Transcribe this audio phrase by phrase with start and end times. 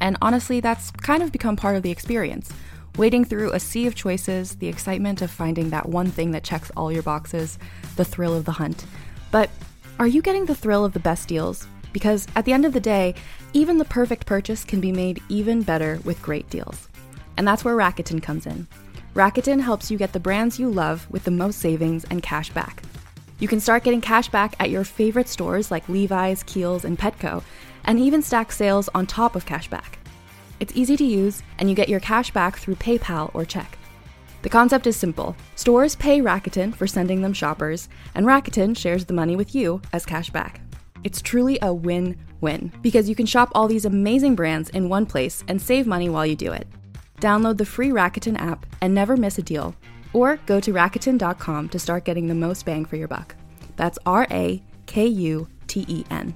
[0.00, 2.52] and honestly, that's kind of become part of the experience.
[2.96, 6.70] Wading through a sea of choices, the excitement of finding that one thing that checks
[6.76, 7.58] all your boxes,
[7.96, 8.86] the thrill of the hunt.
[9.30, 9.50] But
[9.98, 11.66] are you getting the thrill of the best deals?
[11.92, 13.14] Because at the end of the day,
[13.52, 16.88] even the perfect purchase can be made even better with great deals.
[17.36, 18.66] And that's where Rakuten comes in.
[19.14, 22.82] Rakuten helps you get the brands you love with the most savings and cash back.
[23.38, 27.42] You can start getting cash back at your favorite stores like Levi's, Kiehl's, and Petco,
[27.86, 29.94] and even stack sales on top of cashback.
[30.60, 33.78] It's easy to use, and you get your cash back through PayPal or check.
[34.42, 39.14] The concept is simple stores pay Rakuten for sending them shoppers, and Rakuten shares the
[39.14, 40.60] money with you as cashback.
[41.04, 45.06] It's truly a win win because you can shop all these amazing brands in one
[45.06, 46.66] place and save money while you do it.
[47.20, 49.74] Download the free Rakuten app and never miss a deal
[50.12, 53.34] or go to Rakuten.com to start getting the most bang for your buck.
[53.76, 56.34] That's R A K U T E N.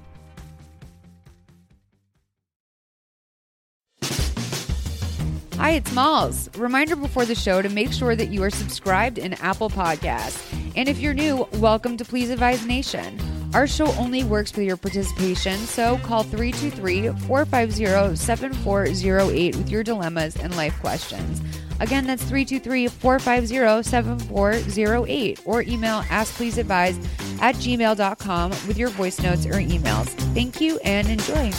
[5.61, 6.49] Hi, it's Malls.
[6.57, 10.41] Reminder before the show to make sure that you are subscribed in Apple Podcasts.
[10.75, 13.19] And if you're new, welcome to Please Advise Nation.
[13.53, 20.35] Our show only works with your participation, so call 323 450 7408 with your dilemmas
[20.35, 21.43] and life questions.
[21.79, 29.59] Again, that's 323 450 7408 or email askpleaseadvise at gmail.com with your voice notes or
[29.59, 30.07] emails.
[30.33, 31.51] Thank you and enjoy.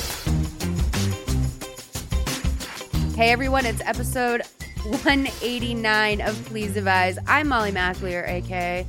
[3.15, 4.43] Hey everyone, it's episode
[4.85, 7.19] 189 of Please Advise.
[7.27, 8.87] I'm Molly McAleer, aka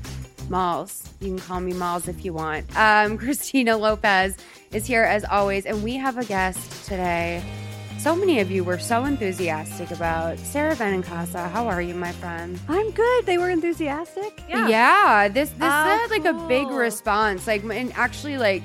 [0.49, 1.03] Malls.
[1.19, 2.65] You can call me Malls if you want.
[2.77, 4.35] Um, Christina Lopez
[4.71, 7.43] is here as always, and we have a guest today.
[7.99, 11.49] So many of you were so enthusiastic about Sara Benincasa.
[11.51, 12.59] How are you, my friend?
[12.67, 13.25] I'm good.
[13.25, 14.41] They were enthusiastic.
[14.49, 15.27] Yeah, Yeah.
[15.29, 17.45] this this Oh, had like a big response.
[17.45, 18.63] Like, and actually, like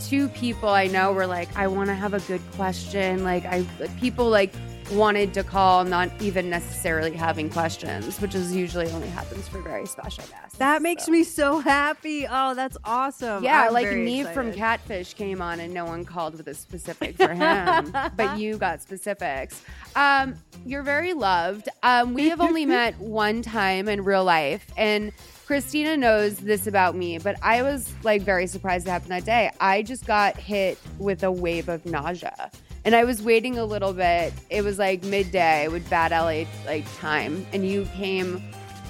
[0.00, 3.64] two people I know were like, "I want to have a good question." Like, I
[4.00, 4.52] people like
[4.92, 9.86] wanted to call, not even necessarily having questions, which is usually only happens for very
[9.86, 10.58] special guests.
[10.58, 12.26] That makes So- me so happy.
[12.30, 13.42] Oh, that's awesome.
[13.42, 14.52] Yeah, I'm like Nev from.
[14.52, 18.80] Catfish came on and no one called with a specific for him, but you got
[18.82, 19.62] specifics.
[19.96, 20.34] Um,
[20.64, 21.68] you're very loved.
[21.82, 25.12] Um, we have only met one time in real life, and
[25.46, 29.50] Christina knows this about me, but I was like very surprised it happened that day.
[29.60, 32.50] I just got hit with a wave of nausea.
[32.84, 34.32] And I was waiting a little bit.
[34.50, 38.42] It was like midday with bad LA like time, and you came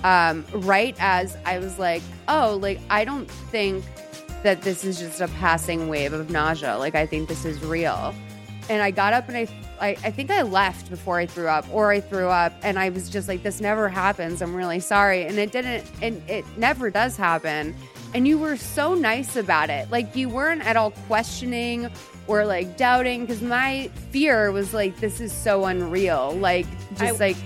[0.03, 3.85] um, right as I was like, oh, like I don't think
[4.43, 6.77] that this is just a passing wave of nausea.
[6.77, 8.15] Like I think this is real.
[8.69, 9.49] And I got up and I,
[9.81, 12.91] I, I think I left before I threw up, or I threw up, and I
[12.91, 14.41] was just like, this never happens.
[14.41, 15.25] I'm really sorry.
[15.25, 17.75] And it didn't, and it never does happen.
[18.15, 19.91] And you were so nice about it.
[19.91, 21.91] Like you weren't at all questioning
[22.27, 26.33] or like doubting because my fear was like, this is so unreal.
[26.33, 26.67] Like
[26.97, 27.37] just I- like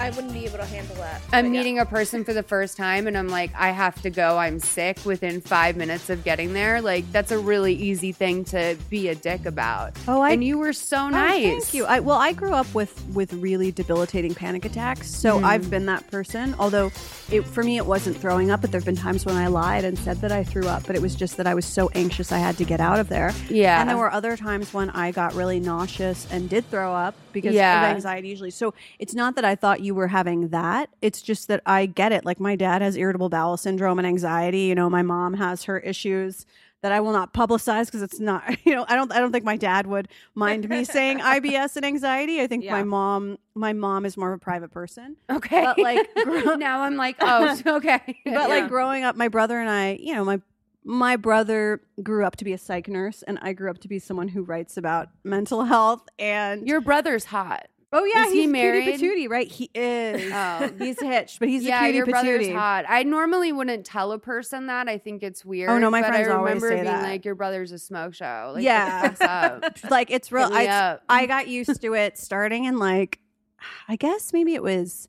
[0.00, 1.22] I wouldn't be able to handle that.
[1.32, 1.58] I'm But yeah.
[1.58, 4.36] meeting a person for the first time and I'm like, I have to go.
[4.38, 6.80] I'm sick within five minutes of getting there.
[6.82, 9.92] Like, that's a really easy thing to be a dick about.
[10.08, 11.44] Oh, I and you were so Oh, nice.
[11.44, 11.84] thank you.
[11.86, 15.44] I, well, I grew up with with really debilitating panic attacks, so Mm.
[15.44, 16.54] I've been that person.
[16.58, 16.90] Although,
[17.30, 19.84] it, for me, it wasn't throwing up, but there have been times when I lied
[19.84, 22.32] and said that I threw up, but it was just that I was so anxious
[22.32, 23.32] I had to get out of there.
[23.48, 23.80] Yeah.
[23.80, 27.54] And there were other times when I got really nauseous and did throw up because
[27.54, 27.90] Yeah.
[27.90, 28.50] of anxiety usually.
[28.50, 30.90] So it's not that I thought you were having that.
[31.02, 32.24] It's just that I get it.
[32.24, 34.62] Like my dad has irritable bowel syndrome and anxiety.
[34.62, 36.46] You know, my mom has her issues
[36.82, 39.44] that I will not publicize because it's not, you know, I don't, I don't think
[39.44, 42.40] my dad would mind me saying IBS and anxiety.
[42.42, 42.72] I think Yeah.
[42.72, 45.16] my mom, my mom is more of a private person.
[45.30, 45.62] Okay.
[45.64, 48.00] But, like, gro- now I'm like, oh, okay.
[48.24, 48.46] But Yeah.
[48.48, 50.40] like growing up, my brother and I, you know, my
[50.86, 53.98] my brother grew up to be a psych nurse, and I grew up to be
[53.98, 56.02] someone who writes about mental health.
[56.18, 57.68] And your brother's hot.
[57.94, 58.84] Oh yeah, is he he's married?
[58.84, 59.48] cutie patootie, right?
[59.48, 60.30] He is.
[60.32, 60.70] Oh.
[60.78, 62.84] he's hitched, but he's yeah, a cutie your brother's hot.
[62.88, 64.88] I normally wouldn't tell a person that.
[64.88, 65.70] I think it's weird.
[65.70, 67.02] Oh, no, my but friends I always remember say being that.
[67.02, 68.52] like, your brother's a smoke show.
[68.54, 69.62] Like, Yeah.
[69.88, 70.50] Like it's real.
[70.52, 71.02] I up.
[71.08, 73.20] I got used to it starting in like,
[73.88, 75.08] I guess maybe it was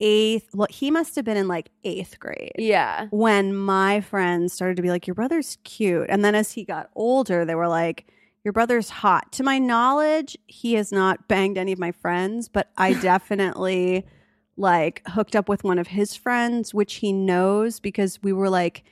[0.00, 0.48] eighth.
[0.54, 2.52] Well, he must have been in like eighth grade.
[2.56, 3.08] yeah.
[3.10, 6.06] when my friends started to be like, Your brother's cute.
[6.08, 8.06] And then as he got older, they were like,
[8.44, 9.32] Your brother's hot.
[9.32, 14.06] To my knowledge, he has not banged any of my friends, but I definitely
[14.56, 18.84] like hooked up with one of his friends, which he knows because we were like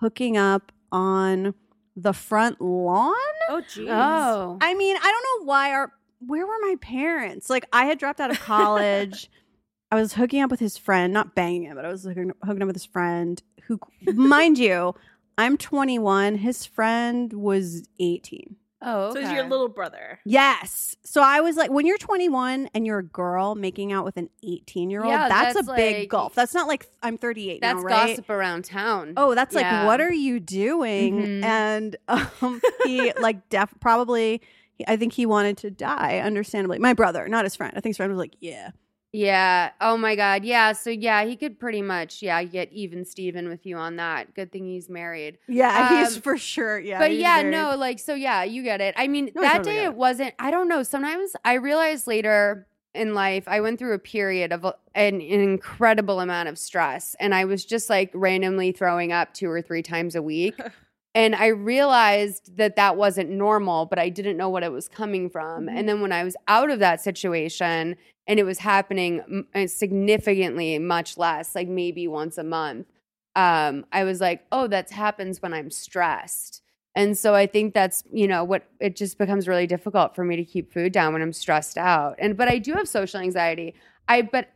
[0.00, 1.54] hooking up on
[1.94, 3.14] the front lawn.
[3.48, 3.88] Oh, jeez.
[3.88, 4.58] Oh.
[4.60, 7.50] I mean, I don't know why our where were my parents?
[7.50, 9.30] Like I had dropped out of college.
[9.90, 12.62] I was hooking up with his friend, not banging him, but I was hooking, hooking
[12.62, 13.78] up with his friend who
[14.14, 14.94] mind you,
[15.38, 18.56] I'm 21, his friend was 18.
[18.86, 19.12] Oh.
[19.12, 19.28] So Okay.
[19.28, 20.18] he's your little brother.
[20.24, 20.96] Yes.
[21.04, 24.30] So I was like when you're 21 and you're a girl making out with an
[24.44, 26.34] 18-year-old, Yeah, that's, that's a big gulf.
[26.34, 28.08] That's not like I'm 38 That's now, right?
[28.08, 29.12] gossip around town.
[29.16, 31.22] Oh, that's like, what are you doing?
[31.26, 31.44] Mhm.
[31.44, 34.40] And um, he like def probably,
[34.86, 36.18] I think he wanted to die.
[36.18, 37.72] Understandably, my brother, not his friend.
[37.76, 38.70] I think his friend was like, yeah,
[39.12, 39.70] Yeah.
[39.80, 40.44] Oh my God.
[40.44, 40.72] Yeah.
[40.72, 44.34] So yeah, he could pretty much yeah get even Steven with you on that.
[44.34, 45.38] Good thing he's married.
[45.48, 46.78] yeah, he's Um, for sure.
[46.78, 48.94] Yeah, but yeah, very- no, like so yeah, you get it.
[48.98, 50.34] I mean, No, that totally day it wasn't.
[50.38, 50.82] I don't know.
[50.82, 55.20] Sometimes I realized later in life, I went through a period of a- an, an
[55.20, 59.82] incredible amount of stress, and I was just like randomly throwing up two or three
[59.82, 60.58] times a week.
[61.14, 65.30] And I realized that that wasn't normal, but I didn't know what it was coming
[65.30, 65.66] from.
[65.66, 70.78] And then when I was out of that situation and it was happening uh, significantly
[70.78, 72.86] much less, like maybe once a month,
[73.34, 76.62] um, I was like, oh, that happens when I'm stressed.
[76.94, 80.36] And so I think that's, you know, what it just becomes really difficult for me
[80.36, 82.16] to keep food down when I'm stressed out.
[82.18, 83.74] And, but I do have social anxiety.
[84.08, 84.48] I, but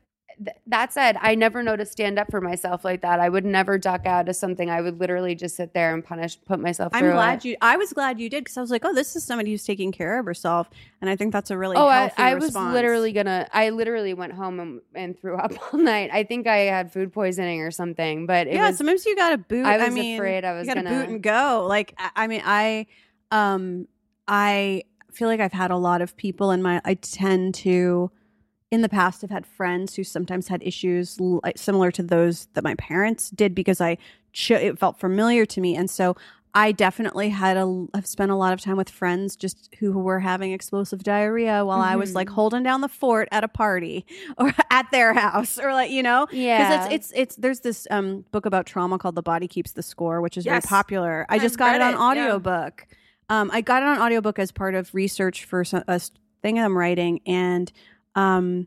[0.44, 3.20] th- that said, I never know to stand up for myself like that.
[3.20, 4.70] I would never duck out of something.
[4.70, 7.44] I would literally just sit there and punish, put myself I'm glad it.
[7.44, 7.56] you.
[7.60, 9.92] I was glad you did because I was like, oh, this is somebody who's taking
[9.92, 10.68] care of herself,
[11.00, 13.46] and I think that's a really Oh, I, I was literally gonna.
[13.52, 16.10] I literally went home and, and threw up all night.
[16.12, 18.26] I think I had food poisoning or something.
[18.26, 18.68] But yeah.
[18.68, 19.66] was, sometimes you got to boot.
[19.66, 21.66] I was mean, afraid I was gonna- boot and go.
[21.68, 22.86] Like I, I mean, I,
[23.30, 23.86] um,
[24.26, 24.82] I
[25.12, 26.80] feel like I've had a lot of people in my.
[26.84, 28.10] I tend to,
[28.70, 31.18] in the past, have had friends who sometimes had issues
[31.56, 33.98] similar to those that my parents did because I,
[34.32, 36.16] cho- it felt familiar to me, and so.
[36.52, 40.18] I definitely had a have spent a lot of time with friends just who were
[40.18, 44.04] having explosive diarrhea while I was like holding down the fort at a party
[44.36, 46.86] or at their house or like you know yeah.
[46.86, 49.82] because it's, it's it's there's this um book about trauma called The Body Keeps the
[49.84, 51.24] Score, which is very popular.
[51.28, 52.02] I I've just got it on it, yeah.
[52.02, 52.88] audiobook.
[53.28, 56.00] Um, I got it on audiobook as part of research for some, a
[56.42, 57.70] thing I'm writing, and
[58.14, 58.66] um,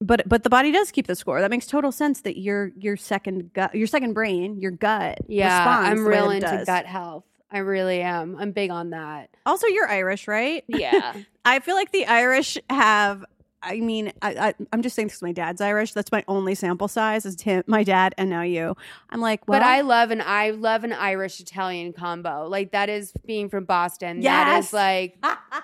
[0.00, 1.40] but but the body does keep the score.
[1.40, 2.22] That makes total sense.
[2.22, 5.64] That your your second gut, your second brain, your gut, yeah.
[5.66, 6.66] I'm real into does.
[6.66, 7.24] gut health.
[7.50, 8.36] I really am.
[8.36, 9.30] I'm big on that.
[9.46, 10.64] Also, you're Irish, right?
[10.66, 11.14] Yeah.
[11.44, 13.24] I feel like the Irish have.
[13.64, 15.92] I mean, I, I, I'm just saying because my dad's Irish.
[15.92, 18.76] That's my only sample size is him, my dad, and now you.
[19.10, 22.46] I'm like, well, but I love an I love an Irish Italian combo.
[22.48, 24.20] Like that is being from Boston.
[24.20, 24.66] That Yes.
[24.66, 25.16] is like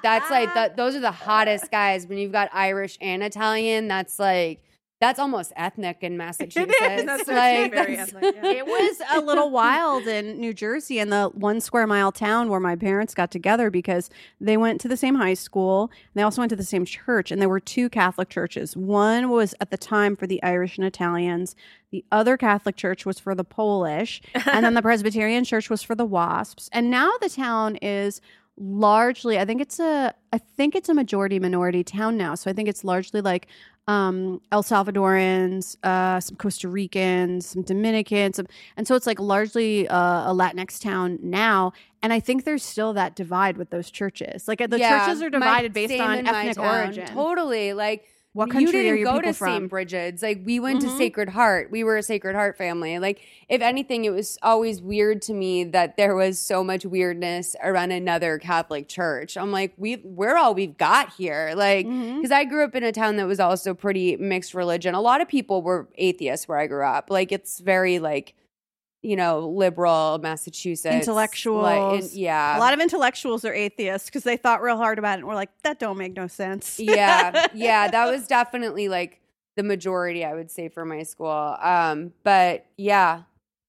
[0.03, 2.07] that's like the, those are the hottest guys.
[2.07, 4.63] When you've got Irish and Italian, that's like
[5.01, 6.75] that's almost ethnic in Massachusetts.
[6.79, 8.51] That's like very that's- ethnic, yeah.
[8.51, 12.61] it was a little wild in New Jersey in the one square mile town where
[12.61, 15.85] my parents got together because they went to the same high school.
[15.85, 18.77] And they also went to the same church, and there were two Catholic churches.
[18.77, 21.57] One was at the time for the Irish and Italians.
[21.91, 25.95] The other Catholic church was for the Polish, and then the Presbyterian church was for
[25.95, 26.69] the WASPs.
[26.73, 28.21] And now the town is
[28.63, 32.35] largely i think it's a i think it's a majority minority town now.
[32.35, 33.47] So i think it's largely like
[33.89, 39.89] um el salvadorans uh some costa ricans some dominicans some, and so it's like largely
[39.89, 41.73] uh, a latinx town now.
[42.03, 44.47] And i think there's still that divide with those churches.
[44.47, 47.07] Like the Yeah, churches are my- divided based on ethnic origin.
[47.07, 47.73] Totally.
[47.73, 49.71] Like what you country didn't are your go to from St.
[49.71, 50.23] Bridget's.
[50.23, 50.89] Like we went Mhm.
[50.91, 51.71] to Sacred Heart.
[51.71, 52.99] We were a Sacred Heart family.
[53.01, 57.57] Like if anything, it was always weird to me that there was so much weirdness
[57.63, 59.37] around another Catholic church.
[59.37, 61.53] I'm like, we we're all we've got here.
[61.57, 64.95] Like because I grew up in a town that was also pretty mixed religion.
[64.95, 67.11] A lot of people were atheists where I grew up.
[67.11, 68.35] Like it's very like
[69.03, 71.63] you know, liberal Massachusetts Intellectuals.
[71.63, 75.13] like, in- yeah, A lot of intellectuals are atheists because they thought real hard about
[75.15, 76.79] it and were like, that don't make no sense.
[76.79, 79.21] yeah, yeah, that was definitely like
[79.57, 81.57] the majority, I would say, for my school.
[81.61, 83.23] Um, but yeah,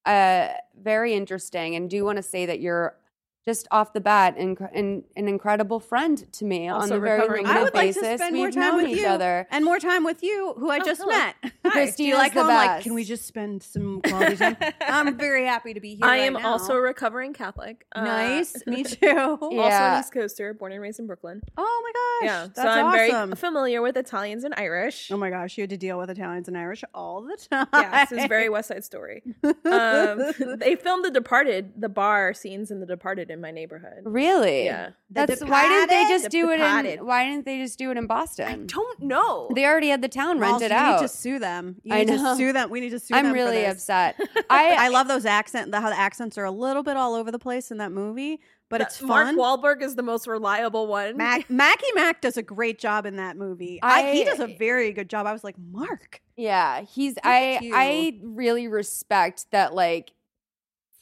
[0.06, 1.76] uh, very interesting.
[1.76, 2.96] And do want to say that you're
[3.45, 7.19] just off the bat inc- an, an incredible friend to me on Also the very
[7.19, 9.48] recovering limited I would like to spend We've more time known with each you other.
[9.50, 11.12] and more time with you, who I Oh, just hello.
[11.17, 11.36] met.
[11.65, 11.89] Hi.
[11.89, 12.50] Do you like the home?
[12.50, 12.83] Like, best.
[12.83, 14.57] can we just spend some quality time?
[14.81, 16.05] I'm very happy to be here.
[16.05, 16.51] I right am now.
[16.51, 17.86] also a recovering Catholic.
[17.93, 18.55] Uh, nice.
[18.67, 19.07] Me too.
[19.41, 21.41] Also an East Coaster, born and raised in Brooklyn.
[21.57, 22.31] Oh my gosh.
[22.31, 23.29] Yeah, That's so I'm awesome.
[23.29, 25.10] very familiar with Italians and Irish.
[25.12, 27.67] Oh my gosh, you had to deal with Italians and Irish all the time.
[27.74, 29.24] yeah, this is very West Side Story.
[29.65, 34.02] Um, they filmed The Departed, the bar scenes in The Departed in my neighborhood.
[34.04, 34.66] Really?
[34.66, 37.00] Yeah, The That's why didn't they just The do it Departed.
[37.00, 38.48] in why didn't they just do it in Boston?
[38.48, 39.50] I don't know.
[39.56, 41.02] They already had the town Well, rented you out.
[41.02, 41.78] need to sue them.
[41.84, 42.34] You I need know.
[42.34, 42.70] to sue them.
[42.70, 43.26] We need to sue them.
[43.26, 43.74] I'm for really this.
[43.74, 44.20] upset.
[44.50, 45.72] I I love those accent.
[45.72, 48.40] The, how the accents are a little bit all over the place in that movie,
[48.70, 49.38] but That- it's Mark fun.
[49.38, 51.18] Wahlberg is the most reliable one.
[51.18, 53.80] Mac, Mackie Mac does a great job in that movie.
[53.82, 55.26] I, he does a very good job.
[55.26, 56.22] I was like, Mark.
[56.36, 57.74] Yeah, he's I you.
[57.76, 60.12] I really respect that like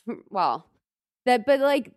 [0.06, 0.66] hmm, well,
[1.26, 1.94] that but like m-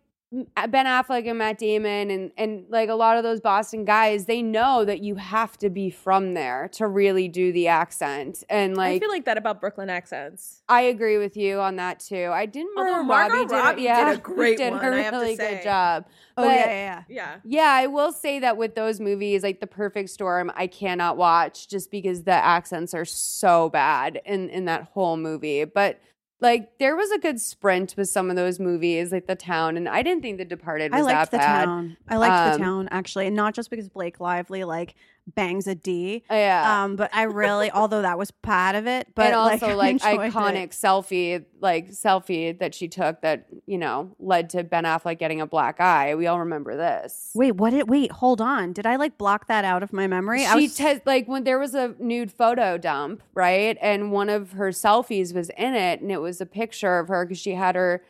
[0.69, 4.41] Ben Affleck and Matt Damon and and like a lot of those Boston guys, they
[4.41, 8.43] know that you have to be from there to really do the accent.
[8.49, 10.63] And like I feel like that about Brooklyn accents.
[10.67, 12.29] I agree with you on that too.
[12.33, 14.83] I didn't Although Margot Margot Robbie, did, Robbie a, yeah, did a great did one,
[14.83, 15.55] a I have to really say.
[15.55, 16.05] good job.
[16.35, 17.03] Oh But- yeah, yeah, yeah.
[17.09, 17.35] Yeah.
[17.45, 21.67] Yeah, I will say that with those movies, like The Perfect Storm, I cannot watch
[21.67, 25.63] just because the accents are so bad in in that whole movie.
[25.65, 25.99] But
[26.43, 29.89] like there was a good sprint with some of those movies, like The Town, and
[29.89, 31.65] I didn't think The Departed was I liked that the bad.
[31.65, 31.97] town.
[32.07, 34.93] I liked Um, the town actually, and not just because Blake Lively like
[35.27, 36.23] bangs a D.
[36.29, 36.83] Yeah.
[36.83, 39.97] Um, but I really, although that was part of it, but and also I like,
[40.01, 40.71] iconic it.
[40.71, 45.47] selfie, like selfie that she took that you know led to Ben Affleck getting a
[45.47, 46.15] black eye.
[46.15, 47.31] We all remember this.
[47.33, 47.89] Wait, what did?
[47.89, 48.73] Wait, hold on.
[48.73, 50.45] Did I like block that out of my memory?
[50.45, 53.77] I She was te- like when there was a nude photo dump, right?
[53.81, 57.25] And one of her selfies was in it, and it was a picture of her
[57.25, 58.03] because she had her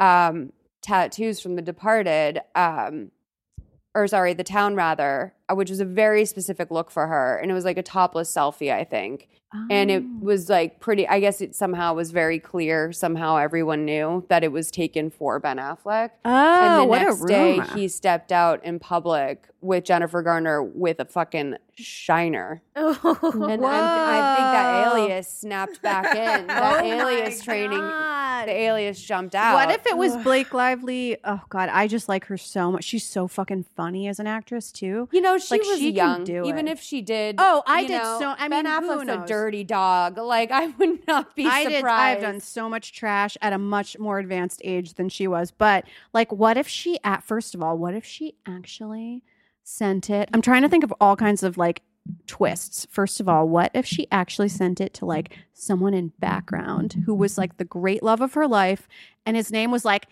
[0.00, 3.10] um, tattoos from The Departed, um,
[3.94, 7.50] or sorry, The Town rather, Uh, which was a very specific look for her, and
[7.50, 9.28] it was like a topless selfie, I think,
[9.70, 10.18] and it Oh.
[10.24, 11.08] was like pretty.
[11.08, 12.92] I guess it somehow was very clear.
[12.92, 16.10] Somehow everyone knew that it was taken for Ben Affleck.
[16.24, 20.22] Oh, And the oh, what next a day, he stepped out in public with Jennifer
[20.22, 22.62] Garner with a fucking shiner.
[22.80, 26.46] Oh, And I think that alias snapped back in.
[26.58, 29.54] That Oh alias training, the alias jumped out.
[29.54, 31.16] What if it was Blake Lively?
[31.24, 32.84] Oh God, I just like her so much.
[32.84, 35.08] She's so fucking funny as an actress too.
[35.12, 36.28] You know, she Like, was she young.
[36.30, 37.36] Even if she did.
[37.38, 40.18] Oh, I did know, so- I Ben mean, who Affleck's a dirty dog.
[40.18, 42.20] Like I would not be I surprised.
[42.20, 42.26] did.
[42.26, 45.50] I've done so much trash at a much more advanced age than she was.
[45.50, 46.98] But like, what if she?
[47.04, 49.22] At first of all, what if she actually
[49.64, 50.28] sent it?
[50.32, 51.82] I'm trying to think of all kinds of like
[52.26, 52.86] twists.
[52.90, 57.14] First of all, what if she actually sent it to like someone in background who
[57.14, 58.88] was like the great love of her life,
[59.26, 60.06] and his name was like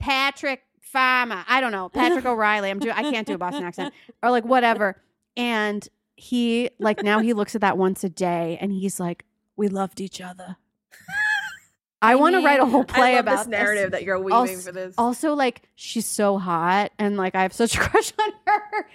[0.00, 1.44] Patrick Farmer.
[1.46, 2.70] I don't know, Patrick O'Reilly.
[2.70, 2.94] I'm doing.
[2.96, 3.92] I can't do a Boston accent
[4.22, 5.00] or like whatever.
[5.36, 9.24] And he like now he looks at that once a day, and he's like,
[9.56, 10.56] "We loved each other."
[12.00, 14.18] I, I want to write a whole play I love about this narrative that you're
[14.18, 14.94] weaving Also- for this.
[14.96, 18.88] Also, like she's so hot, and like I have such a crush on her,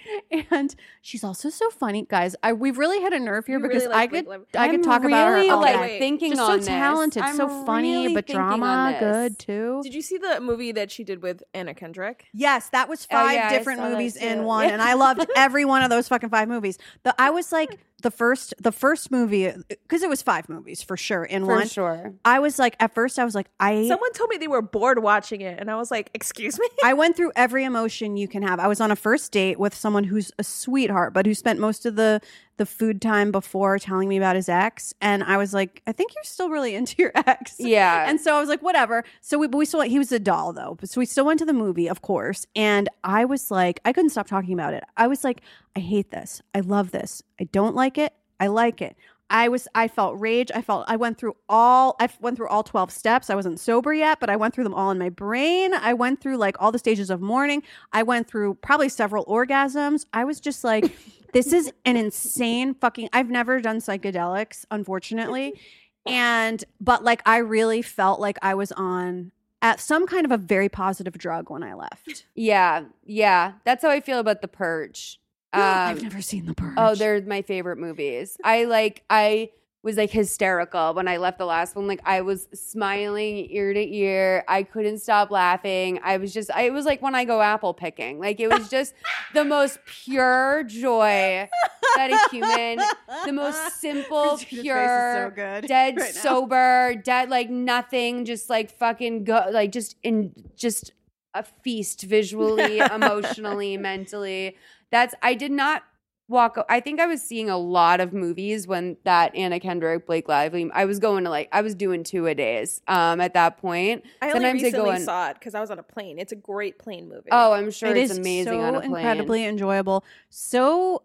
[0.50, 2.34] and she's also so funny, guys.
[2.42, 4.66] I we've really hit a nerve here You because really I like could Blake I
[4.68, 5.98] could I'm talk about her really, all like day.
[5.98, 6.66] thinking Just on so this.
[6.66, 9.80] talented, I'm so funny, really but drama good too.
[9.82, 12.24] Did you see the movie that she did with Anna Kendrick?
[12.32, 14.72] Yes, that was Oh, five yeah, different movies in one, Yeah.
[14.74, 16.78] and I loved every one of those fucking five movies.
[17.02, 20.96] The I was like the first, the first movie because it was five movies for
[20.96, 21.66] sure in for one.
[21.66, 22.14] sure.
[22.24, 25.02] I was like, at first, I was like, I Someone told me they were bored
[25.02, 28.42] watching it, and I was like, "Excuse me." I went through every emotion you can
[28.42, 28.60] have.
[28.60, 31.86] I was on a first date with someone who's a sweetheart, but who spent most
[31.86, 32.20] of the
[32.56, 36.14] the food time before telling me about his ex, and I was like, I think
[36.14, 37.56] you're still really into your ex.
[37.58, 38.08] Yeah.
[38.08, 39.04] And so I was like, whatever.
[39.20, 40.76] So we, but we still, he was a doll though.
[40.84, 42.46] So we still went to the movie, of course.
[42.54, 44.84] And I was like, I couldn't stop talking about it.
[44.96, 45.40] I was like,
[45.76, 46.42] I hate this.
[46.54, 47.22] I love this.
[47.40, 48.12] I don't like it.
[48.40, 48.96] I like it.
[49.30, 50.50] I was, I felt rage.
[50.54, 53.30] I felt, I went through all, I went through all 12 steps.
[53.30, 55.72] I wasn't sober yet, but I went through them all in my brain.
[55.72, 57.62] I went through like all the stages of mourning.
[57.92, 60.04] I went through probably several orgasms.
[60.12, 60.84] I was just like,
[61.34, 65.60] this is an insane fucking, I've never done psychedelics, unfortunately
[66.06, 70.36] and but like i really felt like i was on at some kind of a
[70.36, 73.52] very positive drug when i left Yeah, yeah.
[73.64, 75.18] That's how I feel about the Purge.
[75.54, 78.36] Um, i've never seen the purge Oh, they're my favorite movies.
[78.44, 79.50] I like I
[79.84, 81.86] was like hysterical when I left the last one.
[81.86, 84.42] Like I was smiling ear to ear.
[84.48, 86.00] I couldn't stop laughing.
[86.02, 88.18] I was just, I, it was like when I go apple picking.
[88.18, 88.94] Like it was just
[89.34, 91.48] the most pure joy
[91.96, 92.80] that a human,
[93.26, 98.70] the most simple, Christina's pure, so good dead right sober, dead like nothing, just like
[98.70, 100.92] fucking go, like just in, just
[101.34, 104.56] a feast visually, emotionally, mentally.
[104.90, 105.82] That's, I did not
[106.28, 110.28] walk I think I was seeing a lot of movies when that Anna Kendrick, Blake
[110.28, 110.70] Lively.
[110.72, 114.04] I was going to like I was doing two a days um at that point.
[114.22, 116.18] I only Sometimes recently go on- saw it because I was on a plane.
[116.18, 117.28] It's a great plane movie.
[117.30, 118.90] Oh, I'm sure It it's is amazing so on a plane.
[118.92, 120.04] It's incredibly enjoyable.
[120.30, 121.02] So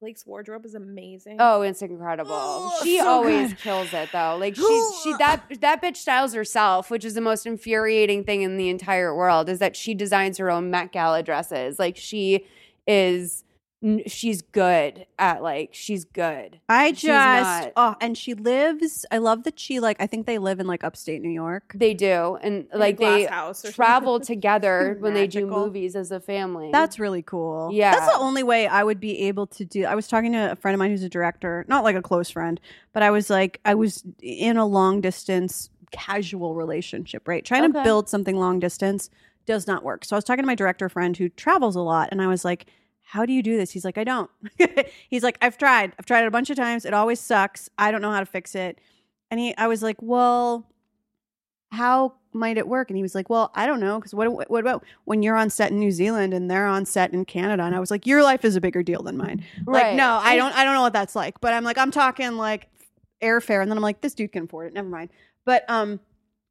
[0.00, 1.38] Blake's wardrobe is amazing.
[1.40, 2.30] Oh, it's incredible.
[2.34, 3.58] Oh, she so always good.
[3.58, 4.36] kills it though.
[4.38, 8.56] Like she's she that that bitch styles herself, which is the most infuriating thing in
[8.58, 11.78] the entire world is that she designs her own Met Gala dresses.
[11.78, 12.44] Like she
[12.86, 13.44] is
[14.06, 16.60] she's good at like she's good.
[16.68, 19.04] I just not- oh, and she lives.
[19.10, 19.96] I love that she like.
[20.00, 21.72] I think they live in like upstate New York.
[21.74, 22.36] They do.
[22.42, 24.26] And In like they house travel something.
[24.36, 26.70] together when they do movies as a family.
[26.72, 27.70] That's really cool.
[27.72, 27.92] Yeah.
[27.92, 29.84] That's the only way I would be able to do.
[29.84, 32.30] I was talking to a friend of mine who's a director, not like a close
[32.30, 32.60] friend,
[32.92, 37.44] but I was like, I was in a long distance casual relationship, right?
[37.44, 39.08] Trying to build something long distance
[39.46, 40.04] does not work.
[40.04, 42.44] So I was talking to my director friend who travels a lot, and I was
[42.44, 42.66] like,
[43.02, 43.70] how do you do this?
[43.70, 44.30] He's like, I don't.
[45.08, 45.92] He's like, I've tried.
[45.98, 46.84] I've tried it a bunch of times.
[46.84, 47.70] It always sucks.
[47.78, 48.80] I don't know how to fix it.
[49.30, 50.66] And he, I was like, well,
[51.70, 52.90] how might it work?
[52.90, 53.98] And he was like, well, I don't know.
[53.98, 57.12] Because what, what about when you're on set in New Zealand and they're on set
[57.12, 57.62] in Canada?
[57.62, 59.44] And I was like, your life is a bigger deal than mine.
[59.66, 59.96] Like, Right.
[59.96, 61.40] no, I don't, I don't know what that's like.
[61.40, 62.68] But I'm like, I'm talking like
[63.22, 63.62] airfare.
[63.62, 64.74] And then I'm like, this dude can afford it.
[64.74, 65.10] Never mind.
[65.44, 66.00] But, um,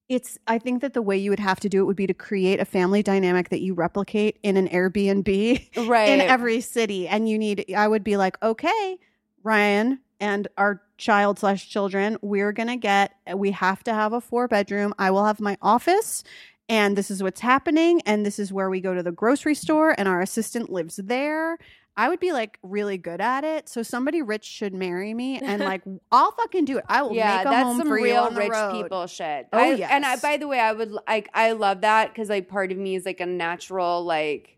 [0.09, 2.13] it's i think that the way you would have to do it would be to
[2.13, 6.09] create a family dynamic that you replicate in an airbnb right.
[6.09, 8.97] in every city and you need i would be like okay
[9.43, 14.47] ryan and our child slash children we're gonna get we have to have a four
[14.47, 16.23] bedroom i will have my office
[16.67, 19.93] and this is what's happening and this is where we go to the grocery store
[19.97, 21.57] and our assistant lives there
[21.97, 25.63] i would be like really good at it so somebody rich should marry me and
[25.71, 28.05] like i'll fucking do it i will yeah, make a that's home some for you
[28.05, 28.71] real on the rich road.
[28.83, 29.47] people shit.
[29.53, 32.47] Oh, I, And I, by the way, I would like I love that because like
[32.49, 34.57] part of me is like a natural like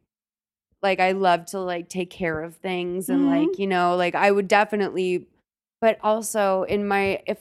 [0.82, 3.48] like I love to like take care of things and Mhm.
[3.50, 5.28] like you know like I would definitely,
[5.82, 7.40] but also in my if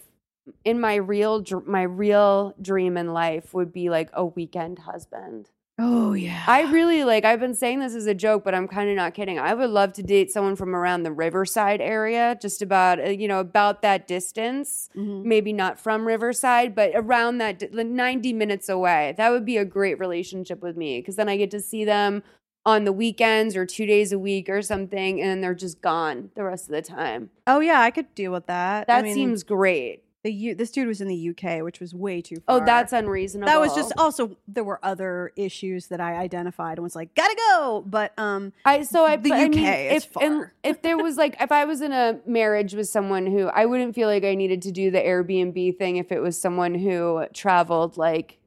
[0.64, 5.51] in my real dr- my real dream in life would be like a weekend husband.
[5.79, 8.89] Oh yeah I really like, I've been saying this as a joke, but I'm kind
[8.89, 9.39] of not kidding.
[9.39, 13.29] I would love to date someone from around the Riverside area, just about, uh, you
[13.29, 14.89] know, about that distance.
[14.97, 15.25] Mhm.
[15.25, 19.15] Maybe not from Riverside, but around that, di- like 90 minutes away.
[19.19, 22.23] That would be a great relationship with me because then I get to see them
[22.65, 26.43] on the weekends or two days a week or something, and they're just gone the
[26.45, 27.31] rest of the time.
[27.47, 30.03] oh yeah i could deal with that That I mean, seems great.
[30.27, 32.61] The U- this dude was in the uk which was way too far.
[32.61, 33.47] Oh, that's unreasonable.
[33.47, 37.37] that was just also there were other issues that I identified and was like, gotta
[37.37, 37.85] go.
[37.87, 40.53] But um, I so I The but I mean, UK is if and far.
[40.65, 43.95] if there was like if I was in a marriage with someone who I wouldn't
[43.95, 47.97] feel like I needed to do the Airbnb thing if it was someone who traveled
[47.97, 48.39] like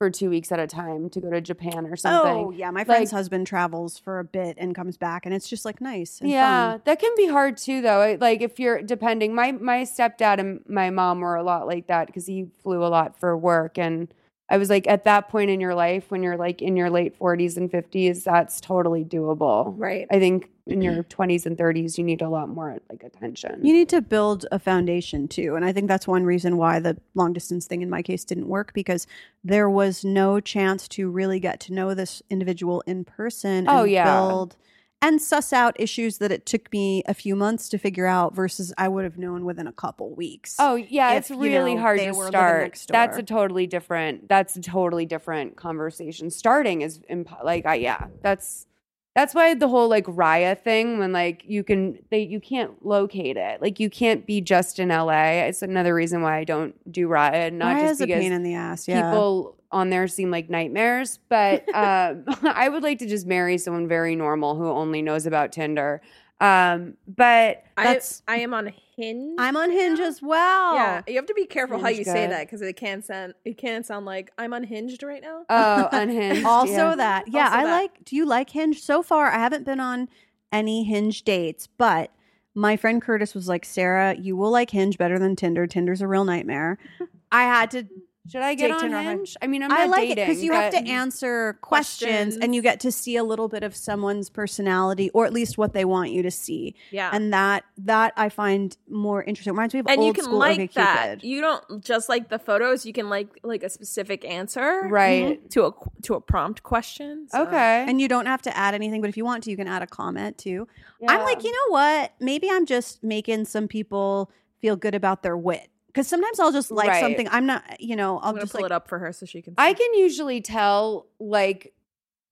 [0.00, 2.46] for two weeks at a time to go to Japan or something.
[2.46, 5.46] oh yeah, my friend's Like- husband travels for a bit and comes back, and it's
[5.46, 6.22] just like nice.
[6.22, 6.80] And yeah, fun.
[6.86, 8.16] that can be hard too, though.
[8.18, 12.06] Like if you're depending, my my stepdad and my mom were a lot like that
[12.06, 14.08] because he flew a lot for work, and
[14.50, 17.16] I was like, at that point in your life, when you're like in your late
[17.18, 19.72] 40s and 50s, that's totally doable.
[19.76, 20.08] Right.
[20.10, 21.22] I think in your mm-hmm.
[21.22, 23.64] 20s and 30s, you need a lot more like attention.
[23.64, 25.54] You need to build a foundation too.
[25.54, 28.48] And I think that's one reason why the long distance thing in my case didn't
[28.48, 29.06] work because
[29.44, 33.92] there was no chance to really get to know this individual in person Oh, and
[33.92, 34.04] yeah.
[34.04, 34.56] build
[35.02, 38.72] and suss out issues that it took me a few months to figure out versus
[38.76, 40.56] I would have known within a couple weeks.
[40.58, 42.86] Oh yeah, if, it's you really know, hard to start.
[42.88, 44.28] That's a totally different.
[44.28, 46.30] That's a totally different conversation.
[46.30, 48.66] Starting is imp- like, I, yeah, that's
[49.14, 53.36] that's why the whole like Raya thing when like you can they you can't locate
[53.36, 53.60] it.
[53.60, 55.46] Like you can't be just in LA.
[55.46, 57.52] It's another reason why I don't do Raya.
[57.52, 58.86] Not Why just is a because pain in the ass.
[58.86, 59.10] Yeah.
[59.10, 63.88] people on there seem like nightmares, but um, I would like to just marry someone
[63.88, 66.02] very normal who only knows about Tinder.
[66.40, 69.36] Um, but I, That's- I am on Hinge.
[69.38, 70.74] I'm on Hinge as well.
[70.74, 73.34] Yeah, you have to be careful how Hinge you say that because it can sound
[73.44, 75.44] it can sound like I'm unhinged right now.
[75.48, 76.44] oh, unhinged.
[76.44, 76.94] Also yeah.
[76.96, 77.24] that.
[77.28, 77.70] Yeah, Also I that.
[77.70, 78.80] like do you like Hinge?
[78.80, 80.08] So far I haven't been on
[80.52, 82.10] any Hinge dates, but
[82.54, 85.66] my friend Curtis was like, "Sara, you will like Hinge better than Tinder.
[85.66, 86.78] Tinder's a real nightmare."
[87.32, 87.86] I had to
[88.30, 89.36] Should I get on Tinder on Hinge?
[89.42, 92.36] I mean, I'm I like dating it because you have to answer questions, Questions.
[92.36, 95.72] and you get to see a little bit of someone's personality, or at least what
[95.72, 96.74] they want you to see.
[96.90, 97.10] Yeah.
[97.12, 99.52] And that that I find more interesting.
[99.52, 101.24] Reminds me of and old you can school like that.
[101.24, 102.86] You don't just like the photos.
[102.86, 105.38] You can like like a specific answer, Right.
[105.38, 105.48] Mm-hmm.
[105.48, 107.26] To a to a prompt question.
[107.28, 107.84] So- Okay.
[107.88, 109.82] And you don't have to add anything, but if you want to, you can add
[109.82, 110.68] a comment too.
[111.08, 112.12] I'm like, you know what?
[112.20, 115.68] Maybe I'm just making some people feel good about their wit.
[115.92, 117.00] Because sometimes I'll just like Right.
[117.00, 117.28] something.
[117.30, 119.54] I'm not, you know, I'll just pull like it up for her so she can.
[119.58, 121.74] I can usually tell, like,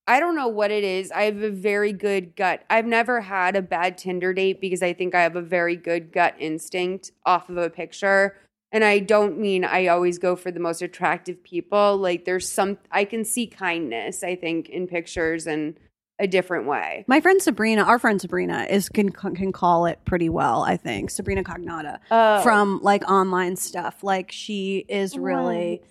[0.06, 1.10] I don't know what it is.
[1.10, 2.64] I have a very good gut.
[2.70, 6.12] I've never had a bad Tinder date because I think I have a very good
[6.12, 8.36] gut instinct off of a picture.
[8.70, 11.96] And I don't mean I always go for the most attractive people.
[11.96, 15.76] Like, there's some, I can see kindness, I think, in pictures in
[16.20, 17.04] a different way.
[17.06, 20.62] My friend Sabrina, our friend Sabrina, is can can call it pretty well.
[20.62, 22.42] I think Sabrina Cognata Oh.
[22.42, 24.02] from like online stuff.
[24.02, 25.82] Like she is really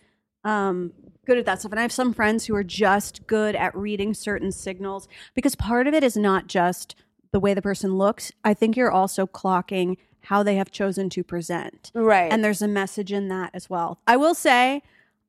[0.44, 0.94] um,
[1.26, 1.72] good at that stuff.
[1.72, 5.88] And I have some friends who are just good at reading certain signals because part
[5.88, 6.96] of it is not just
[7.32, 8.32] the way the person looks.
[8.44, 12.32] I think you're also clocking how they have chosen to present, Right.
[12.32, 14.00] and there's a message in that as well.
[14.06, 14.82] I will say,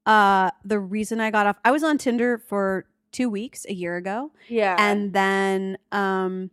[0.07, 3.97] uh, the reason I got off, I was on Tinder for two weeks a year
[3.97, 4.77] ago yeah.
[4.79, 6.51] and then um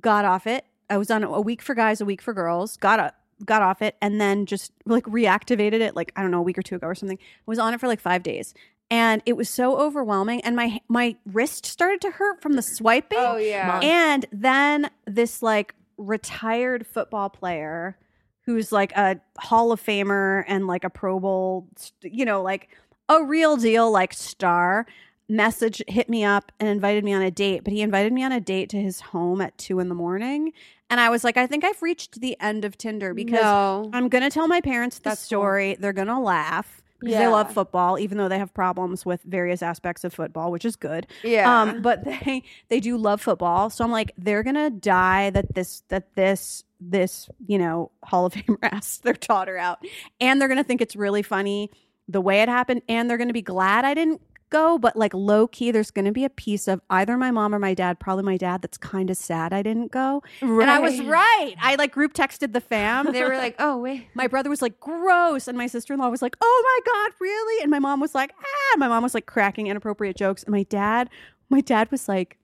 [0.00, 3.00] got off it i was on a week for guys a week for girls got
[3.00, 6.42] up got off it and then just like reactivated it like i don't know a
[6.42, 8.54] week or two ago or something I was on it for like five days
[8.90, 13.18] and it was so overwhelming and my my wrist started to hurt from the swiping
[13.20, 13.80] oh, yeah.
[13.82, 17.98] and then this like retired football player
[18.46, 21.66] who's like a Hall of Famer and like a Pro Bowl,
[22.02, 22.68] you know, like
[23.08, 24.86] a real deal like star
[25.28, 28.32] message hit me up and invited me on a date, but he invited me on
[28.32, 30.52] a date to his home at two in the morning.
[30.88, 33.90] And I was like, I think I've reached the end of Tinder because no.
[33.92, 35.26] I'm going to tell my parents the That's cool.
[35.26, 35.76] story.
[35.80, 39.62] They're going to laugh because they love football, even though they have problems with various
[39.62, 41.06] aspects of football, which is good.
[41.22, 41.62] yeah.
[41.62, 45.82] Um, but they they do love football, so I'm like, they're gonna die that this
[45.88, 49.84] that this this you know Hall of Famer asked their daughter out,
[50.20, 51.70] and they're gonna think it's really funny
[52.08, 55.46] the way it happened, and they're gonna be glad I didn't go, but like low
[55.46, 58.36] key, there's gonna be a piece of either my mom or my dad, probably my
[58.36, 61.54] dad, that's kind of sad I didn't go, and I was right.
[61.60, 63.12] I like group texted the fam.
[63.12, 64.08] They were like, oh, wait.
[64.14, 65.48] My brother was like, gross.
[65.48, 67.62] And my sister in law was like, oh my God, really?
[67.62, 68.76] And my mom was like, ah.
[68.78, 70.42] My mom was like cracking inappropriate jokes.
[70.42, 71.08] And my dad,
[71.48, 72.38] my dad was like,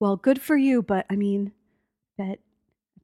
[0.00, 0.82] well, good for you.
[0.82, 1.52] But I mean,
[2.16, 2.38] bet,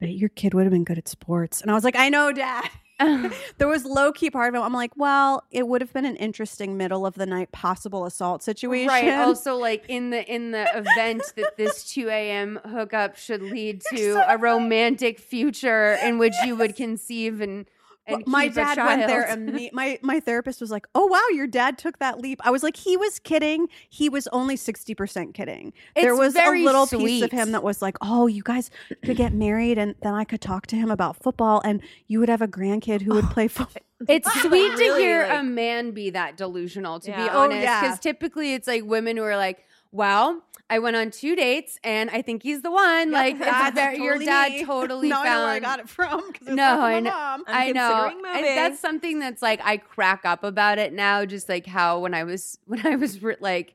[0.01, 1.61] bet your kid would have been good at sports.
[1.61, 2.69] And I was like, I know, dad.
[3.59, 4.65] there was low key part of it.
[4.65, 8.43] I'm like, well, it would have been an interesting middle of the night possible assault
[8.43, 8.89] situation.
[8.89, 9.09] Right.
[9.09, 12.61] Also, like in the in the event that this 2 a.m.
[12.65, 17.67] hookup should lead to a romantic future in which you would conceive and
[18.07, 19.39] and Well, my dad went there child.
[19.39, 22.63] and my my therapist was like, "Oh wow, your dad took that leap." I was
[22.63, 23.69] like, "He was kidding.
[23.89, 27.81] He was only 60% kidding." there was very a little piece of him that was
[27.81, 28.71] like, "Oh, you guys
[29.03, 32.29] could get married and then I could talk to him about football and you would
[32.29, 33.29] have a grandkid who would oh.
[33.29, 37.13] play football." It's sweet to Really, hear like- a man be that delusional, to be
[37.13, 37.29] Yeah.
[37.33, 37.63] Oh, honest.
[37.63, 37.81] yeah.
[37.81, 39.65] Because typically it's like women who are like,
[39.95, 43.11] well, I went on two dates and I think he's the one.
[43.13, 44.65] like, That's very, your dad me.
[44.65, 45.29] totally now found.
[45.29, 46.33] I know where I got it from.
[46.43, 47.11] No, I know.
[47.11, 47.45] mom.
[47.47, 47.89] I'm I know.
[47.91, 48.57] considering And moving.
[48.57, 51.25] that's something that's like I crack up about it now.
[51.25, 53.75] Just like how when I was when I was re- like,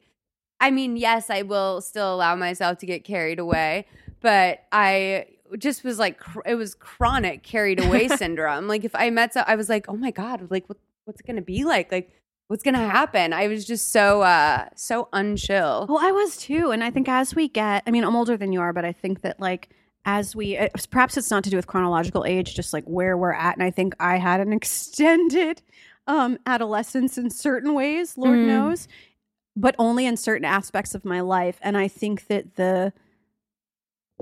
[0.59, 3.85] I mean, yes, I will still allow myself to get carried away,
[4.19, 5.27] but I
[5.57, 8.67] just was like, cr- it was chronic carried away syndrome.
[8.67, 11.27] Like if I met, so I was like, oh my god, like what what's it
[11.27, 11.91] gonna be like?
[11.91, 12.11] Like
[12.49, 13.31] what's gonna happen?
[13.31, 15.87] I was just so uh so unchill.
[15.87, 18.51] Well, I was too, and I think as we get, I mean, I'm older than
[18.51, 19.69] you are, but I think that like
[20.05, 23.33] as we, uh, perhaps it's not to do with chronological age, just like where we're
[23.33, 25.61] at, and I think I had an extended
[26.07, 28.45] um adolescence in certain ways, Lord Mm.
[28.47, 28.87] knows,
[29.55, 32.91] but only in certain aspects of my life, and I think that the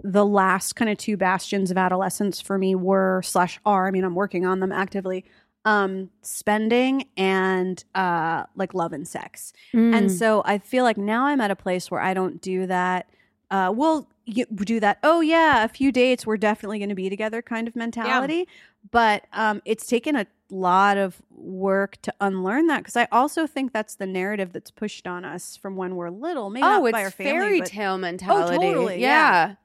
[0.04, 4.04] the last kind of two bastions of adolescence for me were slash are i mean
[4.04, 5.26] i'm working on them actively
[5.72, 9.94] um spending and uh like love and sex Mm.
[9.98, 13.02] and so I feel like now I'm at a place where I don't do that.
[13.50, 14.08] Uh, we'll
[14.56, 14.98] do that.
[15.04, 16.26] Oh yeah, a few dates.
[16.28, 18.46] We're definitely going to be together, kind of mentality.
[18.92, 23.72] But um, it's taken a lot of work to unlearn that because I also think
[23.74, 26.50] that's the narrative that's pushed on us from when we're little.
[26.50, 28.58] Maybe oh, not by our it's family, fairy but- tale mentality.
[28.58, 29.08] totally, Yeah.
[29.48, 29.56] yeah.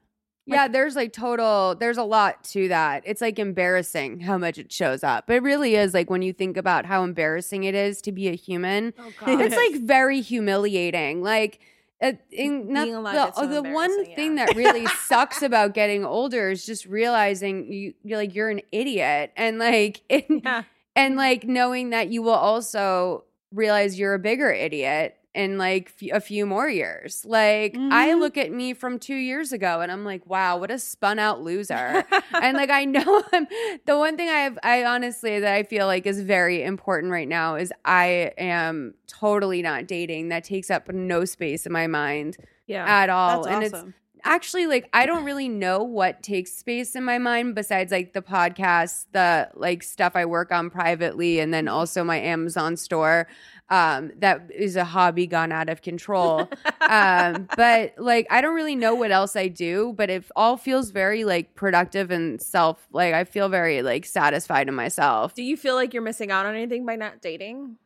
[0.45, 3.03] Yeah, there's like total, there's a lot to that.
[3.05, 5.25] It's like embarrassing how much it shows up.
[5.27, 8.27] But it really is like when you think about how embarrassing it is to be
[8.27, 11.21] a human, Oh, it's like very humiliating.
[11.23, 11.59] Like,
[12.01, 16.49] uh, in, not, the, so the one embarrassing, thing that really sucks about getting older
[16.49, 19.31] is just realizing you, you're like, you're an idiot.
[19.37, 20.63] And like, it, Yeah.
[20.97, 26.09] and like knowing that you will also realize you're a bigger idiot in like f-
[26.13, 27.25] a few more years.
[27.25, 28.19] Like I Mhm.
[28.19, 31.41] look at me from 2 years ago and I'm like, wow, what a spun out
[31.41, 32.03] loser.
[32.41, 33.47] and like I know I'm
[33.85, 37.27] the one thing I have I honestly that I feel like is very important right
[37.27, 40.29] now is I am totally not dating.
[40.29, 42.85] That takes up no space in my mind yeah.
[42.87, 43.43] at all.
[43.43, 43.93] That's and it's
[44.25, 48.21] actually like I don't really know what takes space in my mind besides like the
[48.21, 53.27] podcast, the like stuff I work on privately, and then also my Amazon store.
[53.69, 56.47] Um, that is a hobby gone out of control.
[56.81, 60.91] um, but like I don't really know what else I do, but it all feels
[60.91, 65.33] very like productive and self like I feel very like satisfied in myself.
[65.33, 67.77] Do you feel like you're missing out on anything by not dating?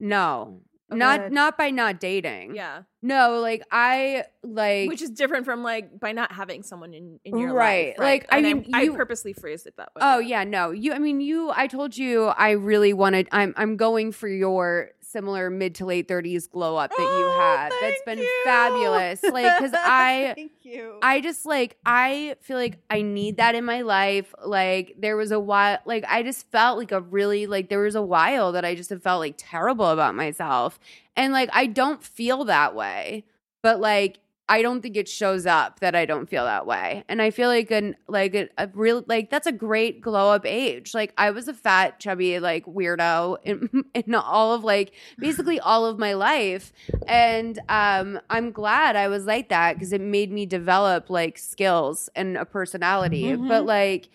[0.00, 0.60] No.
[0.90, 2.54] Oh, not not by not dating.
[2.54, 2.82] Yeah.
[3.02, 7.38] No, like I like Which is different from like by not having someone in, in
[7.38, 7.88] your Right.
[7.88, 7.98] life.
[7.98, 10.00] Like, I And mean, I you- purposely phrased it that way.
[10.02, 10.70] Oh yeah, no.
[10.72, 14.90] You I mean you I told you I really wanted I'm I'm going for your
[15.14, 17.70] similar mid to late 30s glow up that you Oh, had.
[17.80, 18.42] That's thank been you.
[18.44, 19.22] fabulous.
[19.22, 20.98] Like cuz I Thank you.
[21.02, 24.34] I just like I feel like I need that in my life.
[24.44, 27.94] Like there was a while like I just felt like a really like there was
[27.94, 30.78] a while that I just have felt like terrible about myself.
[31.16, 33.24] And like I don't feel that way.
[33.62, 37.02] But like I don't think it shows up that I don't feel that way.
[37.08, 40.44] And I feel like an like a, a real like that's a great glow up
[40.44, 40.92] age.
[40.92, 45.86] Like I was a fat chubby like weirdo in, in all of like basically all
[45.86, 46.72] of my life
[47.06, 52.08] and um i'm glad i was like that because it made me develop like skills
[52.14, 53.48] and a personality Mhm.
[53.48, 54.08] but like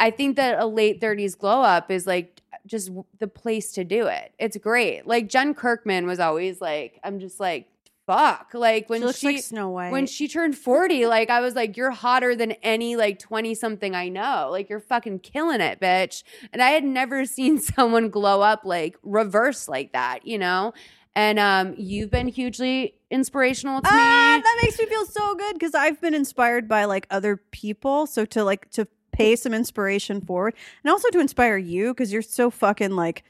[0.00, 4.06] i think that a late 30s glow up is like just the place to do
[4.06, 7.66] it it's great like jen kirkman was always like i'm just like
[8.06, 8.50] fuck.
[8.52, 9.92] Like when she she like Snow White.
[9.92, 13.94] when she turned 40 like i was like you're hotter than any like 20 something
[13.94, 14.48] i know.
[14.50, 16.22] Like you're fucking killing it bitch.
[16.52, 20.72] And i had never seen someone glow up like reverse like that you know?
[21.16, 24.42] And um you've been hugely inspirational to ah, me.
[24.42, 28.06] that makes me feel so good because I've been inspired by like other people.
[28.06, 32.22] So to like to pay some inspiration forward, and also to inspire you because you're
[32.22, 33.22] so fucking like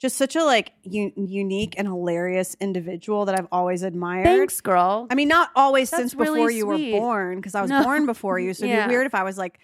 [0.00, 4.24] just such a like u- unique and hilarious individual that I've always admired.
[4.24, 6.92] thanks girl I mean, not always That's since before really you sweet.
[6.94, 7.82] were born, because I was No.
[7.84, 8.54] born before you.
[8.54, 8.86] So it'd Yeah.
[8.88, 9.58] be weird if I was like,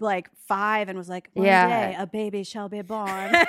[0.00, 1.90] like five and was like, one Yeah.
[1.92, 3.32] day a baby shall be born.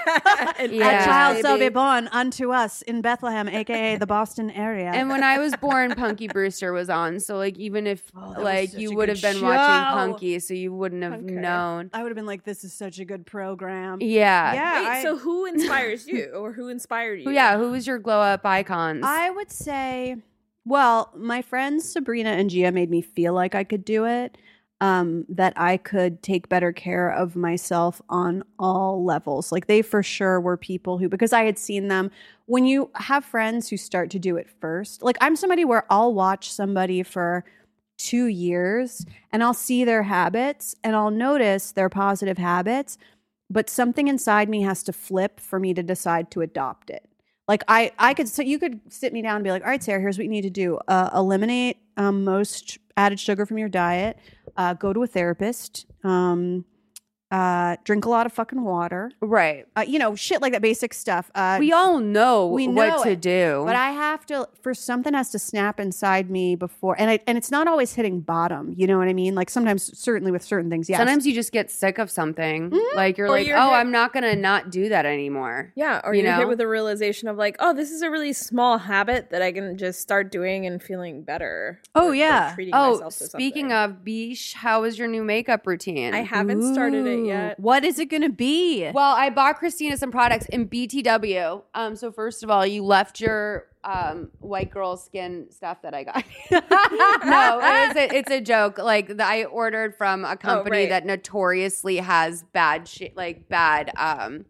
[0.60, 1.02] Yeah.
[1.02, 1.48] A child baby.
[1.48, 4.92] shall be born unto us in Bethlehem, aka the Boston area.
[4.94, 7.20] and when I was born, Punky Brewster was on.
[7.20, 9.44] So like, even if Oh, like you would have been show.
[9.44, 11.34] watching Punky, so you wouldn't have Okay.
[11.34, 11.90] known.
[11.94, 14.00] I would have been like, this is such a good program.
[14.02, 17.32] Yeah, Yeah, Wait, I- so who inspires you or who inspired you?
[17.32, 17.58] Yeah.
[17.58, 19.04] Who was your glow up icons?
[19.06, 20.18] I would say,
[20.66, 24.38] well, my friends Sabrina and Gia made me feel like I could do it.
[24.82, 29.52] Um, that I could take better care of myself on all levels.
[29.52, 32.10] Like they for sure were people who, because I had seen them.
[32.48, 36.16] When you have friends who start to do it first, like I'm somebody where I'll
[36.16, 37.46] watch somebody for
[38.00, 42.98] two years and I'll see their habits and I'll notice their positive habits,
[43.52, 47.08] but something inside me has to flip for me to decide to adopt it.
[47.48, 49.84] Like I, I could, so you could sit me down and be like, all right,
[49.84, 50.80] Sara, here's what you need to do.
[50.88, 54.18] Uh, eliminate um, most added sugar from your diet.
[54.58, 55.86] Uh, go to a therapist.
[56.04, 56.66] Um,
[57.32, 59.12] uh, drink a lot of fucking water.
[59.22, 59.66] right.
[59.76, 61.32] Uh, you know, shit like that, basic stuff.
[61.34, 63.64] Uh, We all know we what know to it, do.
[63.66, 67.38] but I have to for something has to snap inside me before, and I, and
[67.38, 68.74] it's not always hitting bottom.
[68.78, 69.34] You know what I mean?
[69.36, 70.98] Like sometimes, certainly with certain things, yes.
[71.00, 72.70] Sometimes you just get sick of something.
[72.72, 72.96] Mhm.
[72.96, 75.72] Like you're Or like, you're oh, hit- I'm not gonna not do that anymore.
[75.76, 76.38] Yeah, or You you are know?
[76.40, 79.52] hit with a realization of like, oh, this is a really small habit that I
[79.52, 81.82] can just start doing and feeling better.
[81.96, 82.52] Oh, or- or yeah.
[82.54, 86.14] treating Oh, myself speaking of Beesh, how is your new makeup routine?
[86.14, 87.60] I haven't started it yet.
[87.60, 88.90] What is it going to be?
[88.94, 91.64] well, I bought Christina some products in BTW.
[91.74, 96.04] Um, so first of all, you left your um white girl skin stuff that I
[96.04, 96.24] got.
[96.52, 98.78] no, it a, it's a joke.
[98.78, 100.90] Like the, I ordered from a company right.
[100.90, 104.46] that notoriously has bad shit, like bad um.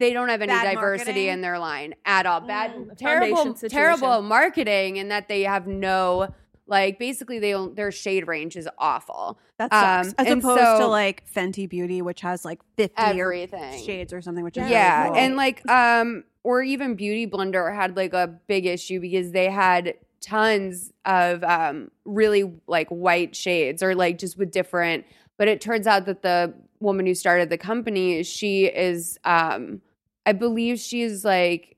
[0.00, 1.28] They don't have any Bad diversity marketing?
[1.28, 2.40] in their line at all.
[2.40, 6.34] Bad, Mm, terrible, terrible marketing, and that they have no
[6.66, 6.98] like.
[6.98, 9.38] Basically, they don't, their shade range is awful.
[9.58, 10.08] That sucks.
[10.08, 13.84] Um, As opposed to like Fenty Beauty, which has like 50 or Everything.
[13.84, 15.18] shades or something, which is yeah really cool.
[15.24, 19.94] and like um or even beauty blender had like a big issue because they had
[20.20, 25.04] tons of um really like white shades or like just with different
[25.36, 29.82] but it turns out that the woman who started the company she is um
[30.24, 31.76] i believe she's like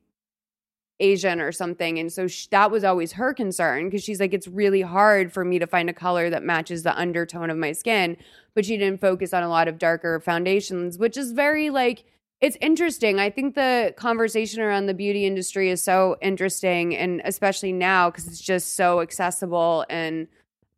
[1.00, 4.48] asian or something and so sh- that was always her concern because she's like it's
[4.48, 8.16] really hard for me to find a color that matches the undertone of my skin
[8.54, 12.04] but she didn't focus on a lot of darker foundations which is very like
[12.40, 13.18] It's interesting.
[13.18, 18.26] I think the conversation around the beauty industry is so interesting, and especially now because
[18.26, 20.28] it's just so accessible and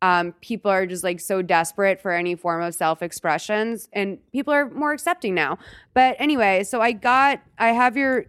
[0.01, 4.53] um, people are just like so desperate for any form of self expressions, and people
[4.53, 5.57] are more accepting now.
[5.93, 8.27] But anyway, so I got, I have your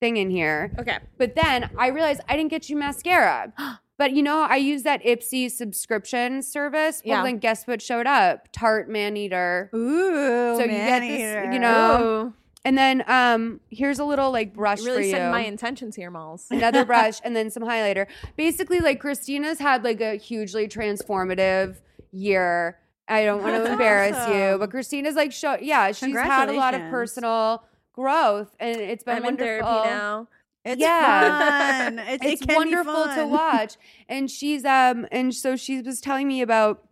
[0.00, 0.98] thing in here, Okay.
[1.18, 3.52] but then I realized I didn't get you mascara.
[4.00, 7.02] But you know, I use that Ipsy subscription service.
[7.04, 7.22] Well, Yeah.
[7.22, 8.48] then guess what showed up?
[8.50, 9.68] Tarte Man Eater.
[9.74, 12.32] Ooh, So you get this, you know, Oh,
[12.64, 15.10] and then um, here's a little like brush you for really you.
[15.10, 16.46] setting my intentions here, Malls.
[16.50, 18.06] Another brush and then some highlighter.
[18.38, 21.76] Basically, like Christina's had like a hugely transformative
[22.10, 22.78] year.
[23.06, 26.72] I don't want to embarrass you, but Christina's like show yeah, she's had a lot
[26.72, 27.64] of personal
[28.00, 29.68] growth and it's been I'm in wonderful.
[29.68, 30.28] therapy now.
[30.64, 31.80] It's Yeah.
[31.88, 31.98] fun.
[31.98, 33.76] It's, It's it can be wonderful to watch.
[34.08, 36.86] And she's um and so she was telling me about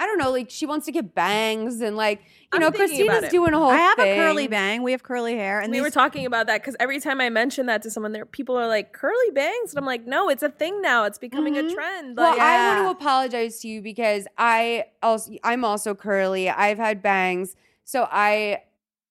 [0.00, 3.28] I don't know, like she wants to get bangs and like you I'm know, Christina's
[3.30, 4.18] doing a whole I have thing.
[4.18, 4.82] a curly bang.
[4.82, 7.20] We have curly hair, and And we these- were talking about that because every time
[7.20, 10.30] I mention that to someone, there people are like curly bangs, and I'm like, no,
[10.30, 11.04] it's a thing now.
[11.04, 11.70] It's becoming Mhm.
[11.70, 12.16] a trend.
[12.16, 16.48] Well, Like, I want to apologize to you because I also I'm also curly.
[16.48, 17.54] I've had bangs.
[17.84, 18.62] So I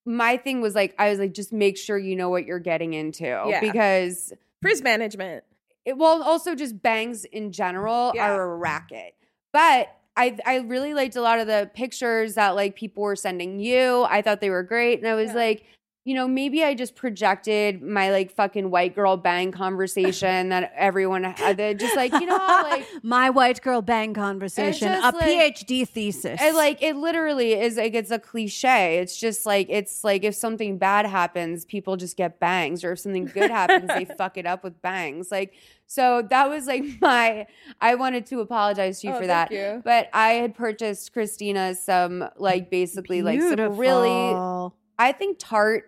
[0.07, 2.93] my thing was like I was like just make sure you know what you're getting
[2.93, 3.59] into Yeah.
[3.59, 5.43] because frizz management.
[5.85, 8.31] it well also just bangs in general Yeah.
[8.31, 9.13] are a racket.
[9.53, 13.59] But I I really liked a lot of the pictures that like people were sending
[13.59, 14.03] you.
[14.09, 15.35] I thought they were great and I was Yeah.
[15.35, 15.65] like
[16.07, 21.25] you know, maybe I just projected my like fucking white girl bang conversation that everyone
[21.25, 21.57] had.
[21.57, 25.27] that Just like, you know, how, like my white girl bang conversation, just a like-
[25.57, 26.41] PhD thesis.
[26.41, 28.99] It like it literally is like it's a cliche.
[28.99, 32.99] It's just like it's like if something bad happens, people just get bangs, or if
[32.99, 35.29] something good happens, they fuck it up with bangs.
[35.29, 35.53] Like
[35.87, 37.47] so that was like my.
[37.81, 39.81] I wanted to apologize to you Oh, for thank that, you.
[39.83, 44.71] but I had purchased Christina some like basically like some really.
[44.99, 45.87] I think Tarte, who-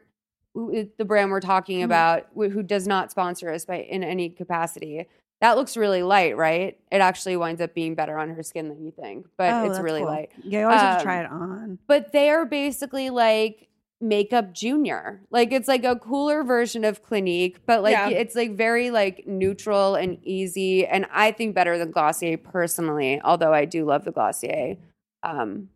[0.55, 1.85] the brand we're talking Mhm.
[1.85, 5.07] about, who does not sponsor us by in any capacity.
[5.41, 6.77] That looks really light, right?
[6.91, 9.79] It actually winds up being better on her skin than you think, but Oh, it's
[9.79, 10.09] really cool.
[10.09, 11.79] light Yeah, you always have to Um, try it on.
[11.87, 13.67] but they're basically like
[14.01, 18.07] makeup junior like it's like a cooler version of clinique but like Yeah.
[18.07, 23.53] it's like very like neutral and easy and i think better than glossier personally although
[23.53, 24.77] i do love the glossier
[25.23, 25.67] um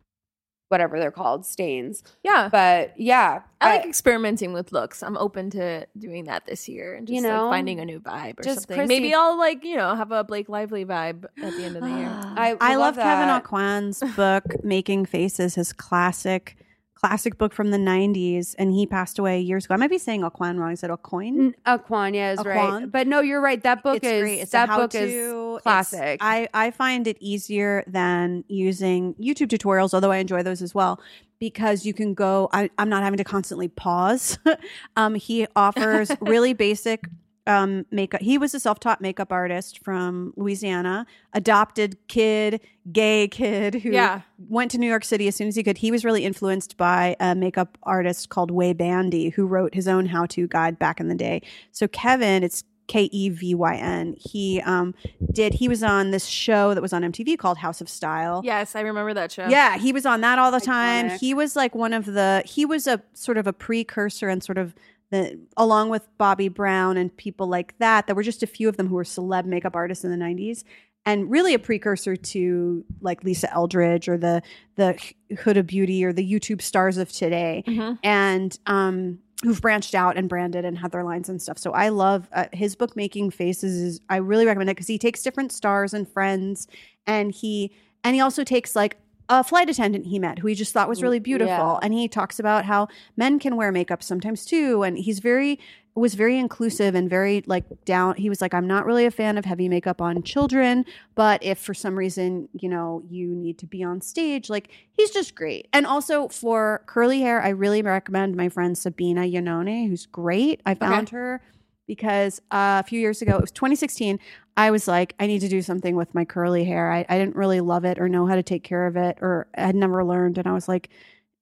[0.73, 2.49] whatever they're called stains Yeah.
[2.51, 5.01] but yeah I like experimenting with looks.
[5.03, 8.01] I'm open to doing that this year and just You know, like finding a new
[8.01, 8.75] vibe or just something.
[8.75, 11.83] Chrissy- Maybe I'll like, you know, have a Blake Lively vibe at the end of
[11.83, 12.09] the year.
[12.11, 13.43] I I love love Kevyn that.
[13.45, 16.57] Aucoin's book, Making Faces, his classic
[17.03, 19.73] classic book from the 90s, and he passed away years ago.
[19.73, 20.71] I might be saying Aucoin wrong.
[20.71, 21.37] I said Aucoin.
[21.37, 22.89] N- Aquan, yeah, is right.
[22.89, 23.61] But no, you're right.
[23.61, 24.39] That book it's is great.
[24.39, 26.19] It's that book is It's- classic.
[26.21, 31.01] I, I find it easier than using YouTube tutorials, although I enjoy those as well,
[31.39, 34.39] because you can go, I, I'm not having to constantly pause.
[34.95, 37.03] um, he offers really basic
[37.45, 38.21] um, makeup.
[38.21, 44.21] He was a self taught makeup artist from Louisiana, adopted kid, gay kid who Yeah.
[44.49, 45.77] went to New York City as soon as he could.
[45.77, 50.05] He was really influenced by a makeup artist called Way Bandy, who wrote his own
[50.07, 51.41] how to guide back in the day.
[51.71, 54.15] So Kevyn, it's K E V Y N.
[54.19, 54.93] He um,
[55.31, 55.53] did.
[55.53, 58.41] He was on this show that was on MTV called House of Style.
[58.43, 59.47] Yes, I remember that show.
[59.47, 61.09] Yeah, he was on that all the time.
[61.17, 64.57] He was like one of the he was a sort of a precursor and sort
[64.57, 64.75] of
[65.13, 68.07] the along with Bobbi Brown and people like that.
[68.07, 70.63] There were just a few of them who were celeb makeup artists in the 90s
[71.05, 74.41] and really a precursor to like Lisa Eldridge or the
[74.75, 74.97] the
[75.31, 77.99] Huda Beauty or the YouTube stars of today Mhm.
[78.03, 81.57] and um who've branched out and branded and had their lines and stuff.
[81.57, 84.97] So I love uh, his book making faces is I really recommend it cuz he
[84.97, 86.67] takes different stars and friends
[87.05, 87.71] and he
[88.05, 88.97] and he also takes like
[89.29, 91.79] a flight attendant he met who he just thought was really beautiful Yeah.
[91.81, 95.59] and he talks about how men can wear makeup sometimes too and he's very
[95.95, 99.37] was very inclusive and very like down he was like i'm not really a fan
[99.37, 100.83] of heavy makeup on children
[101.13, 105.11] but if for some reason you know you need to be on stage like he's
[105.11, 105.67] just great.
[105.71, 110.61] And also for curly hair i really recommend my friend sabina yanone who's great.
[110.65, 111.41] I found her
[111.85, 114.17] because uh, a few years ago it was 2016
[114.57, 116.91] i was like i need to do something with my curly hair.
[116.91, 119.47] I, I didn't really love it or know how to take care of it or
[119.57, 120.37] i had never learned.
[120.37, 120.89] And i was like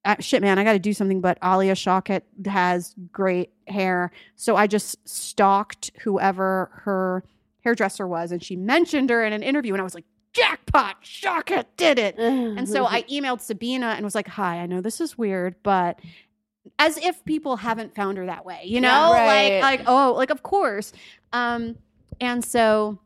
[0.04, 1.20] uh, shit man i got to do something.
[1.20, 4.10] But alia shawkat has great hair.
[4.36, 7.24] So i just stalked whoever her
[7.64, 9.74] hairdresser was and she mentioned her in an interview.
[9.74, 12.16] And i was like jackpot shawkat did it.
[12.18, 16.00] And so I emailed Sabina and was like, "Hi, I know this is weird, but
[16.78, 19.12] as if people haven't found her that way, you know?
[19.12, 19.60] Yeah, right.
[19.60, 20.92] Like like oh, like of course."
[21.32, 21.76] Um
[22.20, 22.98] and so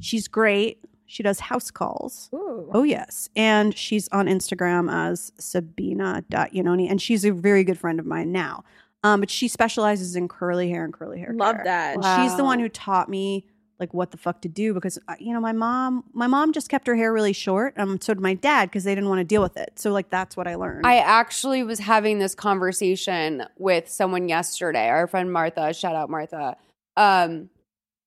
[0.00, 0.84] she's great.
[1.06, 2.28] She does house calls.
[2.34, 2.70] Ooh.
[2.72, 3.28] Oh yes.
[3.36, 8.64] And she's on Instagram as sabina.yanoni and she's a very good friend of mine now.
[9.04, 11.32] Um, but she specializes in curly hair and curly hair.
[11.32, 11.64] Love care.
[11.64, 11.96] that.
[11.96, 13.46] And She's the one who taught me
[13.78, 16.68] like what the fuck to do because uh, you know my mom my mom just
[16.68, 17.78] kept her hair really short.
[17.78, 19.72] Um, so did my dad because they didn't want to deal with it.
[19.76, 20.86] So like that's what I learned.
[20.86, 26.56] I actually was having this conversation with someone yesterday, our friend Martha, shout out Martha.
[26.96, 27.50] Um,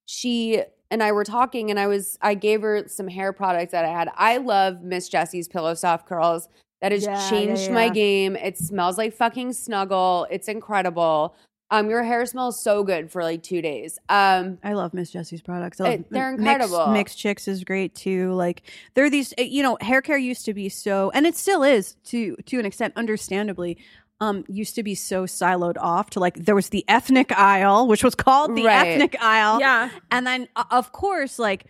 [0.10, 3.86] she and I were talking and I was I gave her some hair products that
[3.86, 4.10] I had.
[4.16, 6.49] I love Miss Jessie's Pillow Soft Curls.
[6.82, 8.36] That has Yeah, yeah, changed my game.
[8.36, 10.26] It smells like fucking snuggle.
[10.32, 11.36] It's incredible.
[11.72, 13.99] Um, your hair smells so good for like two days.
[14.10, 15.80] Um, I love Miss Jessie's products.
[15.80, 16.88] It- they're incredible.
[16.88, 18.34] Mixed Chicks is great too.
[18.34, 18.64] Like
[18.95, 21.62] there are these, uh, you know, hair care used to be so, and it still
[21.62, 23.78] is to to an extent, understandably.
[24.22, 28.04] Um, used to be so siloed off to like there was the ethnic aisle, which
[28.04, 28.88] was called the Right.
[28.88, 29.90] ethnic aisle, Yeah.
[30.12, 31.68] and then uh, of course like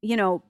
[0.00, 0.42] you know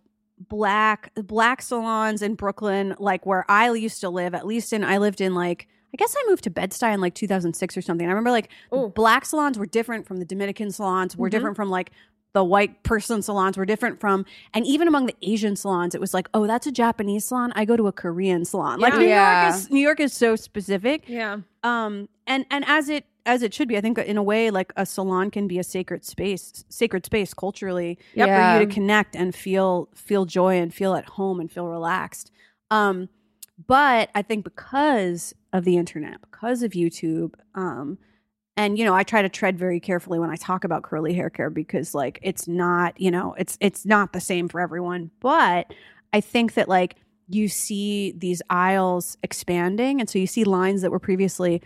[0.48, 4.98] black black salons in brooklyn like where i used to live at least in i
[4.98, 8.10] lived in like i guess i moved to bed-stuy in like 2006 or something i
[8.10, 8.48] remember like
[8.94, 11.30] black salons were different from the dominican salons were Mhm.
[11.30, 11.90] different from like
[12.34, 14.24] the white person salons were different from
[14.54, 17.64] and even among the asian salons it was like oh that's a japanese salon i
[17.64, 19.44] go to a korean salon like new Yeah.
[19.46, 21.38] york is new york is so specific Yeah.
[21.62, 24.72] um and and as it as it should be i think in a way like
[24.76, 28.28] a salon can be a sacred space sacred space culturally Yep.
[28.28, 32.30] for you to connect and feel feel joy and feel at home and feel relaxed
[32.70, 33.08] um
[33.66, 37.98] but i think because of the internet because of youtube um
[38.56, 41.30] and you know i try to tread very carefully when i talk about curly hair
[41.30, 45.72] care because like it's not you know it's it's not the same for everyone but
[46.12, 46.96] i think that like
[47.28, 51.62] you see these aisles expanding and so you see lines that were previously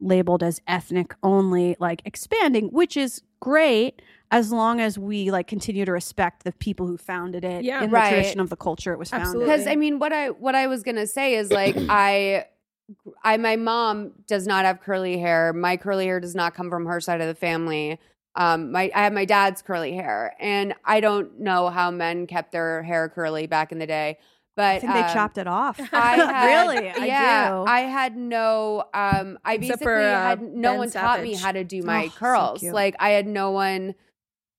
[0.00, 5.84] labeled as ethnic only like expanding which is great as long as we like continue
[5.84, 7.84] to respect the people who founded it Yeah.
[7.84, 8.10] in Right.
[8.10, 10.66] the tradition of the culture it was founded because I mean, what I what I
[10.66, 12.46] was gonna say is like I,
[13.22, 15.52] I my mom does not have curly hair.
[15.52, 17.98] My curly hair does not come from her side of the family.
[18.36, 22.52] Um, my I have my dad's curly hair, and I don't know how men kept
[22.52, 24.18] their hair curly back in the day.
[24.56, 27.64] But i think they um, chopped it off I had, really I yeah, do.
[27.66, 28.84] I had no.
[28.94, 31.82] Um, I Except basically for, uh, had no Ben one taught me how to do
[31.82, 32.60] my Oh, curls.
[32.60, 32.74] cute.
[32.74, 33.94] like I had no one,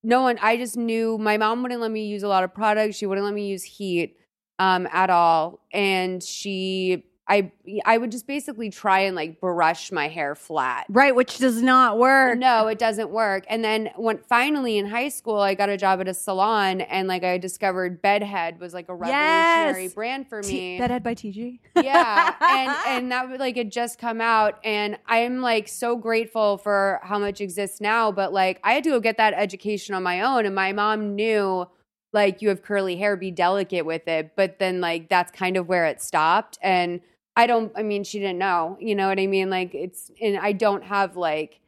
[0.04, 0.38] no one.
[0.42, 2.98] I just knew my mom wouldn't let me use a lot of products.
[2.98, 4.18] She wouldn't let me use heat
[4.60, 7.06] um, at all, and she.
[7.28, 7.52] I
[7.86, 10.86] I would just basically try and like brush my hair flat.
[10.90, 13.46] right which does not work No, it doesn't work.
[13.50, 17.08] And then when finally in high school, I got a job at a salon, and
[17.08, 19.94] like I discovered Bedhead was like a revolutionary Yes.
[19.94, 23.98] brand for T- me Bedhead by tg yeah and and that would like had just
[23.98, 28.74] come out and i'm like so grateful for how much exists now but like i
[28.74, 31.66] had to go get that education on my own and my mom knew
[32.14, 35.68] like you have curly hair be delicate with it but then like that's kind of
[35.68, 37.02] where it stopped and
[37.36, 39.50] i don't i mean she didn't know you know what i mean?
[39.50, 41.60] Like it's and i don't have like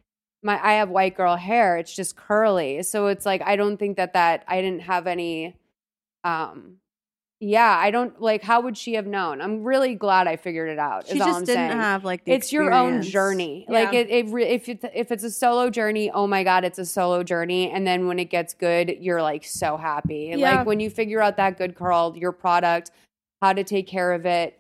[0.44, 2.84] my i have white girl hair it's just curly.
[2.84, 5.56] So it's like i don't think that that i didn't have any
[6.24, 6.78] um
[7.40, 9.42] yeah i don't like how would she have known?
[9.42, 11.78] I'm really glad i figured it out she is all just I'm didn't saying.
[11.80, 13.66] have like the it's your own journey.
[13.70, 13.80] Yeah.
[13.80, 16.86] like it, it if it's if it's a solo journey oh my god it's a
[16.86, 17.70] solo journey.
[17.70, 20.34] And then when it gets good you're like so happy.
[20.36, 20.58] Yeah.
[20.58, 22.92] like when you figure out that good curl your product
[23.42, 24.58] how to take care of it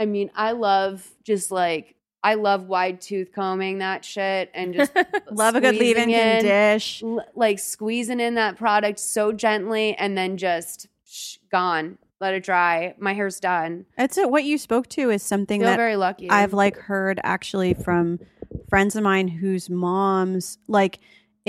[0.00, 1.94] i mean i love just like
[2.24, 4.92] i love wide tooth combing that shit and just
[5.30, 10.18] love a good leave-in in, condish l- like squeezing in that product so gently and
[10.18, 12.94] then just sh- gone let it dry.
[12.98, 13.86] My hair's done.
[13.96, 14.30] That's it.
[14.30, 16.28] What you spoke to is something feel that very lucky.
[16.28, 18.20] I've like heard actually from
[18.68, 21.00] friends of mine whose moms like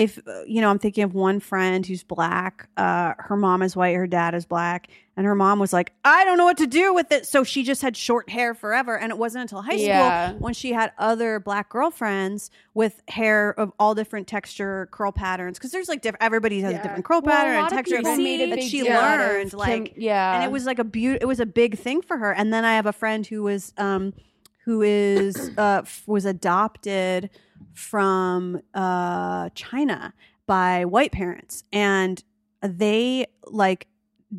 [0.01, 3.75] if uh, you know I'm thinking of one friend who's black uh her mom is
[3.75, 6.67] white her dad is black and her mom was like I don't know what to
[6.67, 9.73] do with it so she just had short hair forever and it wasn't until high
[9.73, 10.29] Yeah.
[10.29, 15.57] school when she had other black girlfriends with hair of all different texture curl patterns
[15.59, 16.79] because there's like different everybody has Yeah.
[16.79, 19.25] a different curl Well, pattern and texture people that- made that she deal out of
[19.27, 22.01] learned Kim- like yeah and it was like a beaut it was a big thing
[22.01, 24.13] for her and then i have a friend who was um
[24.65, 27.29] who is uh f- was adopted
[27.73, 30.13] from uh china
[30.45, 31.63] by white parents.
[31.71, 32.23] And
[32.61, 33.87] they like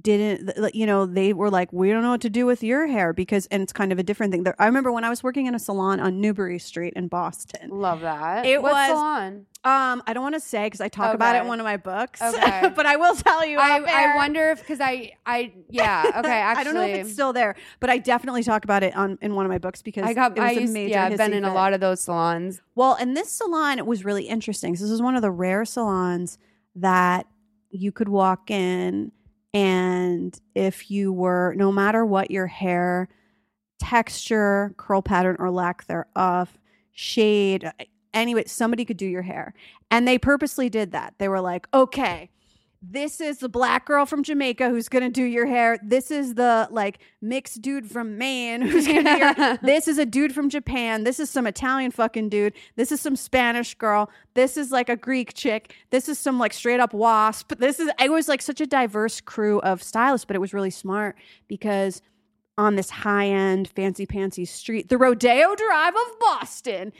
[0.00, 3.12] didn't you know they were like we don't know what to do with your hair
[3.12, 4.46] because and it's kind of a different thing.
[4.58, 7.68] I remember when i was working in a salon on newbury street in boston.
[7.68, 8.46] Love that.
[8.46, 9.46] It what was- salon?
[9.64, 11.76] um i don't want to say because i talk about it in one of my
[11.76, 12.72] books Okay.
[12.74, 13.80] but i will tell you I.
[13.86, 17.32] I wonder if because I I yeah okay actually I don't know if it's still
[17.32, 20.14] there, but I definitely talk about it on in one of my books because I
[20.14, 22.60] got it was I used yeah I've been in a lot of those salons.
[22.74, 24.74] Well, and this salon it was really interesting.
[24.74, 26.38] So this was one of the rare salons
[26.74, 27.26] that
[27.70, 29.12] you could walk in
[29.54, 33.08] and if you were no matter what your hair
[33.78, 36.58] texture, curl pattern or lack thereof,
[36.92, 37.70] shade,
[38.14, 39.54] anybody somebody could do your hair.
[39.90, 41.14] And they purposely did that.
[41.18, 42.30] They were like, "Okay,
[42.82, 45.78] this is the black girl from Jamaica who's gonna do your hair.
[45.82, 49.58] This is the like mixed dude from Maine who's gonna do your.
[49.62, 51.04] This is a dude from Japan.
[51.04, 52.54] This is some Italian fucking dude.
[52.74, 54.10] This is some Spanish girl.
[54.34, 55.74] This is like a Greek chick.
[55.90, 57.52] This is some like straight up wasp.
[57.58, 60.70] This is it was like such a diverse crew of stylists, but it was really
[60.70, 61.16] smart
[61.46, 62.02] because
[62.58, 66.92] on this high end fancy pantsy street, the Rodeo Drive of Boston,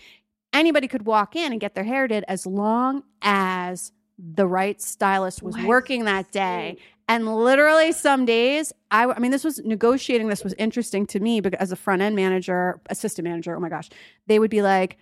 [0.53, 3.93] anybody could walk in and get their hair did as long as
[4.35, 5.66] the right stylist was What?
[5.66, 6.77] working that day.
[7.09, 10.29] And literally, some days, I, I mean, this was negotiating.
[10.29, 13.68] This was interesting to me because as a front end manager, assistant manager, oh my
[13.68, 13.91] gosh,
[14.29, 14.99] they would be like,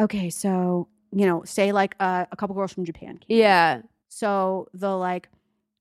[0.00, 3.20] okay, so, you know, say like uh, a couple girls from Japan.
[3.28, 3.82] Yeah.
[4.08, 5.28] So the like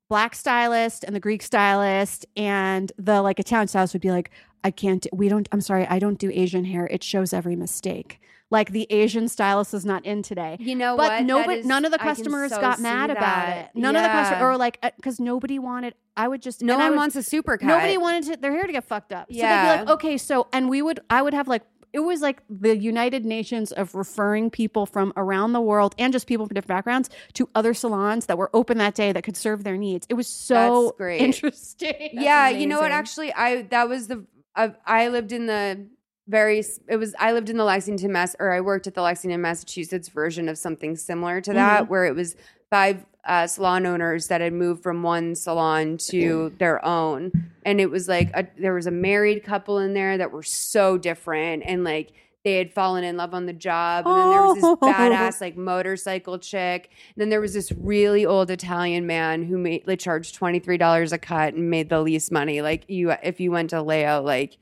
[0.10, 4.32] black stylist and the Greek stylist and the like Italian stylist would be like,
[4.64, 6.88] I can't, we don't, I'm sorry, I don't do Asian hair.
[6.88, 8.20] It shows every mistake.
[8.52, 10.58] Like the Asian stylist is not in today.
[10.60, 11.24] You know But what?
[11.24, 13.70] Nobody, is- none of the customers so got mad about it.
[13.74, 16.92] None of the customers, or like, uh, because nobody wanted, I would just, no one
[16.92, 17.66] would- wants a super cut.
[17.68, 19.28] Nobody wanted to, their hair to get fucked up.
[19.30, 19.78] So they'd Yeah.
[19.78, 22.78] be like, okay, so, and we would, I would have like, it was like the
[22.78, 27.10] United Nations of referring people from around the world and just people from different backgrounds
[27.34, 30.06] to other salons that were open that day that could serve their needs.
[30.10, 31.22] It was so great.
[31.56, 32.10] interesting.
[32.12, 32.92] yeah, you know what?
[32.92, 34.26] Actually, I that was the
[34.58, 35.88] I, I lived in the
[36.28, 39.42] very it was I lived in the Lexington, Mass, or I worked at the Lexington,
[39.42, 41.92] Massachusetts version of something similar to that, Mm-hmm.
[41.92, 42.36] where it was
[42.70, 47.32] five uh, salon owners that had moved from one salon to their own,
[47.64, 50.98] and it was like a, there was a married couple in there that were so
[50.98, 52.12] different, and like.
[52.44, 54.78] They had fallen in love on the job, and then there was this Oh.
[54.80, 56.92] badass like motorcycle chick.
[57.16, 60.78] And then there was this really old Italian man who made like charged twenty three
[60.78, 62.62] dollars a cut and made the least money.
[62.62, 64.60] Like you, if you went to Leo, like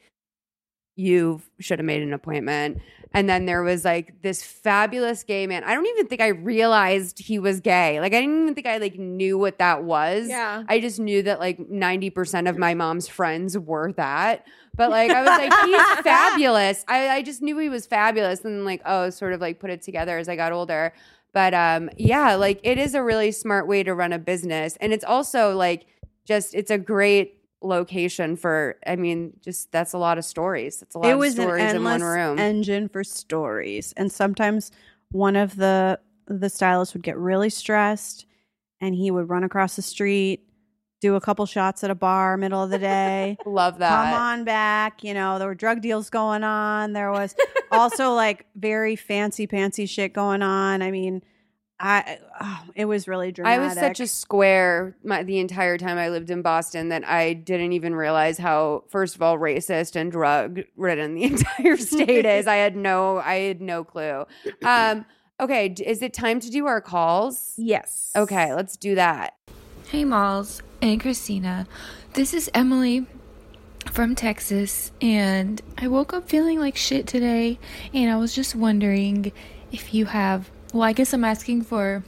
[0.95, 2.79] you should have made an appointment.
[3.15, 5.63] And then there was like this fabulous gay man.
[5.63, 7.99] I don't even think I realized he was gay.
[7.99, 10.29] Like I didn't even think I like knew what that was.
[10.29, 10.63] Yeah.
[10.67, 14.45] I just knew that like 90% of my mom's friends were that.
[14.75, 16.83] But like I was like, he's fabulous.
[16.87, 18.43] I, I just knew he was fabulous.
[18.45, 20.93] And like, oh, sort of like put it together as I got older.
[21.33, 24.77] But um, yeah, like it is a really smart way to run a business.
[24.79, 25.85] And it's also like
[26.25, 30.81] just it's a great location for I mean, just that's a lot of stories.
[30.81, 32.39] It's a lot it of was an stories in endless one room.
[32.39, 33.93] engine for stories.
[33.97, 34.71] And sometimes
[35.11, 38.25] one of the the stylists would get really stressed
[38.79, 40.47] and he would run across the street,
[41.01, 43.37] do a couple shots at a bar middle of the day.
[43.45, 43.89] Love that.
[43.89, 45.03] come on back.
[45.03, 46.93] You know, there were drug deals going on.
[46.93, 47.35] There was
[47.71, 50.81] also like very fancy pantsy shit going on.
[50.81, 51.23] I mean,
[51.83, 53.61] I oh, it was really dramatic.
[53.61, 57.33] I was such a square my, the entire time I lived in Boston that I
[57.33, 62.47] didn't even realize how, first of all, racist and drug ridden the entire state is.
[62.47, 64.25] I had no, I had no clue.
[64.63, 65.05] Um,
[65.39, 67.53] okay, is it time to do our calls?
[67.57, 68.11] Yes.
[68.15, 69.35] Okay, let's do that.
[69.89, 71.67] Hey, Malls and Christina.
[72.13, 73.05] This is Emily
[73.91, 77.59] from Texas, and I woke up feeling like shit today,
[77.93, 79.33] and I was just wondering
[79.71, 80.49] if you have.
[80.73, 82.03] Well, I guess I'm asking for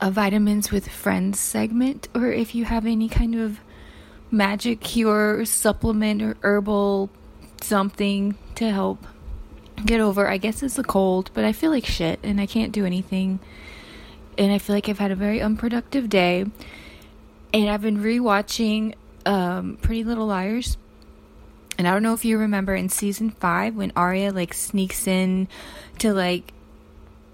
[0.00, 3.58] a vitamins with friends segment, or if you have any kind of
[4.30, 7.10] magic cure, supplement, or herbal
[7.60, 9.06] something to help
[9.84, 10.28] get over.
[10.28, 13.40] I guess it's a cold, but I feel like shit, and I can't do anything
[14.38, 16.46] and I feel like I've had a very unproductive day.
[17.52, 20.76] And I've been rewatching um, Pretty Little Liars.
[21.78, 25.48] And I don't know if you remember in season five when Aria like sneaks in
[25.98, 26.52] to like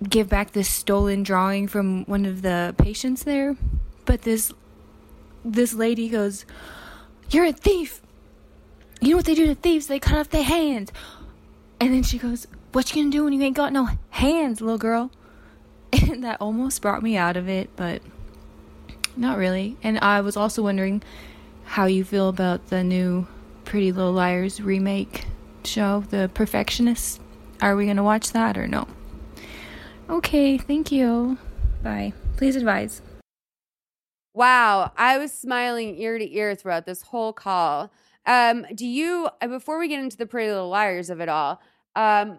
[0.09, 3.57] give back this stolen drawing from one of the patients there,
[4.05, 4.53] but this
[5.45, 6.45] this lady goes,
[7.31, 8.01] "You're a thief."
[9.01, 9.89] You know what they do to thieves?
[9.89, 10.93] They cut off their hands.
[11.81, 14.79] And then she goes, "What you gonna do when you ain't got no hands, little
[14.79, 15.11] girl?"
[15.93, 18.03] and that almost brought me out of it, but
[19.17, 19.77] not really.
[19.83, 21.03] And I was also wondering
[21.65, 23.27] how you feel about the new
[23.65, 25.27] Pretty Little Liars remake
[25.65, 27.21] show, The Perfectionists.
[27.61, 28.87] Are we going to watch that or no?
[30.11, 31.39] Okay, thank you.
[31.83, 32.13] Bye.
[32.37, 33.03] Please advise.
[34.35, 37.93] Wow, I was smiling ear to ear throughout this whole call.
[38.25, 41.61] Um, do you uh, before we get into the pretty little liars of it all,
[41.97, 42.39] um,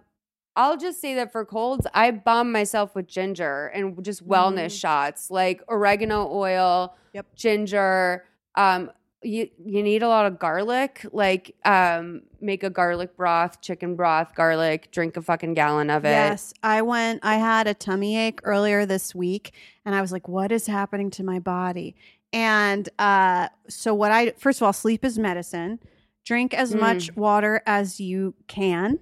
[0.55, 5.29] I'll just say that for colds, I bomb myself with ginger and just wellness shots
[5.31, 7.35] like oregano oil, Yep.
[7.35, 8.23] ginger.
[8.55, 8.91] Um,
[9.23, 11.05] you you need a lot of garlic.
[11.11, 14.91] Like, um, make a garlic broth, chicken broth, garlic.
[14.91, 16.09] Drink a fucking gallon of it.
[16.09, 17.21] Yes, I went.
[17.23, 19.53] I had a tummy ache earlier this week,
[19.85, 21.95] and I was like, "What is happening to my body?"
[22.31, 25.79] And uh, so, what I first of all, sleep is medicine.
[26.25, 26.79] Drink as Mm.
[26.79, 28.97] much water as you can,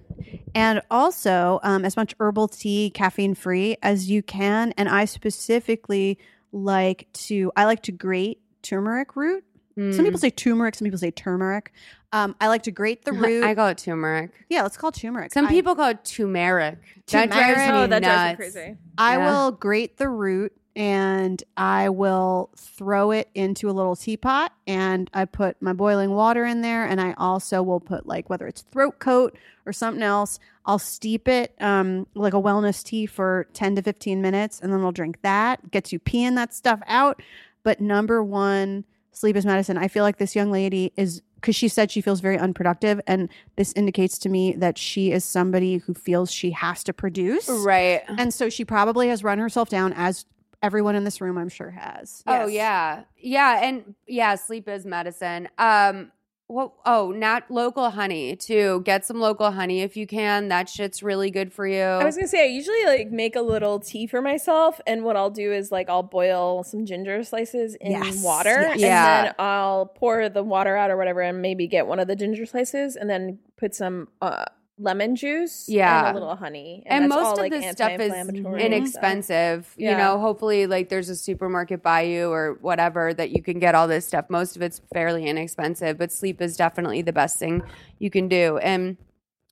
[0.56, 4.72] and also um, as much herbal tea, caffeine free as you can.
[4.76, 6.18] And I specifically
[6.50, 9.44] like to I like to grate turmeric root.
[9.78, 9.94] Mm.
[9.94, 11.72] Some people say turmeric, some people say turmeric.
[12.12, 13.42] Um, I like to grate the root.
[13.44, 14.30] I call it turmeric.
[14.50, 15.32] yeah, let's call it turmeric.
[15.32, 16.78] Some I- people call it turmeric.
[17.08, 17.54] That Turmeric.
[17.56, 18.54] drives me Oh, that drives me nuts.
[18.54, 18.76] crazy.
[18.98, 19.30] I Yeah.
[19.30, 25.26] will grate the root and I will throw it into a little teapot and I
[25.26, 28.98] put my boiling water in there and I also will put like whether it's throat
[28.98, 33.82] coat or something else, I'll steep it um, like a wellness tea for 10 to
[33.82, 35.70] 15 minutes and then I'll drink that.
[35.70, 37.22] Gets you peeing that stuff out.
[37.62, 39.78] But number one, sleep is medicine.
[39.78, 43.28] I feel like this young lady is because she said she feels very unproductive and
[43.56, 47.48] this indicates to me that she is somebody who feels she has to produce.
[47.48, 48.02] Right.
[48.06, 50.24] And so she probably has run herself down as
[50.62, 52.22] everyone in this room I'm sure has.
[52.26, 55.48] Oh yeah, yeah, and yeah, sleep is medicine.
[55.58, 56.12] Um,
[56.52, 56.72] what?
[56.84, 58.82] Oh, not local honey too.
[58.84, 60.48] Get some local honey if you can.
[60.48, 61.82] That shit's really good for you.
[61.82, 65.16] I was gonna say I usually like make a little tea for myself, and what
[65.16, 68.72] I'll do is like I'll boil some ginger slices in Yes, water, yes.
[68.72, 69.22] and Yeah.
[69.24, 72.46] then I'll pour the water out or whatever, and maybe get one of the ginger
[72.46, 74.44] slices, and then put some uh,
[74.82, 76.08] lemon juice, Yeah.
[76.08, 78.88] and a little honey, and that's most all, of like, this stuff is anti-inflammatory and
[78.88, 79.02] stuff.
[79.02, 79.74] inexpensive.
[79.76, 83.74] You know, hopefully, like there's a supermarket by you or whatever that you can get
[83.74, 84.26] all this stuff.
[84.28, 87.62] Most of it's fairly inexpensive, but sleep is definitely the best thing
[87.98, 88.58] you can do.
[88.58, 88.96] And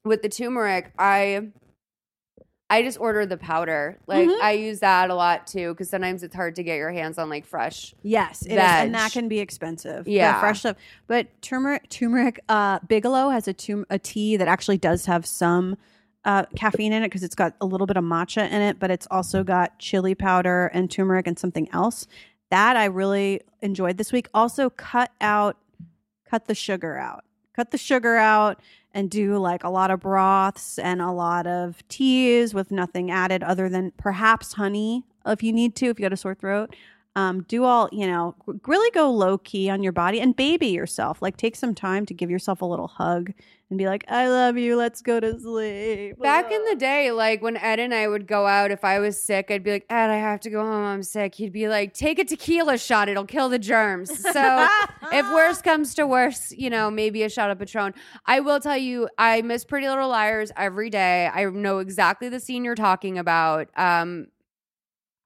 [0.05, 1.49] with the turmeric, I.
[2.71, 3.99] I just order the powder.
[4.07, 4.41] Like Mhm.
[4.41, 7.29] I use that a lot too, because sometimes it's hard to get your hands on
[7.29, 7.95] like fresh.
[8.03, 8.87] Yes, it is, Veg.
[8.87, 10.05] and that can be expensive.
[10.05, 10.39] The Yeah.
[10.41, 10.77] fresh stuff.
[11.09, 15.77] But turmeric, turmeric, uh, Bigelow has a tum- a tea that actually does have some
[16.25, 18.91] uh, caffeine in it because it's got a little bit of matcha in it, but
[18.91, 22.07] it's also got chili powder and turmeric and something else.
[22.51, 24.29] That I really enjoyed this week.
[24.35, 25.57] Also, cut out,
[26.29, 27.25] cut the sugar out.
[27.55, 28.61] Cut the sugar out
[28.93, 33.43] and do like a lot of broths and a lot of teas with nothing added
[33.43, 36.75] other than perhaps honey if you need to, if you got a sore throat.
[37.17, 38.37] Um, do all, you know,
[38.67, 41.21] really go low key on your body and baby yourself.
[41.21, 43.33] Like take some time to give yourself a little hug
[43.71, 44.77] and be like, I love you.
[44.77, 46.19] Let's go to sleep.
[46.21, 49.23] Back in the day, like when Ed and I would go out, if I was
[49.23, 50.85] sick, I'd be like, Ed, I have to go home.
[50.85, 51.37] I'm sick.
[51.37, 53.09] He'd be like, take a tequila shot.
[53.09, 54.11] It'll kill the germs.
[54.33, 54.69] So
[55.13, 57.95] if worse comes to worse, you know, maybe a shot of Patron.
[58.27, 61.31] I will tell you, I miss Pretty Little Liars every day.
[61.33, 63.69] I know exactly the scene you're talking about.
[63.77, 64.27] Um,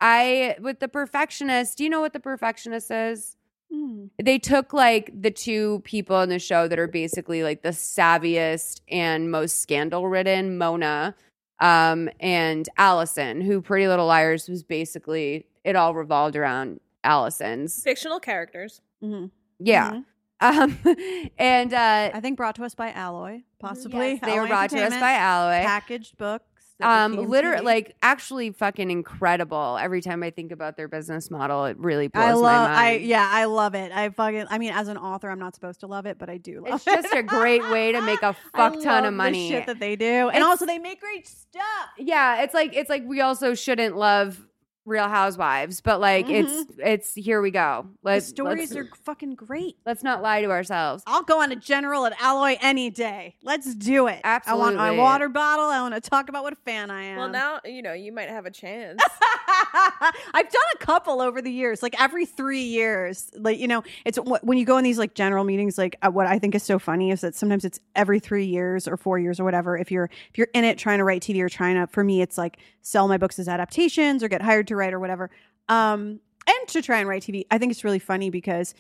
[0.03, 3.37] I, with the perfectionist, do you know what the perfectionist is?
[3.73, 4.11] Mm.
[4.23, 8.81] they took like the two people in the show that are basically like the savviest
[8.89, 11.15] and most scandal ridden mona
[11.61, 18.21] um and alison who pretty little liars was basically it all revolved around alison's fictional
[18.21, 18.81] characters.
[19.03, 19.31] Mhm.
[19.59, 20.01] yeah
[20.41, 20.79] um
[21.39, 24.13] and uh I think brought to us by Alloy, possibly.
[24.13, 26.45] yes, they were brought to us by alloy packaged books.
[26.85, 31.77] Um literally like actually fucking incredible every time i think about their business model it
[31.79, 32.43] really blows I love.
[32.43, 33.91] my mind I yeah, I love it.
[33.93, 34.47] I fucking.
[34.51, 36.75] I mean, as an author, I'm not supposed to love it, but I do love
[36.75, 37.03] it's it.
[37.03, 39.97] just a great way to make a fuck ton of the money shit that they
[39.97, 41.89] do, and It's- also they make great stuff.
[41.99, 44.39] yeah it's like it's like we also shouldn't love
[44.85, 49.77] real housewives but like it's it's here we go let's stories let's, are fucking great.
[49.87, 53.37] let's not lie to ourselves I'll go on a general at Alloy any day.
[53.43, 54.21] Let's do it.
[54.25, 55.67] I want my water bottle.
[55.67, 57.19] I want to talk about what a fan I am.
[57.19, 59.01] Well, now you know you might have a chance.
[59.75, 63.31] I've done a couple over the years, like every three years.
[63.37, 65.79] Like you know, it's when you go in these like general meetings.
[65.79, 68.89] Like uh, what I think is so funny is that sometimes it's every three years
[68.89, 69.77] or four years or whatever.
[69.77, 72.23] If you're if you're in it trying to write TV or trying to, for me,
[72.23, 75.31] it's like sell my books as adaptations or get hired to write or whatever.
[75.69, 78.75] Um, and to try and write TV, I think it's really funny because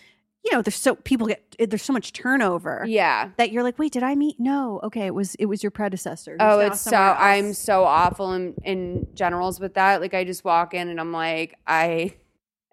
[0.45, 3.93] you know there's so people get there's so much turnover yeah that you're like, wait,
[3.93, 4.37] did I meet?
[4.39, 6.37] No, okay, it was it was your predecessor.
[6.39, 7.17] oh it's so else.
[7.19, 11.13] i'm so awful in in generals with that like i just walk in and i'm
[11.13, 12.13] like i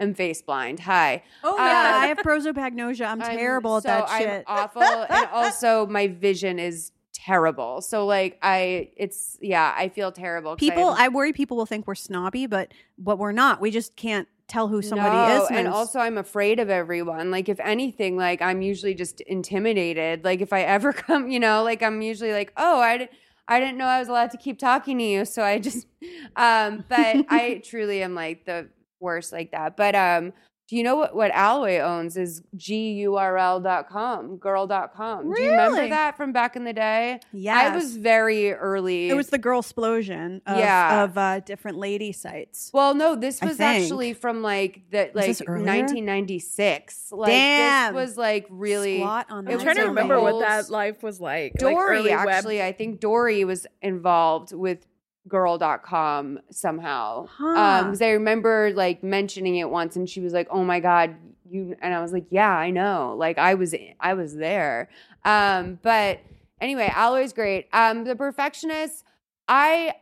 [0.01, 3.05] am face blind hi Oh yeah, Uh, I have prosopagnosia.
[3.07, 4.43] I'm, terrible at so that I'm shit.
[4.47, 6.91] awful and also my vision is
[7.25, 10.55] terrible so like i it's yeah i feel terrible.
[10.55, 13.61] people, I'm- I worry people will think we're snobby, but but we're not.
[13.61, 15.51] We just can't tell who somebody No, is.
[15.51, 17.31] and also I'm afraid of everyone.
[17.31, 20.23] Like if anything, like I'm usually just intimidated.
[20.25, 23.11] Like if I ever come, you know, like I'm usually like, oh, I didn't.
[23.47, 25.85] I didn't know I was allowed to keep talking to you, so I just,
[26.35, 28.69] um, but I truly am like the
[28.99, 29.75] worst like that.
[29.75, 30.31] But um,
[30.71, 35.33] Do you know what, what Alloy owns is gurl.com, girl.com.
[35.33, 37.19] Do you remember that from back in the day?
[37.33, 37.57] Yeah.
[37.57, 39.09] I was very early.
[39.09, 41.03] It was the girl explosion of, Yeah.
[41.03, 42.71] of uh, different lady sites.
[42.73, 47.11] Well, no, this was actually from like the like 1996.
[47.11, 47.93] Like Damn.
[47.93, 51.51] this was like really Squat on I'm trying to remember what that life was like.
[51.55, 54.85] like Dory early web- actually, I think Dory was involved with
[55.31, 57.25] girl.com somehow.
[57.25, 57.47] Huh.
[57.47, 61.15] Um because I remember like mentioning it once and she was like, "Oh my god,
[61.49, 63.15] you" and I was like, "Yeah, I know.
[63.17, 64.89] Like I was I was there."
[65.25, 66.19] Um but
[66.59, 67.67] anyway, Alloy's great.
[67.73, 69.05] Um the perfectionist
[69.47, 69.95] I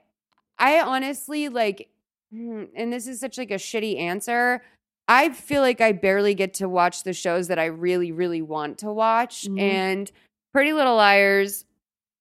[0.58, 1.88] I honestly like
[2.32, 4.62] hmm, and this is such like a shitty answer.
[5.08, 8.78] I feel like I barely get to watch the shows that I really, really want
[8.80, 9.48] to watch.
[9.48, 9.60] Mhm.
[9.60, 10.12] And
[10.54, 11.66] Pretty Little Liars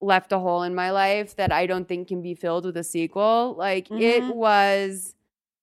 [0.00, 2.84] left a hole in my life that I don't think can be filled with a
[2.84, 3.54] sequel.
[3.58, 4.34] Like it Mhm.
[4.34, 5.14] was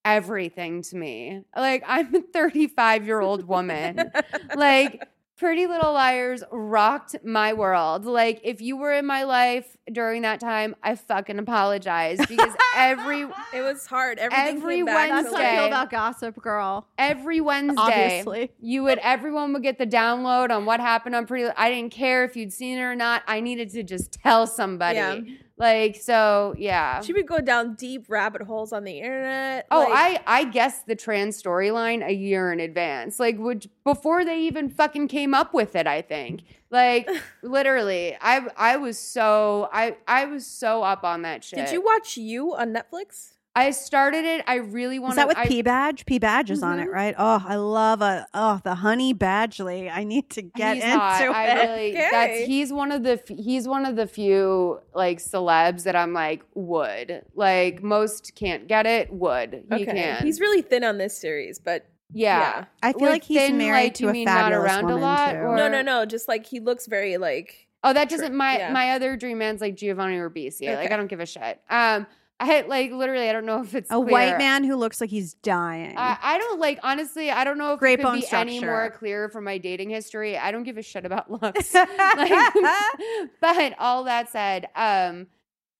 [0.03, 1.43] everything to me.
[1.55, 4.11] Like I'm a 35 year old woman.
[4.55, 5.07] like
[5.37, 8.05] Pretty Little Liars rocked my world.
[8.05, 13.21] Like if you were in my life during that time, I fucking apologize because every
[13.53, 14.17] It was hard.
[14.17, 16.87] Everything Every came back to, That's Wednesday- how I feel about Gossip Girl.
[16.97, 18.51] every Wednesday, Obviously.
[18.61, 21.49] you would everyone would get the download on what happened on Pretty.
[21.57, 23.23] I didn't care if you'd seen it or not.
[23.27, 24.97] I needed to just tell somebody.
[24.97, 25.19] Yeah.
[25.57, 26.99] Like so, yeah.
[27.01, 29.67] She would go down deep rabbit holes on the internet.
[29.71, 34.25] Oh, like- I I guessed the trans storyline a year in advance, like would before
[34.25, 35.87] they even fucking came up with it.
[35.87, 36.41] I think,
[36.71, 37.09] like
[37.41, 41.59] literally, I I was so I I was so up on that shit.
[41.59, 43.34] Did you watch You on Netflix?
[43.57, 44.43] I started it.
[44.47, 45.13] I really wanted.
[45.13, 46.05] Is that with I, P Badge?
[46.05, 46.93] P Badge is on it, Mhm.
[46.93, 47.15] right?
[47.17, 49.89] Oh, I love a oh the Honey Badgley.
[49.89, 51.21] I need to get he's into hot.
[51.21, 51.29] it.
[51.29, 55.95] I really that's he's one of the he's one of the few like celebs that
[55.95, 60.97] I'm like would like most can't get it would he can He's really thin on
[60.97, 62.39] this series, but yeah.
[62.39, 62.65] yeah.
[62.83, 64.83] I feel With like he's thin, married like, to you a mean not fabulous around
[64.83, 65.37] a woman lot, too.
[65.39, 66.05] or- no, no, no.
[66.05, 68.35] Just like he looks very like Oh, that doesn't True.
[68.37, 68.71] my Yeah.
[68.73, 70.75] my other dream man's like Giovanni Ribisi.
[70.75, 71.61] Like I don't give a shit.
[71.69, 72.05] Um,
[72.39, 74.07] I like literally I don't know if it's a clear.
[74.07, 75.95] white man who looks like he's dying.
[75.97, 77.31] I, I don't like honestly.
[77.31, 80.37] I don't know if Great it could be any more clear from my dating history.
[80.37, 81.73] I don't give a shit about looks.
[82.17, 82.53] Like,
[83.41, 85.27] but all that said, um,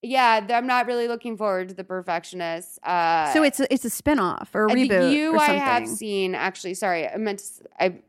[0.02, 2.80] yeah, I'm not really looking forward to the perfectionist.
[2.84, 6.36] Uh, so it's a, it's a spin-off or a reboot You, or I have seen.
[6.36, 8.00] Actually, sorry, I meant to, I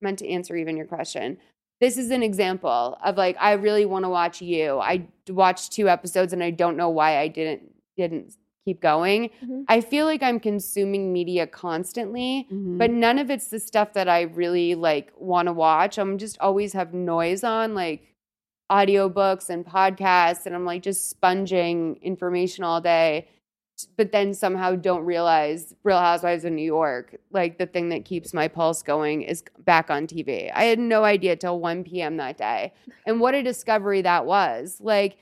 [0.00, 1.38] meant to answer even your question.
[1.80, 4.78] This is an example of like I really want to watch you.
[4.80, 7.62] I watched two episodes and I don't know why I didn't
[7.96, 9.30] didn't keep going.
[9.44, 9.64] Mhm.
[9.68, 12.78] I feel like I'm consuming media constantly, Mhm.
[12.78, 15.98] but none of it's the stuff that I really like want to watch.
[15.98, 18.02] I'm just always have noise on like
[18.70, 23.28] audiobooks and podcasts and I'm like just sponging information all day
[23.96, 28.34] but then somehow don't realize Real Housewives of New York, like the thing that keeps
[28.34, 30.50] my pulse going, is back on TV.
[30.54, 32.16] I had no idea till 1 p.m.
[32.16, 32.72] that day.
[33.06, 34.78] And what a discovery that was.
[34.80, 35.18] Like,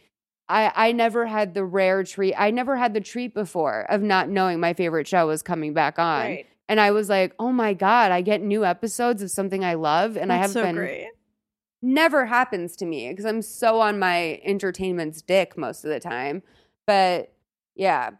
[0.48, 2.34] I, I never had the rare treat.
[2.34, 5.98] I never had the treat before of not knowing my favorite show was coming back
[5.98, 6.20] on.
[6.20, 6.46] right.
[6.68, 10.16] And I was like, oh my God, I get new episodes of something I love.
[10.16, 11.08] And I haven't so been great.
[11.80, 16.42] never happens to me because I'm so on my entertainment's dick most of the time.
[16.86, 17.32] But
[17.76, 18.10] yeah.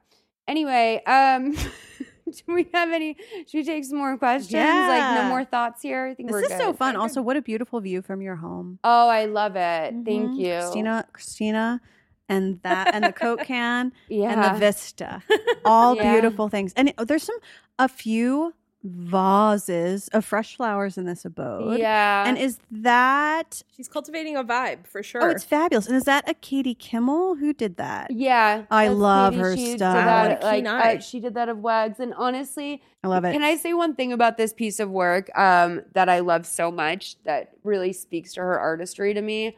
[0.49, 1.53] Anyway, um
[2.27, 3.17] do we have any
[3.47, 4.53] should we take some more questions?
[4.53, 4.89] Yeah.
[4.89, 6.07] Like no more thoughts here?
[6.07, 6.79] I think This is so good.
[6.79, 6.97] fun.
[6.97, 8.79] Also, what a beautiful view from your home.
[8.85, 9.95] Oh, I love it.
[10.05, 10.37] Thank Mhm.
[10.39, 10.53] you.
[10.61, 11.81] Christina, Christina,
[12.29, 14.31] and that and the Coke can Yeah.
[14.33, 15.23] and the Vista.
[15.65, 16.13] All Yeah.
[16.13, 16.73] beautiful things.
[16.77, 17.37] And it- there's some
[17.79, 18.55] a few
[18.89, 21.79] vases of fresh flowers in this abode.
[21.79, 22.25] yeah.
[22.27, 25.23] And is that She's cultivating a vibe for sure.
[25.23, 25.87] Oh, it's fabulous.
[25.87, 27.37] And is that a Katie Kimmel?
[27.37, 28.11] Who did that?
[28.11, 28.65] yeah.
[28.71, 29.43] I love Katie.
[29.43, 29.95] her She did stuff.
[29.95, 32.01] that, What like, uh, she did that of Wags.
[32.01, 33.33] And honestly, I love it.
[33.33, 36.71] Can I say one thing about this piece of work um, that I love so
[36.71, 39.57] much that really speaks to her artistry to me?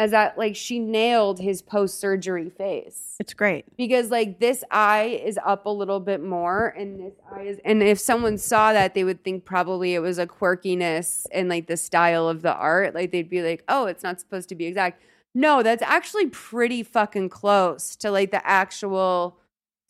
[0.00, 3.16] Is that like she nailed his post surgery face.
[3.20, 3.64] It's great.
[3.76, 7.82] because like this eye is up a little bit more and this eye is and
[7.82, 11.76] if someone saw that they would think probably it was a quirkiness in like the
[11.76, 12.94] style of the art.
[12.94, 15.02] Like they'd be like oh it's not supposed to be exact.
[15.34, 19.36] No that's actually pretty fucking close to like the actual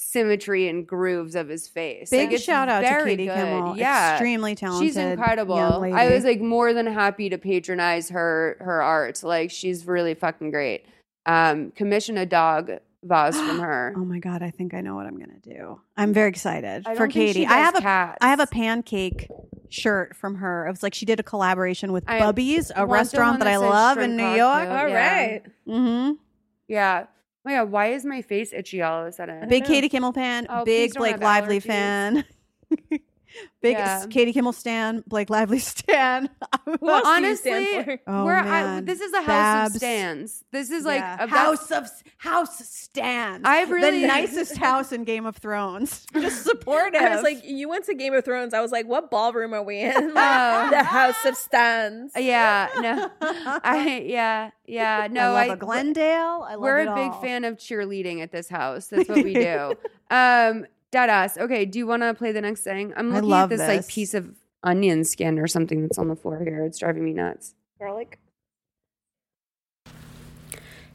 [0.02, 3.34] symmetry and grooves of his face Big like, shout out to Katie good.
[3.34, 3.76] Kimmel.
[3.76, 4.88] yeah Extremely talented.
[4.88, 5.56] She's incredible.
[5.56, 5.94] young lady.
[5.94, 9.22] I was like more than happy to patronize her her art.
[9.22, 10.86] Like she's really fucking great.
[11.26, 12.70] Um, commission a dog
[13.04, 13.92] vase from her.
[13.94, 15.80] Oh my god, I think I know what I'm gonna do.
[15.98, 17.46] I'm very excited I for don't think she Katie.
[17.46, 18.18] I have a cats.
[18.22, 19.28] I have a pancake
[19.68, 20.66] shirt from her.
[20.66, 23.56] It was like she did a collaboration with I Bubby's, a restaurant one that, I
[23.58, 24.36] love in New cocktail.
[24.38, 24.68] York.
[24.80, 24.94] All Yeah.
[25.26, 25.42] right.
[25.68, 26.12] Mm-hmm.
[26.68, 27.04] Yeah.
[27.50, 29.48] My god, why is my face itchy all of a sudden?
[29.48, 29.64] Big.
[29.64, 31.64] Katie Kimmel fan, Oh, big please don't Blake have Lively allergies.
[31.64, 32.24] fan.
[33.62, 34.04] Big Yeah.
[34.10, 36.28] Katie Kimmel stan, Blake Lively stan.
[36.80, 38.00] well, else stand Honestly, for?
[38.06, 39.74] Oh, We're, I, this is a house Babs.
[39.74, 40.44] of stands.
[40.52, 41.24] This is like Yeah.
[41.24, 43.46] a house of house stands.
[43.48, 46.06] I've really- the nicest house in Game of Thrones.
[46.14, 47.00] Just supportive.
[47.02, 48.54] I was like, you went to Game of Thrones.
[48.54, 50.14] I was like, what ballroom are we in?
[50.14, 52.12] The House of Stands.
[52.16, 55.34] Yeah, no, I yeah yeah no.
[55.34, 56.44] I love a Glendale.
[56.48, 57.20] I love We're it a big all.
[57.22, 58.88] fan of cheerleading at this house.
[58.88, 59.74] That's what we do.
[60.10, 61.38] um, Deadass.
[61.38, 62.92] Okay, do you want to play the next thing?
[62.96, 63.94] I'm I looking love at this, like this.
[63.94, 66.64] piece of onion skin or something that's on the floor here.
[66.64, 67.54] It's driving me nuts.
[67.78, 68.18] Garlic.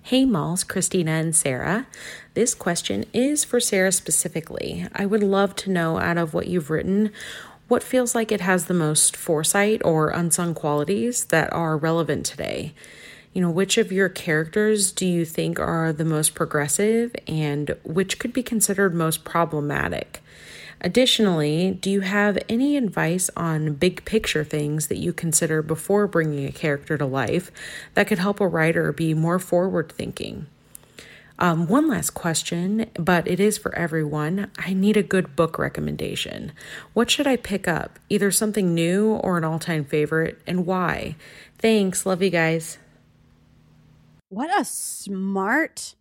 [0.02, 1.88] Hey, Malls, Christina and Sara.
[2.36, 4.86] This question is for Sara specifically.
[4.94, 7.12] I would love to know out of what you've written,
[7.68, 12.76] what feels like it has the most foresight or unsung qualities that are relevant today.
[13.36, 18.18] You know, which of your characters do you think are the most progressive and which
[18.18, 20.24] could be considered most problematic?
[20.80, 26.46] Additionally, do you have any advice on big picture things that you consider before bringing
[26.46, 27.52] a character to life
[27.94, 30.48] that could help a writer be more forward thinking?
[31.38, 34.50] Um, one last question, but it is for everyone.
[34.58, 36.54] I need a good book recommendation.
[36.94, 38.00] What should I pick up?
[38.08, 41.18] Either something new or an all time favorite, and why?
[41.60, 42.06] Thanks.
[42.06, 42.78] Love you guys.
[44.36, 45.96] What a smart,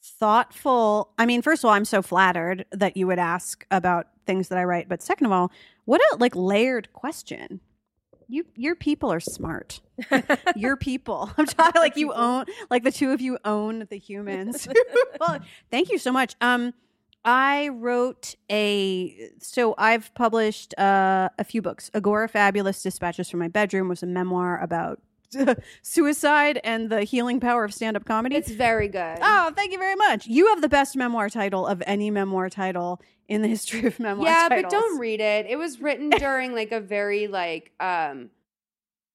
[0.00, 1.10] thoughtful.
[1.18, 4.58] I mean, first of all, I'm so flattered that you would ask about things that
[4.58, 5.50] I write, but second of all,
[5.84, 7.58] what a like layered question.
[8.28, 9.80] You your people are smart.
[10.54, 11.32] your people.
[11.36, 14.68] I'm talking like you own like the two of you own the humans.
[15.18, 15.40] well,
[15.72, 16.36] thank you so much.
[16.40, 16.74] Um
[17.24, 21.90] I wrote a so I've published uh, a few books.
[21.92, 25.00] Agorafabulous Dispatches from My Bedroom was a memoir about
[25.82, 28.36] suicide and the healing power of stand-up comedy.
[28.36, 29.18] It's very good.
[29.20, 30.26] Oh, thank you very much.
[30.26, 34.26] You have the best memoir title of any memoir title in the history of memoir
[34.26, 34.62] yeah, titles.
[34.64, 35.46] but don't read it.
[35.48, 38.30] It was written during like a very like um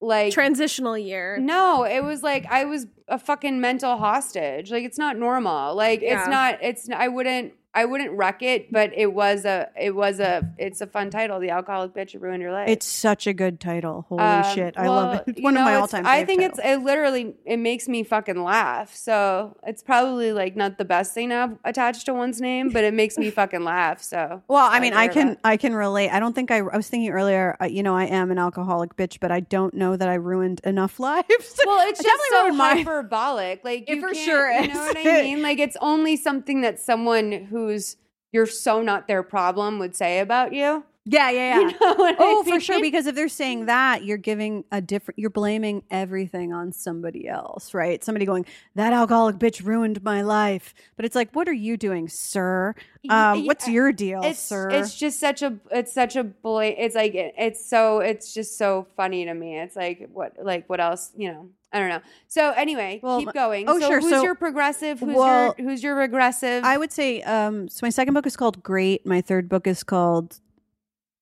[0.02, 1.38] like Transitional year.
[1.40, 4.72] No, it was like I was a fucking mental hostage.
[4.72, 5.76] Like it's not normal.
[5.76, 6.20] Like Yeah.
[6.20, 6.58] it's not.
[6.62, 6.90] It's.
[6.90, 7.54] I wouldn't.
[7.74, 8.72] I wouldn't wreck it.
[8.72, 9.70] But it was a.
[9.80, 10.52] It was a.
[10.58, 11.40] It's a fun title.
[11.40, 12.68] The alcoholic bitch who ruined your life.
[12.70, 14.06] It's such a good title.
[14.10, 14.76] Holy Um, shit.
[14.78, 15.24] I well, love it.
[15.28, 16.60] It's one of my all-time I think titles.
[16.60, 16.68] it's.
[16.68, 17.36] It literally.
[17.46, 18.94] It makes me fucking laugh.
[18.96, 22.84] So it's probably like not the best thing to have attached to one's name, but
[22.84, 24.02] it makes me fucking laugh.
[24.02, 24.42] So.
[24.48, 25.40] Well, I mean, I can that.
[25.44, 26.10] I can relate.
[26.10, 28.96] I don't think I I was thinking earlier, uh, you know, I am an alcoholic
[28.96, 31.60] bitch, but I don't know that I ruined enough lives.
[31.66, 33.64] Well, it's just so hyperbolic.
[33.64, 35.42] Like for sure You know what I mean?
[35.42, 37.98] Like it's only something that someone who's
[38.32, 40.84] you're so not their problem would say about you.
[41.06, 41.60] Yeah, yeah, yeah.
[41.60, 42.80] You know what I Oh, for sure.
[42.80, 47.74] Because if they're saying that, you're giving a different, you're blaming everything on somebody else,
[47.74, 48.04] right?
[48.04, 48.46] Somebody going,
[48.76, 50.76] that alcoholic bitch ruined my life.
[50.96, 52.76] But it's like, what are you doing, sir?
[53.10, 54.70] Um, what's your deal, it's sir?
[54.70, 58.58] it's just such a it's such a bla- it's like it- it's so it's just
[58.58, 59.58] so funny to me.
[59.58, 62.02] It's like what like what else you know I don't know.
[62.28, 63.70] So anyway, Well, keep going.
[63.70, 64.00] oh, so sure.
[64.02, 65.00] Who's So- your progressive?
[65.00, 66.64] Who's well, your who's your regressive?
[66.64, 69.06] I would say, um, so my second book is called Great.
[69.06, 70.40] My third book is called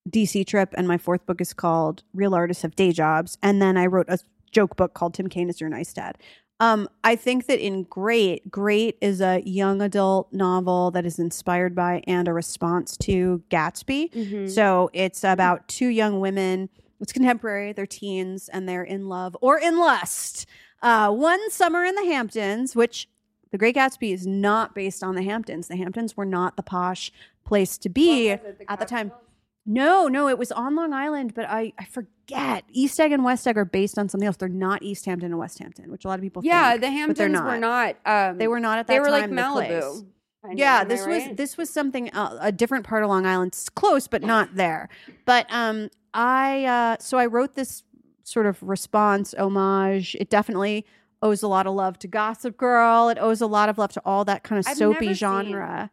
[0.10, 0.74] DC Trip.
[0.78, 3.38] And my fourth book is called Real Artists Have Day Jobs.
[3.44, 4.20] And then I wrote a
[4.52, 6.18] joke book called Tim Kaine is Your Nice Dad.
[6.60, 11.76] Um, I think that in Great, Great is a young adult novel that is inspired
[11.76, 14.12] by and a response to Gatsby.
[14.12, 14.50] Mhm.
[14.50, 16.70] So it's about two young women.
[17.00, 17.74] It's contemporary.
[17.74, 20.48] They're teens and they're in love or in lust.
[20.82, 23.08] Uh, one summer in the Hamptons, which
[23.52, 25.68] The Great Gatsby is not based on the Hamptons.
[25.68, 27.12] The Hamptons were not the posh
[27.46, 29.12] place to be at the time.
[29.70, 32.64] No, no, it was on Long Island, but I, I forget.
[32.72, 34.38] East Egg and West Egg are based on something else.
[34.38, 36.82] They're not East Hampton and West Hampton, which a lot of people yeah, think.
[36.82, 37.98] the Hamptons were not.
[38.06, 39.04] Um, They were not at that time.
[39.04, 39.84] They were like time the place.
[39.84, 40.06] Malibu.
[40.54, 41.38] Yeah, this was right?
[41.38, 44.88] this was something uh, a different part of Long Island, It's close but not there.
[45.26, 47.84] But um, I uh, so I wrote this
[48.24, 50.16] sort of response homage.
[50.20, 50.86] It definitely
[51.22, 53.10] owes a lot of love to Gossip Girl.
[53.10, 55.90] It owes a lot of love to all that kind of I've soapy genre.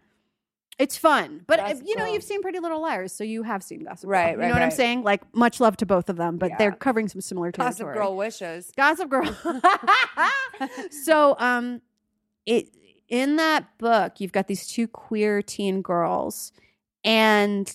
[0.77, 2.15] It's fun, but uh, Gossip you know Girl.
[2.15, 4.13] you've seen Pretty Little Liars, so you have seen Gossip Girl.
[4.13, 5.05] Right, You right, know what I'm saying?
[5.05, 7.71] Like much love to both of them, but they're covering some similar territory.
[7.71, 8.73] Gossip Girl wishes.
[8.77, 9.37] Gossip Girl.
[10.91, 11.81] so, um,
[12.45, 12.69] it
[13.15, 16.51] in that book, you've got these two queer teen girls,
[17.05, 17.73] and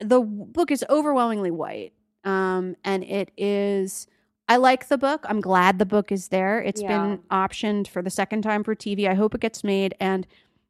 [0.00, 1.92] the book is overwhelmingly white.
[2.24, 4.08] Um, and it is.
[4.48, 5.24] I like the book.
[5.28, 6.60] I'm glad the book is there.
[6.60, 9.08] It's been optioned for the second time for TV.
[9.08, 9.94] I hope it gets made.
[10.00, 10.26] And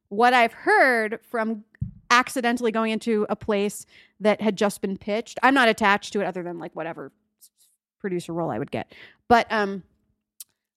[0.09, 1.65] what I've heard from
[2.11, 3.87] accidentally going into a place
[4.21, 7.13] that had just been pitched, I'm not attached to it other than like whatever
[7.99, 8.93] producer role I would get.
[9.27, 9.85] But um,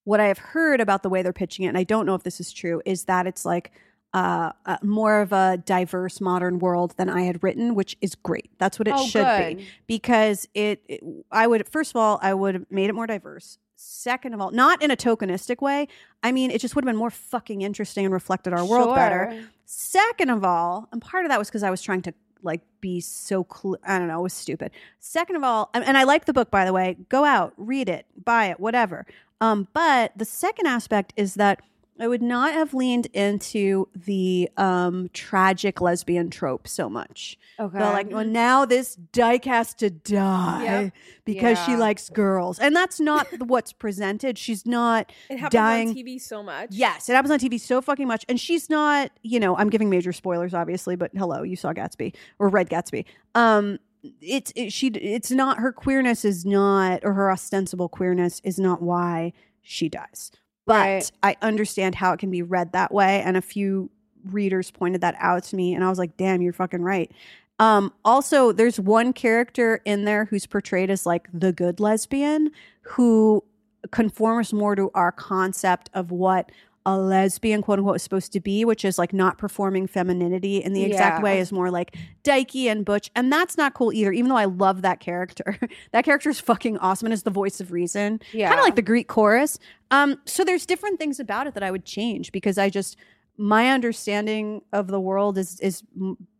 [0.07, 2.23] what I have heard about the way they're pitching it, and I don't know if
[2.23, 3.73] this is true, is that it's like
[4.13, 8.49] uh, uh, more of a diverse modern world than I had written, which is great.
[8.57, 9.57] That's what it Oh, should good.
[9.57, 11.03] be because it, it.
[11.29, 13.57] I would first of all, I would have made it more diverse.
[13.75, 15.89] Second of all, not in a tokenistic way.
[16.23, 19.43] I mean, it just would have been more fucking interesting and reflected our world better.
[19.65, 22.13] Second of all, and part of that was because I was trying to
[22.47, 24.71] like be so cl- I don't know, it was stupid.
[24.99, 26.97] Second of all, and, and I like the book by the way.
[27.09, 29.05] Go out, read it, buy it, whatever.
[29.39, 31.61] Um, but the second aspect is that
[31.99, 37.37] I would not have leaned into the um tragic lesbian trope so much.
[37.59, 37.77] Okay.
[37.79, 40.93] The, like, well, now this dyke has to die Yep.
[41.25, 44.37] because she likes girls, and that's not what's presented.
[44.37, 45.89] She's not It happens dying.
[45.89, 46.69] on TV so much.
[46.71, 48.25] Yes, it happens on TV so fucking much.
[48.29, 52.13] And she's not, you know, I'm giving major spoilers, obviously, but hello, you saw Gatsby
[52.39, 53.05] or Red Gatsby.
[53.35, 53.79] Um,
[54.21, 54.87] it's it, she.
[54.89, 60.31] It's not her queerness is not, or her ostensible queerness is not why she dies.
[60.67, 61.11] But Right.
[61.23, 63.89] I understand how it can be read that way, and a few
[64.31, 67.11] readers pointed that out to me, and I was like, "Damn, you're fucking right."
[67.59, 72.51] Um, also, there's one character in there who's portrayed as like the good lesbian
[72.83, 73.43] who
[73.91, 76.51] conforms more to our concept of what
[76.89, 80.71] a lesbian quote unquote is supposed to be, which is like not performing femininity in
[80.73, 81.23] the exact Yeah.
[81.23, 83.11] way is more like dykey and butch.
[83.13, 85.59] And that's not cool either, even though I love that character.
[85.91, 88.21] that character is fucking awesome and is the voice of reason.
[88.31, 88.47] Yeah.
[88.47, 89.59] Kind of like the Greek chorus.
[89.91, 92.95] Um, so there's different things about it that I would change because I just
[93.39, 95.83] my understanding of the world is is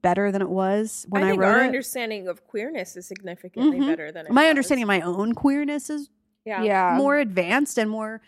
[0.01, 1.65] better than it was when I, I wrote our it.
[1.67, 3.87] understanding of queerness is significantly Mhm.
[3.87, 4.49] better than it my was.
[4.49, 6.09] understanding of my own queerness is
[6.45, 6.63] Yeah.
[6.63, 6.95] Yeah.
[6.97, 8.21] more advanced and more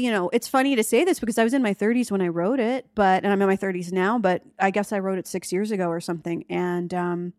[0.00, 2.28] you know it's funny to say this because i was in my 30s when i
[2.28, 5.26] wrote it but and i'm in my 30s now but i guess i wrote it
[5.26, 7.32] six years ago or something and um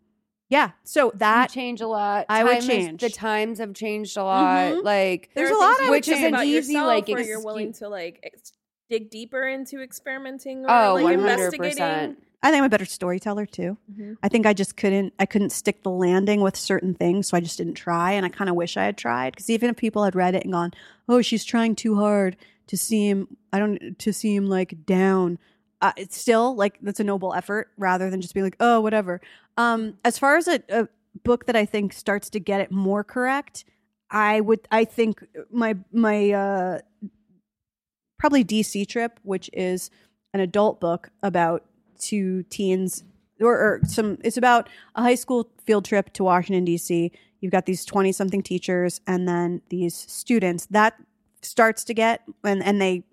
[0.48, 2.24] yeah so You that change a lot.
[2.28, 3.00] I would Time is- change.
[3.02, 4.72] the times have changed a lot.
[4.72, 4.82] Mhm.
[4.84, 7.12] Like There's There a lot things I you would Which isn't about easy, like, or
[7.12, 8.52] it's- you're willing to like ex-
[8.88, 12.16] dig deeper into experimenting or oh, like one investigating.
[12.42, 14.16] I think i'm a better storyteller too Mhm.
[14.22, 17.40] i think i just couldn't i couldn't stick the landing with certain things so i
[17.40, 20.04] just didn't try and i kind of wish i had tried because even if people
[20.04, 20.72] had read it and gone
[21.08, 22.36] oh she's trying too hard
[22.66, 25.38] to seem i don't to seem like down
[25.80, 29.20] uh, it's still like that's a noble effort rather than just be like oh whatever
[29.56, 30.88] um as far as a, a
[31.24, 33.64] book that i think starts to get it more correct
[34.10, 36.78] i would i think my my uh
[38.18, 39.90] probably dc trip which is
[40.34, 41.64] an adult book about
[41.98, 43.04] two teens
[43.40, 47.66] or, or some it's about a high school field trip to washington d.c you've got
[47.66, 50.66] these 20 something teachers and then these students.
[50.66, 50.94] That
[51.42, 53.04] starts to get and and they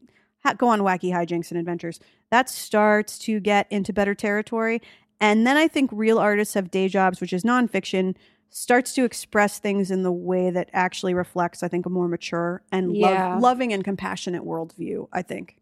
[0.43, 1.99] ha- go on wacky hijinks and adventures.
[2.31, 4.81] That starts to get into better territory.
[5.21, 8.15] And then i think real artists have day jobs which is nonfiction
[8.49, 12.61] starts to express things in the way that actually reflects i think a more mature
[12.71, 13.37] and Yeah.
[13.39, 15.55] loving and compassionate worldview i think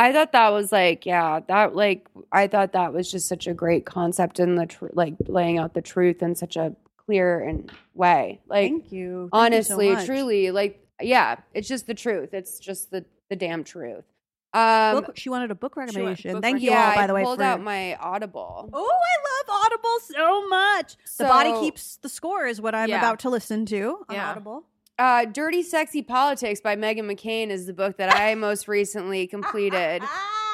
[0.00, 3.52] I thought that was like, yeah, that like, I thought that was just such a
[3.52, 7.70] great concept and the tr- like laying out the truth in such a clear and
[7.94, 8.40] way.
[8.48, 12.32] Like, thank you Thank you so honestly, truly, like, yeah, it's just the truth.
[12.32, 14.04] It's just the the damn truth.
[14.52, 16.32] Um, book, she wanted a book recommendation.
[16.32, 17.20] book Thank you yeah, all, by I the way.
[17.20, 17.44] I pulled for...
[17.44, 18.70] out my Audible.
[18.72, 20.96] oh, I love Audible so much.
[21.18, 22.98] the body keeps the score is what I'm Yeah.
[22.98, 24.30] about to listen to on Yeah.
[24.30, 24.64] Audible.
[25.00, 30.02] Uh, Dirty Sexy Politics by Meghan McCain is the book that I most recently completed.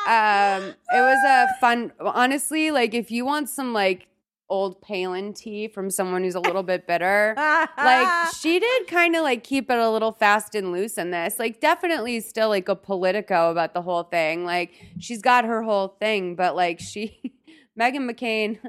[0.08, 4.06] Um, it was a fun, honestly, like if you want some like
[4.48, 9.24] old Palin tea from someone who's a little bit bitter, like she did kind of
[9.24, 11.40] like keep it a little fast and loose in this.
[11.40, 14.44] Like definitely still like a politico about the whole thing.
[14.44, 17.32] Like she's got her whole thing, but like she,
[17.76, 18.60] Meghan McCain,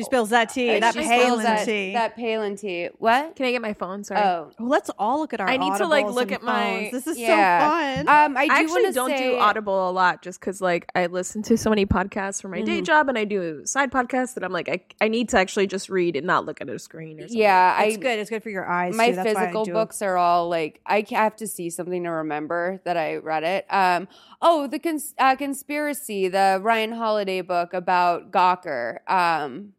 [0.00, 1.92] she spills that tea, that she Palin spills that, tea.
[1.92, 2.88] that Palin tea.
[2.98, 3.36] What?
[3.36, 4.04] Can I get my phone?
[4.04, 4.20] Sorry.
[4.20, 5.48] Oh, Oh, let's all look at our.
[5.48, 6.90] I need to, like, Audibles look and at my- phones.
[6.92, 7.60] This is Yeah.
[7.60, 8.08] so fun.
[8.08, 10.60] um, I I, do actually want to don't say, do Audible a lot just because
[10.60, 12.84] like I listen to so many podcasts for my day Mhm.
[12.84, 15.88] job and I do side podcasts that I'm like I, I need to actually just
[15.90, 17.38] read and not look at a screen or something.
[17.38, 18.18] Yeah, it's I good.
[18.18, 18.94] It's good for your eyes.
[18.94, 19.16] my too.
[19.16, 19.74] That's why I physical do it.
[19.74, 23.42] books are all like I ca- have to see something to remember that I read
[23.44, 23.66] it.
[23.70, 24.08] Um,
[24.40, 28.98] oh, the cons- uh, conspiracy, the Ryan Holiday book about Gawker.
[29.10, 29.72] Um,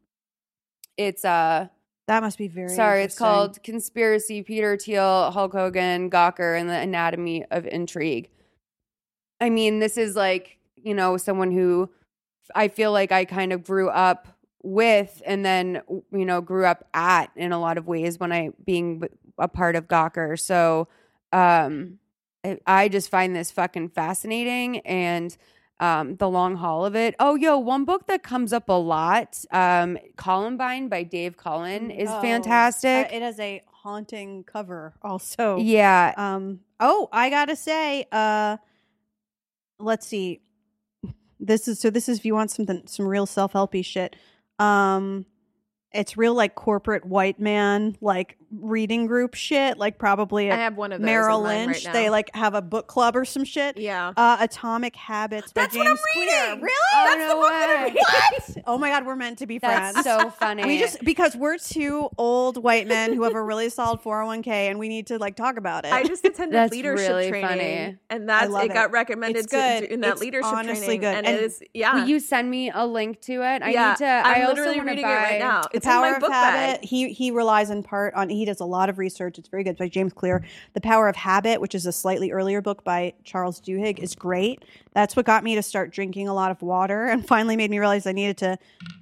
[0.97, 1.67] it's uh,
[2.07, 2.69] That must be very.
[2.69, 8.29] sorry, it's called Conspiracy: Peter Thiel, Hulk Hogan, Gawker, and the Anatomy of Intrigue.
[9.39, 11.89] I mean, this is like you know someone who
[12.55, 14.27] I feel like I kind of grew up
[14.63, 15.81] with, and then
[16.11, 19.03] you know grew up at in a lot of ways when I being
[19.37, 20.39] a part of Gawker.
[20.39, 20.87] So
[21.33, 21.99] um,
[22.43, 25.35] I, I just find this fucking fascinating and.
[25.81, 27.15] Um, the long haul of it.
[27.19, 32.07] Oh, yo, one book that comes up a lot, um, Columbine by Dave Cullen, is
[32.09, 33.07] Oh, fantastic.
[33.07, 35.57] uh, it has a haunting cover, also.
[35.57, 36.59] yeah, Um.
[36.79, 38.57] Oh, I gotta say, uh,
[39.79, 40.41] let's see.
[41.39, 41.89] This is so.
[41.89, 44.15] This is if you want something, some real self helpy shit.
[44.59, 45.25] Um,
[45.93, 49.77] it's real like corporate white man like reading group shit.
[49.77, 51.05] Like probably I have one of those.
[51.05, 51.85] Merrill Lynch.
[51.85, 53.77] Right they like have a book club or some shit.
[53.77, 54.13] Yeah.
[54.17, 56.49] Uh, Atomic Habits by That's what James I'm Clear.
[56.51, 56.61] reading!
[56.63, 56.75] Really?
[56.93, 58.03] Oh, That's no the book that I'm reading.
[58.03, 58.57] What?
[58.67, 59.95] Oh my god, we're meant to be friends.
[59.95, 60.65] That's so funny.
[60.65, 64.79] we just because we're two old white men who have a really solid 401k and
[64.79, 65.93] we need to like talk about it.
[65.93, 67.97] I just attended That's leadership really training, funny.
[68.09, 69.87] and that's love it, got recommended It's good.
[69.87, 71.15] do in that It's leadership honestly training, good.
[71.15, 71.95] and, And- it is yeah.
[71.95, 73.61] Will you send me a link to it?
[73.63, 74.05] I yeah, need to.
[74.05, 75.61] I'm I also literally reading buy, it right now.
[75.81, 76.83] The power of habit bag.
[76.83, 79.37] he he relies in part on he does a lot of research.
[79.37, 79.77] It's very good.
[79.77, 80.43] By james clear.
[80.73, 84.63] The power of habit which is a slightly earlier book by charles duhigg is great.
[84.93, 87.79] That's what got me to start drinking a lot of water and finally made me
[87.79, 88.57] realize i needed to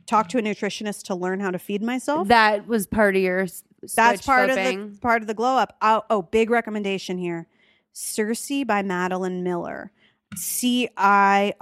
[0.05, 2.27] talk to a nutritionist to learn how to feed myself.
[2.27, 3.47] That was part of your.
[3.95, 4.81] that's part flipping.
[4.81, 5.77] of the part of the glow up.
[5.81, 7.47] Oh, oh big recommendation here.
[7.93, 9.91] Circe by madeline miller.
[10.35, 11.53] C-i-r-c-e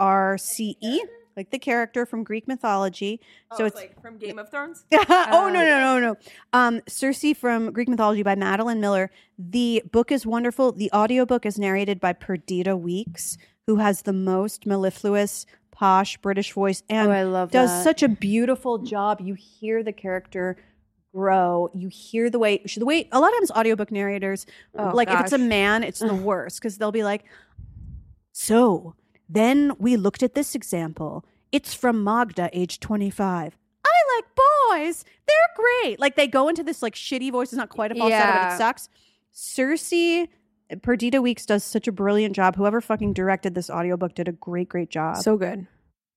[1.38, 3.22] like the character from greek mythology.
[3.56, 4.84] So it's like from Game of Thrones.
[4.92, 6.18] oh no no no no.
[6.52, 9.12] Um circe from greek mythology by madeline miller.
[9.38, 10.72] The book is wonderful.
[10.72, 16.82] The audiobook is narrated by perdita weeks who has the most mellifluous posh british voice
[16.90, 17.84] and Oh, I love does that.
[17.84, 19.22] such a beautiful job.
[19.22, 20.58] You hear the character
[21.14, 21.70] grow.
[21.76, 24.46] You hear the way the way a lot of times audiobook narrators
[24.78, 27.26] Oh, like if it's a man it's the worst because they'll be like
[28.32, 28.96] so
[29.30, 31.26] then we looked at this example.
[31.52, 33.58] It's from Magda, age 25.
[33.86, 34.26] I like
[34.86, 35.06] boys.
[35.28, 36.00] They're great.
[36.00, 37.48] Like they go into this like shitty voice.
[37.50, 38.54] It's not quite a falsetto, but Yeah.
[38.56, 38.90] it sucks.
[39.32, 39.94] Circe,
[40.82, 42.56] Perdita Weeks does such a brilliant job.
[42.56, 45.18] Whoever fucking directed this audiobook did a great, great job.
[45.18, 45.68] So good.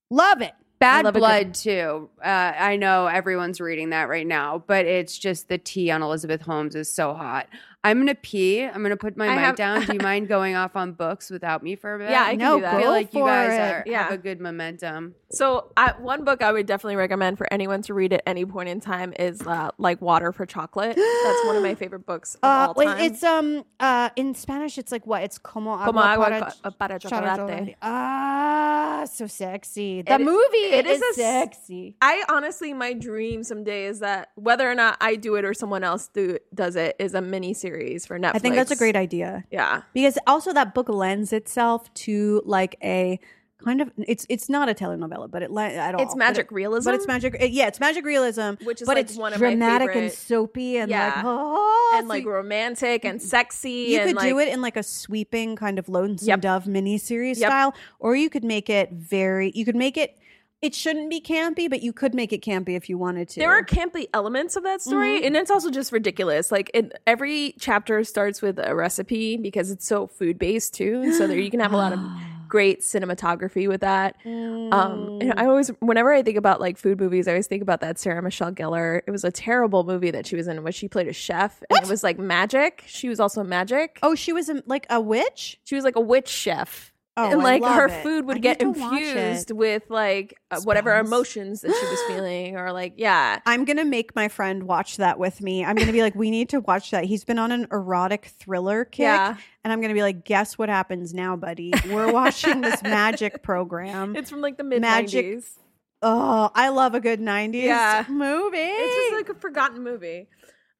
[0.09, 0.53] love it.
[0.79, 2.09] Bad love a good- Blood too.
[2.23, 6.41] Uh, I know everyone's reading that right now, but it's just the tea on Elizabeth
[6.41, 7.47] Holmes is so hot.
[7.83, 8.61] I'm gonna pee.
[8.63, 9.85] I'm gonna put my I mic have- down.
[9.85, 12.11] Do you mind going off on books without me for a bit?
[12.11, 12.73] Yeah, I can No, do that.
[12.75, 13.59] I feel Go like you for guys it.
[13.59, 14.03] are, Yeah.
[14.03, 15.15] have a good momentum.
[15.31, 18.67] So, I, one book I would definitely recommend for anyone to read at any point
[18.67, 20.95] in time is uh, like Water for Chocolate.
[20.97, 24.77] That's one of my favorite books of Uh, all wait, it's um uh in Spanish
[24.77, 25.23] it's like what?
[25.23, 27.75] It's como agua, Como agua para, co- para para chocolate.
[27.81, 30.01] Ah, so sexy.
[30.01, 31.95] The It- movie it is is a s- sexy.
[32.01, 35.83] I honestly, my dream someday is that whether or not I do it or someone
[35.83, 37.70] else do does it is a mini series
[38.05, 38.35] for Netflix.
[38.35, 39.43] I think that's a great idea.
[39.51, 43.19] Yeah, because also that book lends itself to like a
[43.63, 46.55] kind of it's it's not a telenovela but it at all it's magic but, it-
[46.55, 49.33] realism, but it's magic uh, yeah it's magic realism Which is, but like, it's one
[49.33, 51.21] of my dramatic and soapy and like Yeah.
[51.23, 53.69] oh and like romantic and sexy.
[53.89, 56.41] you and could like, do it in like a sweeping kind of lonesome Yep.
[56.41, 57.49] dove miniseries Yep.
[57.49, 60.17] style or you could make it very you could make it
[60.61, 63.51] it shouldn't be campy but you could make it campy if you wanted to There
[63.51, 65.25] are campy elements of that story, Mm-hmm.
[65.27, 66.51] and it's also just ridiculous.
[66.51, 71.13] Like it, every chapter starts with a recipe because it's so food based too, and
[71.15, 71.99] so there you can have a lot of
[72.47, 74.17] great cinematography with that.
[74.25, 77.79] Um, and I always, whenever I think about like food movies, I always think about
[77.79, 79.01] that Sarah Michelle Gellar.
[79.07, 81.79] It was a terrible movie that she was in, where she played a chef, and
[81.81, 82.83] it was like magic.
[82.87, 83.99] She was also magic.
[84.03, 86.90] oh she was a, like a witch She was like a witch chef.
[87.17, 88.03] Oh, and I like her it.
[88.03, 89.17] food would need get to watch it.
[89.17, 93.83] infused with like uh, whatever emotions that she was feeling, or like yeah, I'm gonna
[93.83, 95.65] make my friend watch that with me.
[95.65, 97.03] I'm gonna be like, we need to watch that.
[97.03, 99.35] He's been on an erotic thriller kick, Yeah.
[99.65, 101.73] and I'm gonna be like, guess what happens now, buddy?
[101.89, 104.15] We're watching this magic program.
[104.15, 105.57] It's from like the mid Magic nineties.
[106.03, 108.05] Oh, I love a good '90s Yeah.
[108.09, 108.57] movie.
[108.57, 110.27] It's just like a forgotten movie.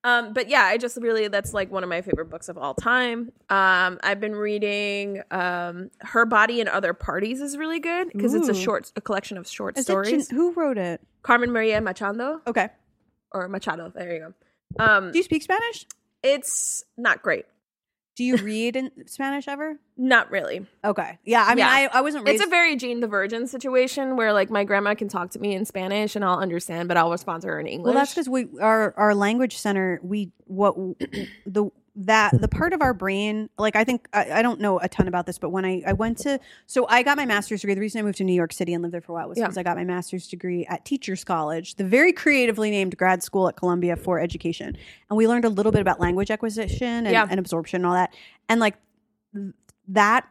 [0.03, 2.73] Um, but yeah, I just really that's like one of my favorite books of all
[2.73, 3.31] time.
[3.49, 8.47] Um, I've been reading um, Her Body and Other Parties is really good because it's
[8.49, 10.29] a short a collection of short Is stories.
[10.29, 11.01] Who wrote it?
[11.21, 12.69] Carmen Maria Machado Okay.
[13.31, 13.91] or Machado.
[13.95, 14.83] There you go.
[14.83, 15.85] Um, Do you speak Spanish?
[16.23, 17.45] it's not great.
[18.21, 19.79] Do you read in Spanish ever?
[19.97, 20.63] Not really.
[20.85, 21.17] Okay.
[21.25, 21.43] Yeah.
[21.43, 21.69] I mean, Yeah.
[21.69, 22.35] I, I wasn't raised.
[22.35, 25.55] It's a very Jane the Virgin situation where like my grandma can talk to me
[25.55, 27.95] in Spanish and I'll understand, but I'll respond to her in English.
[27.95, 30.75] Well, that's because we our our language center we what
[31.47, 32.57] the that the mm-hmm.
[32.57, 35.37] part of our brain like I think I, I don't know a ton about this,
[35.37, 37.73] but when I I went to so I got my master's degree.
[37.73, 39.37] The reason I moved to New York City and lived there for a while was
[39.37, 39.45] Yeah.
[39.45, 43.47] because I got my master's degree at Teachers College, the very creatively named grad school
[43.49, 44.77] at Columbia for education,
[45.09, 47.27] and we learned a little bit about language acquisition and, Yeah.
[47.29, 48.13] and absorption and all that,
[48.47, 48.75] and like
[49.33, 49.53] th-
[49.89, 50.27] that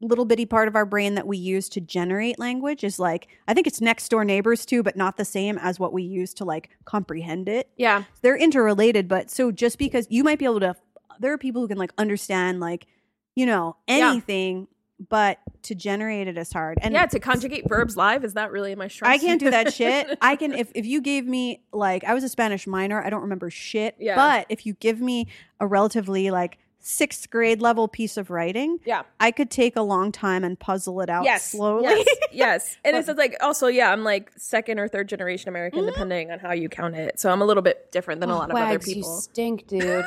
[0.00, 3.54] little bitty part of our brain that we use to generate language is like I
[3.54, 6.44] think it's next door neighbors too, but not the same as what we use to
[6.44, 7.70] like comprehend it.
[7.76, 8.04] yeah.
[8.22, 10.74] They're interrelated, but so just because you might be able to,
[11.20, 12.86] there are people who can like understand like
[13.34, 14.10] you know Yeah.
[14.10, 14.68] anything,
[15.08, 16.78] but to generate it is hard.
[16.82, 19.12] And yeah, to conjugate verbs live is that really my strength?
[19.14, 20.18] I can't do that shit.
[20.22, 23.22] I can if if you gave me like I was a Spanish minor, I don't
[23.22, 23.96] remember shit.
[23.98, 24.16] Yeah.
[24.16, 25.28] But if you give me
[25.60, 29.04] a relatively like sixth grade level piece of writing, Yeah.
[29.18, 31.50] I could take a long time and puzzle it out Yes.
[31.50, 31.84] slowly.
[31.84, 32.06] Yes.
[32.30, 32.76] yes.
[32.84, 36.52] And it's like also, yeah, I'm like second or third generation American, depending on how
[36.52, 37.18] you count it.
[37.18, 39.16] So I'm a little bit different than a lot of other Wags, you people.
[39.16, 40.04] stink, dude.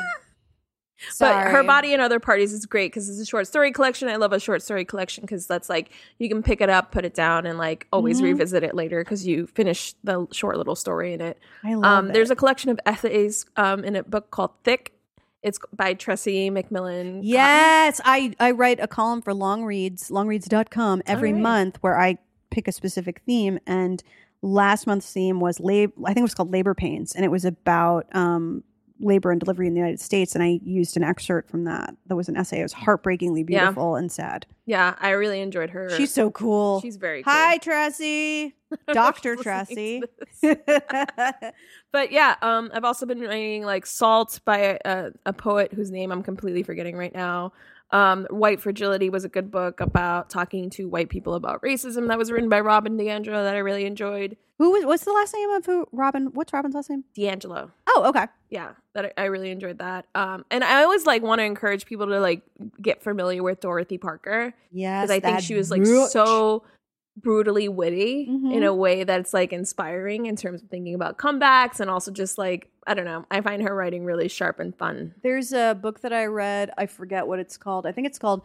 [1.20, 4.08] But her body and other parties is great because it's a short story collection.
[4.10, 7.06] I love a short story collection because that's like you can pick it up, put
[7.06, 11.14] it down, and like always revisit it later because you finish the short little story
[11.14, 11.38] in it.
[11.64, 12.14] I love Um, it.
[12.14, 14.94] there's a collection of essays um, in a book called Thick.
[15.43, 17.19] It's by Tressie McMillan.
[17.23, 21.41] Yes, I, I write a column for Long Reads, longreads.com every right.
[21.41, 22.18] month where I
[22.49, 23.59] pick a specific theme.
[23.68, 24.03] And
[24.41, 27.14] last month's theme was lab I think it was called labor pains.
[27.14, 28.64] And it was about um,
[28.99, 30.34] labor and delivery in the United States.
[30.36, 31.95] And I used an excerpt from that.
[32.07, 32.60] That was an essay.
[32.60, 33.65] It was heartbreakingly Yeah.
[33.65, 34.45] beautiful and sad.
[34.65, 35.90] Yeah, I really enjoyed her.
[35.90, 36.82] She's so cool.
[36.82, 37.32] she's very cool.
[37.32, 38.53] Hi, Tressie.
[38.91, 39.36] Dr.
[39.38, 40.02] Tressie.
[41.94, 46.11] But yeah, um, I've also been reading like Salt by a, a poet whose name
[46.11, 47.53] I'm completely forgetting right now.
[47.91, 52.18] Um, White Fragility was a good book about talking to white people about racism that
[52.18, 54.35] was written by Robin DiAngelo that I really enjoyed.
[54.57, 55.85] Who was, what's the last name of who?
[55.91, 56.27] Robin.
[56.34, 57.03] What's Robin's last name?
[57.18, 57.72] DiAngelo.
[57.88, 58.26] Oh, okay.
[58.49, 60.05] Yeah, that I, really enjoyed that.
[60.15, 62.41] Um, and I always like want to encourage people to like
[62.81, 65.03] get familiar with Dorothy Parker Yes.
[65.03, 66.64] because I think she was like so
[67.19, 68.53] brutally witty Mhm.
[68.53, 72.38] in a way that's like inspiring in terms of thinking about comebacks and also just
[72.38, 73.26] like I don't know.
[73.30, 75.14] I find her writing really sharp and fun.
[75.22, 76.72] There's a book that I read.
[76.77, 77.85] I forget what it's called.
[77.85, 78.44] I think it's called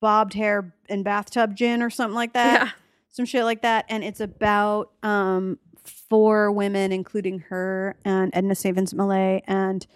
[0.00, 2.60] Bobbed Hair and Bathtub Gin or something like that.
[2.62, 2.70] Yeah.
[3.08, 3.86] Some shit like that.
[3.88, 8.74] And it's about um, four women, including her and Edna St.
[8.74, 9.42] Vincent Millay.
[9.46, 9.86] And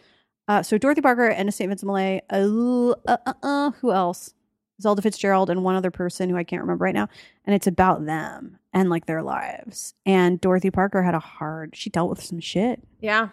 [0.48, 1.68] uh, so Dorothy Parker, Edna St.
[1.68, 4.32] Vincent Millay, uh, uh, uh, uh, who else?
[4.80, 7.08] Zelda Fitzgerald and one other person who I can't remember right now.
[7.44, 9.94] And it's about them and like their lives.
[10.04, 12.82] And Dorothy Parker had a hard, she dealt with some shit.
[13.00, 13.28] Yeah.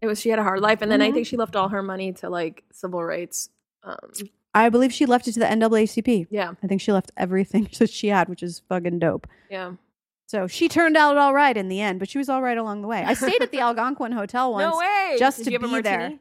[0.00, 1.14] It was she had a hard life and then I Mhm.
[1.14, 3.50] think she left all her money to like civil rights.
[3.82, 3.96] Um
[4.54, 6.26] I believe she left it to the NAACP.
[6.30, 6.52] yeah.
[6.62, 9.26] I think she left everything that she had, which is fucking dope.
[9.50, 9.72] Yeah.
[10.26, 12.82] So she turned out all right in the end, but she was all right along
[12.82, 13.02] the way.
[13.02, 14.70] I stayed at the Algonquin Hotel once.
[14.72, 15.16] No way.
[15.18, 16.12] just Did to you have a be there.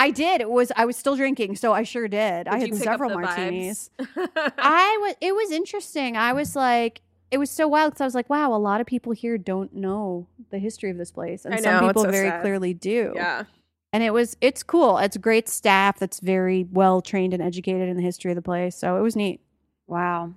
[0.00, 0.40] I did.
[0.40, 2.48] It was I was still drinking, so I sure did.
[2.48, 3.90] I had you pick up several martinis.
[3.98, 5.14] I was.
[5.20, 6.16] It was interesting.
[6.16, 8.86] I was like, it was so wild because I was like, wow, a lot of
[8.86, 12.10] people here don't know the history of this place, and some know, it's people so
[12.10, 12.40] very sad.
[12.40, 13.12] clearly do.
[13.14, 13.44] yeah.
[13.92, 14.36] And it was.
[14.40, 14.98] It's cool.
[14.98, 18.76] It's great staff that's very well trained and educated in the history of the place.
[18.76, 19.40] So it was neat.
[19.86, 20.32] Wow.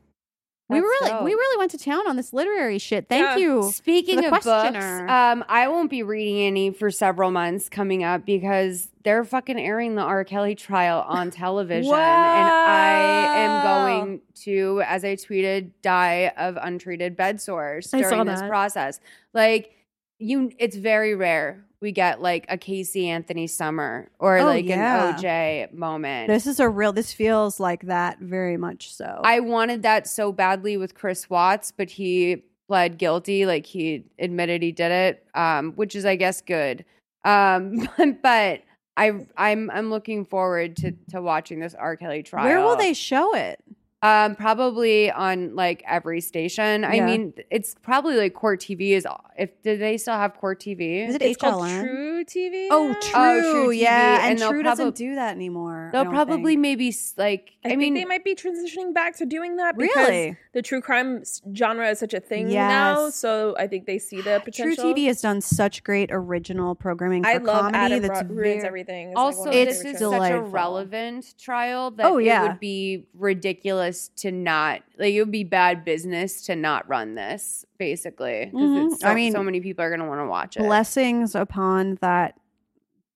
[0.74, 1.24] We really, dope.
[1.24, 3.08] we really went to town on this literary shit.
[3.08, 3.38] Thank Yeah.
[3.38, 3.72] you.
[3.72, 5.08] Speaking of books, questioner.
[5.10, 9.96] um, I won't be reading any for several months coming up because they're fucking airing
[9.96, 10.24] the R.
[10.24, 12.92] Kelly trial on television, and I
[13.38, 19.00] am going to, as I tweeted, die of untreated bed sores during this process.
[19.34, 19.72] Like
[20.20, 25.10] you, it's very rare we get like a Casey Anthony Summer or Oh, like yeah.
[25.10, 26.30] an OJ moment.
[26.30, 26.94] This is a real.
[26.94, 29.22] This feels like that very much so.
[29.24, 33.46] I wanted that so badly with Chris Watts, but he pled guilty.
[33.46, 36.86] Like he admitted he did it, um, which is, I guess, good.
[37.26, 37.88] Um,
[38.24, 38.62] but
[38.96, 41.98] I, I'm, I'm looking forward to to watching this R.
[41.98, 42.46] Kelly trial.
[42.46, 43.62] Where will they show it?
[44.04, 46.84] Um, probably on like every station.
[46.84, 49.08] I mean, it's probably like Court TV is.
[49.38, 51.08] If do they still have Court TV?
[51.08, 52.68] Is it It's called truTV.
[52.70, 53.12] Oh, true.
[53.16, 55.88] Oh, truTV, yeah, and, and True probab- doesn't do that anymore.
[55.88, 56.62] I They'll don't probably think.
[56.62, 57.52] maybe like.
[57.64, 60.38] I, I, think mean, they might be transitioning back to doing that because Really?
[60.52, 61.24] the true crime
[61.56, 63.10] genre is such a thing now.
[63.10, 64.84] So I think they see the potential.
[64.84, 64.94] True.
[64.94, 68.64] TV has done such great original programming for I love comedy Adam that's Ru- ruins
[68.66, 69.12] everything.
[69.12, 70.12] It's also one of my this is shows.
[70.12, 75.32] such a relevant trial that Oh, it would be ridiculous to not like it would
[75.32, 78.98] be bad business to not run this basically because Mhm.
[79.00, 81.96] so, I mean, so many people are going to want to watch it blessings upon
[82.02, 82.38] that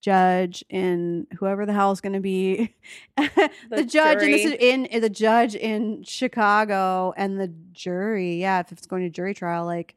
[0.01, 2.73] judge in whoever the hell is going to be
[3.17, 8.35] the, The judge in, this in in the judge in Chicago and the jury.
[8.39, 9.95] Yeah, if it's going to jury trial, like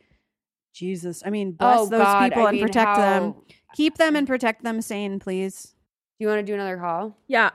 [0.73, 3.35] Jesus, I mean, bless oh those god people I and mean, protect them.
[3.75, 5.75] Keep them and protect them sane, please.
[6.19, 7.51] do you want to do another call Yeah.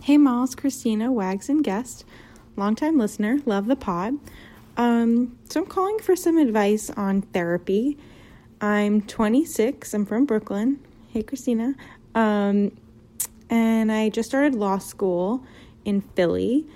[0.00, 2.04] Hey, Miles, Christina, Wags, and guest.
[2.58, 4.18] Longtime listener, love the pod.
[4.76, 7.96] Um, so I'm calling for some advice on therapy.
[8.60, 9.94] I'm 26.
[9.94, 10.80] I'm from Brooklyn.
[11.08, 11.74] Hey, Christina.
[12.14, 12.76] Um,
[13.48, 15.44] and I just started law school
[15.84, 16.66] in Philly.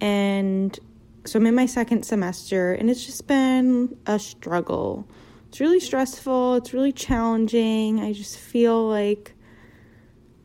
[0.00, 0.78] And
[1.24, 5.06] so I'm in my second semester, and it's just been a struggle.
[5.48, 6.56] It's really stressful.
[6.56, 8.00] It's really challenging.
[8.00, 9.34] I just feel like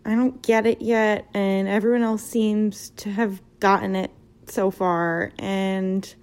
[0.05, 4.11] I don't get it yet, and everyone else seems to have gotten it
[4.51, 5.31] so far.
[5.39, 6.13] And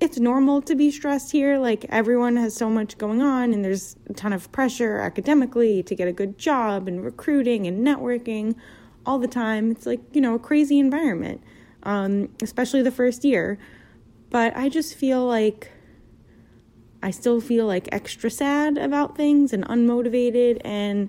[0.00, 1.58] it's normal to be stressed here.
[1.58, 5.94] Like, everyone has so much going on, and there's a ton of pressure academically to
[5.94, 8.54] get a good job, and recruiting, and networking,
[9.06, 9.70] all the time.
[9.70, 11.42] It's like, you know, a crazy environment,
[11.84, 13.58] um, especially the first year.
[14.28, 15.70] But I just feel like
[17.02, 20.60] I still feel like extra sad about things and unmotivated.
[20.64, 21.08] And,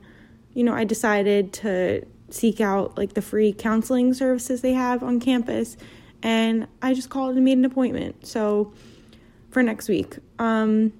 [0.54, 5.20] you know, I decided to seek out like the free counseling services they have on
[5.20, 5.76] campus.
[6.24, 8.26] And I just called and made an appointment.
[8.26, 8.74] So
[9.52, 10.18] for next week.
[10.40, 10.94] Um,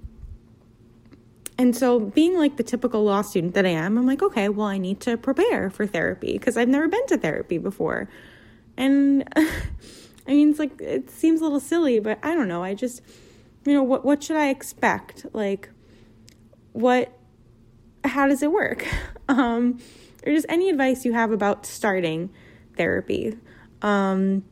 [1.58, 4.68] and so, being like the typical law student that I am, I'm like, okay, well,
[4.68, 8.08] I need to prepare for therapy because I've never been to therapy before.
[8.76, 12.62] And I mean, it's like, it seems a little silly, but I don't know.
[12.62, 13.02] I just,
[13.64, 15.26] you know, what, what should I expect?
[15.32, 15.70] Like,
[16.72, 17.12] what,
[18.04, 18.86] how does it work?
[19.30, 19.78] Um,
[20.26, 22.30] or just any advice you have about starting
[22.78, 23.36] therapy.
[23.82, 24.42] Um,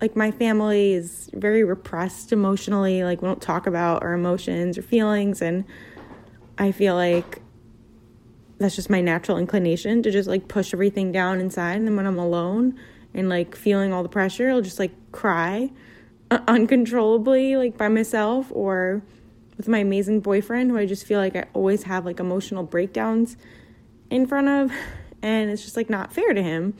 [0.00, 4.82] like my family is very repressed emotionally like we don't talk about our emotions or
[4.82, 5.64] feelings and
[6.58, 7.40] i feel like
[8.58, 12.06] that's just my natural inclination to just like push everything down inside and then when
[12.06, 12.78] i'm alone
[13.14, 15.70] and like feeling all the pressure i'll just like cry
[16.30, 19.02] uncontrollably like by myself or
[19.56, 23.36] with my amazing boyfriend who i just feel like i always have like emotional breakdowns
[24.10, 24.72] in front of
[25.22, 26.74] and it's just like not fair to him.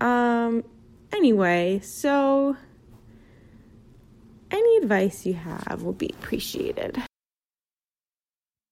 [0.00, 0.64] Um
[1.12, 2.56] Anyway, so
[4.50, 7.02] any advice you have will be appreciated.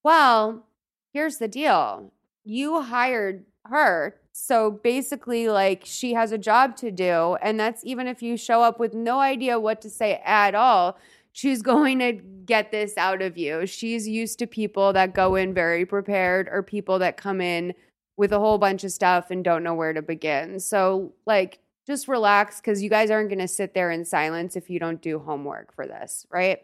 [0.03, 0.65] Well,
[1.13, 2.11] here's the deal
[2.43, 4.15] you hired her.
[4.31, 7.37] So basically, like, she has a job to do.
[7.41, 10.97] And that's even if you show up with no idea what to say at all.
[11.31, 13.65] She's going to get this out of you.
[13.65, 17.73] She's used to people that go in very prepared or people that come in
[18.17, 20.59] with a whole bunch of stuff and don't know where to begin.
[20.59, 21.59] So, like,
[21.89, 25.01] just relax because you guys aren't going to sit there in silence if you don't
[25.01, 26.59] do homework for this, right?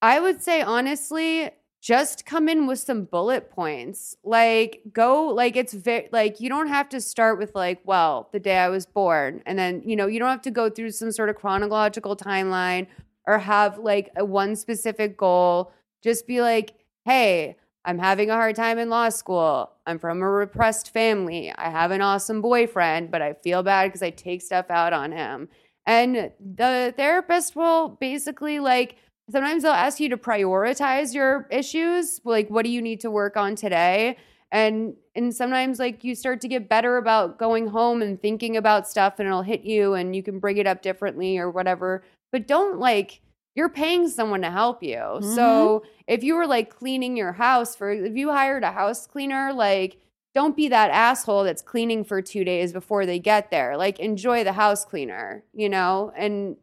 [0.00, 1.50] I would say, honestly,
[1.82, 4.16] just come in with some bullet points.
[4.22, 8.38] Like, go, like, it's very, like, you don't have to start with, like, well, the
[8.38, 9.42] day I was born.
[9.46, 12.86] And then, you know, you don't have to go through some sort of chronological timeline
[13.26, 15.72] or have, like, a one specific goal.
[16.02, 16.74] Just be like,
[17.04, 19.70] hey, I'm having a hard time in law school.
[19.86, 21.52] I'm from a repressed family.
[21.56, 25.12] I have an awesome boyfriend, but I feel bad because I take stuff out on
[25.12, 25.48] him.
[25.86, 28.96] And the therapist will basically like,
[29.30, 32.20] sometimes they'll ask you to prioritize your issues.
[32.24, 34.18] Like, what do you need to work on today?
[34.52, 38.88] And and sometimes like you start to get better about going home and thinking about
[38.88, 42.02] stuff and it'll hit you and you can bring it up differently or whatever.
[42.32, 43.20] But don't like
[43.54, 44.96] you're paying someone to help you.
[44.96, 45.34] Mm-hmm.
[45.34, 49.52] So if you were like cleaning your house for, if you hired a house cleaner,
[49.52, 49.98] like
[50.34, 53.76] don't be that asshole that's cleaning for two days before they get there.
[53.76, 56.12] Like enjoy the house cleaner, you know?
[56.16, 56.56] And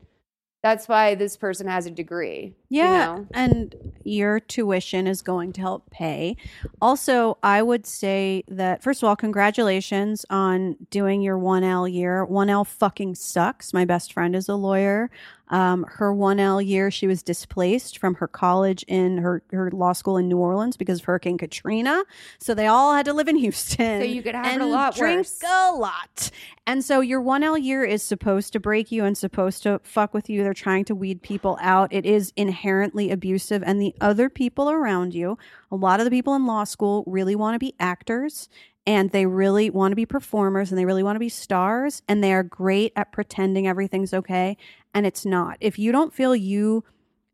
[0.64, 2.56] that's why this person has a degree.
[2.70, 3.16] Yeah.
[3.16, 3.28] You know?
[3.34, 6.38] And your tuition is going to help pay.
[6.82, 12.26] Also, I would say that, first of all, congratulations on doing your 1L year.
[12.26, 13.74] 1L fucking sucks.
[13.74, 15.10] My best friend is a lawyer.
[15.50, 20.18] Um, her 1L year, she was displaced from her college in her, her law school
[20.18, 22.04] in New Orleans because of Hurricane Katrina.
[22.38, 24.02] So they all had to live in Houston.
[24.02, 25.42] So you could have a lot drink worse.
[25.44, 26.32] a lot.
[26.66, 30.30] And so your 1L year is supposed to break you and supposed to fuck with
[30.30, 30.44] you.
[30.44, 31.94] They're trying to weed people out.
[31.94, 33.64] It is inherently abusive.
[33.66, 35.38] And the other people around you,
[35.72, 38.50] a lot of the people in law school really want to be actors
[38.86, 42.24] and they really want to be performers and they really want to be stars and
[42.24, 44.58] they are great at pretending everything's okay
[44.94, 45.58] and it's not.
[45.62, 46.84] If you don't feel you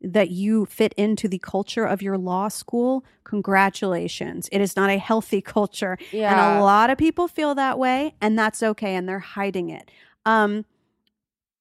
[0.02, 4.50] that you fit into the culture of your law school, congratulations.
[4.52, 5.96] It is not a healthy culture.
[6.30, 9.90] And a lot of people feel that way and that's okay and they're hiding it.
[10.26, 10.66] Um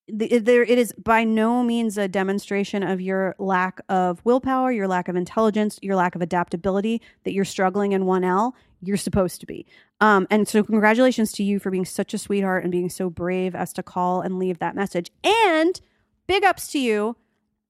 [0.07, 4.87] the, there it is by no means a demonstration of your lack of willpower, your
[4.87, 8.53] lack of intelligence, your lack of adaptability that you're struggling in 1L.
[8.81, 9.65] You're supposed to be.
[10.01, 13.55] Um, and so, congratulations to you for being such a sweetheart and being so brave
[13.55, 15.09] as to call and leave that message.
[15.23, 15.79] And
[16.27, 17.15] big ups to you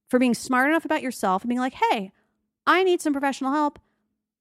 [0.08, 2.10] for being smart enough about yourself and being like, hey,
[2.66, 3.78] I need some professional help.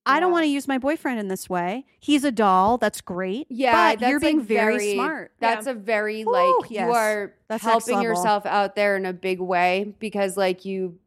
[0.06, 1.86] I don't want to use my boyfriend in this way.
[2.00, 2.78] He's a doll.
[2.78, 3.48] That's great.
[3.50, 5.32] Yeah, but that's you're being like very, smart.
[5.40, 6.88] That's a very Woo, like yes.
[6.88, 11.00] you are That's helping yourself out there in a big way because like you,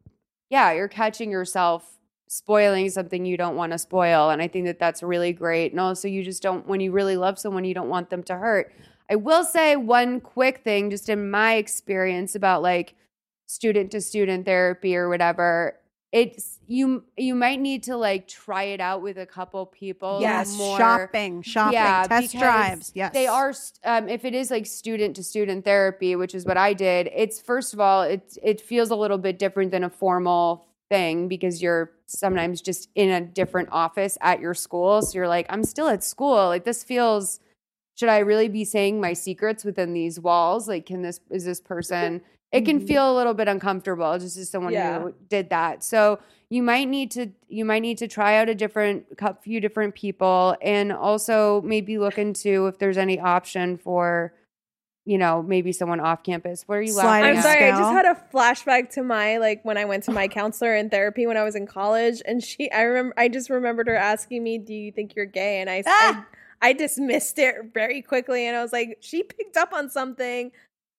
[0.49, 4.79] yeah, you're catching yourself spoiling something you don't want to spoil, and I think that
[4.79, 5.71] that's really great.
[5.71, 8.35] And also, you just don't when you really love someone, you don't want them to
[8.35, 8.73] hurt.
[9.09, 12.95] I will say one quick thing, just in my experience about like
[13.45, 15.79] student to student therapy or whatever.
[16.11, 17.03] It's you.
[17.17, 20.19] You might need to like try it out with a couple people.
[20.21, 22.91] yes, more, shopping, shopping, Yeah, test drives.
[22.93, 23.53] Yes, they are
[23.83, 27.39] um, if it is like student to student therapy which is what i did it's
[27.41, 31.61] first of all it it feels a little bit different than a formal thing because
[31.61, 35.87] you're sometimes just in a different office at your school so you're like i'm still
[35.87, 37.39] at school like this feels
[37.97, 40.67] should I really be saying my secrets within these walls?
[40.67, 42.21] Like, can this is this person?
[42.51, 42.87] It can Mhm.
[42.87, 44.99] feel a little bit uncomfortable just as someone Yeah.
[45.01, 45.83] who did that.
[45.83, 49.59] So you might need to you might need to try out a different cou- few
[49.59, 54.33] different people, and also maybe look into if there's any option for,
[55.05, 56.63] you know, maybe someone off campus.
[56.67, 57.43] What are you laughing Sliding I'm at?
[57.43, 60.75] sorry, I just had a flashback to my like when I went to my counselor
[60.75, 63.95] in therapy when I was in college, and she, I remember, I just remembered her
[63.95, 66.25] asking me, "Do you think you're gay?" And I, Ah!
[66.61, 70.51] I, I dismissed it very quickly, and I was like, "She picked up on something."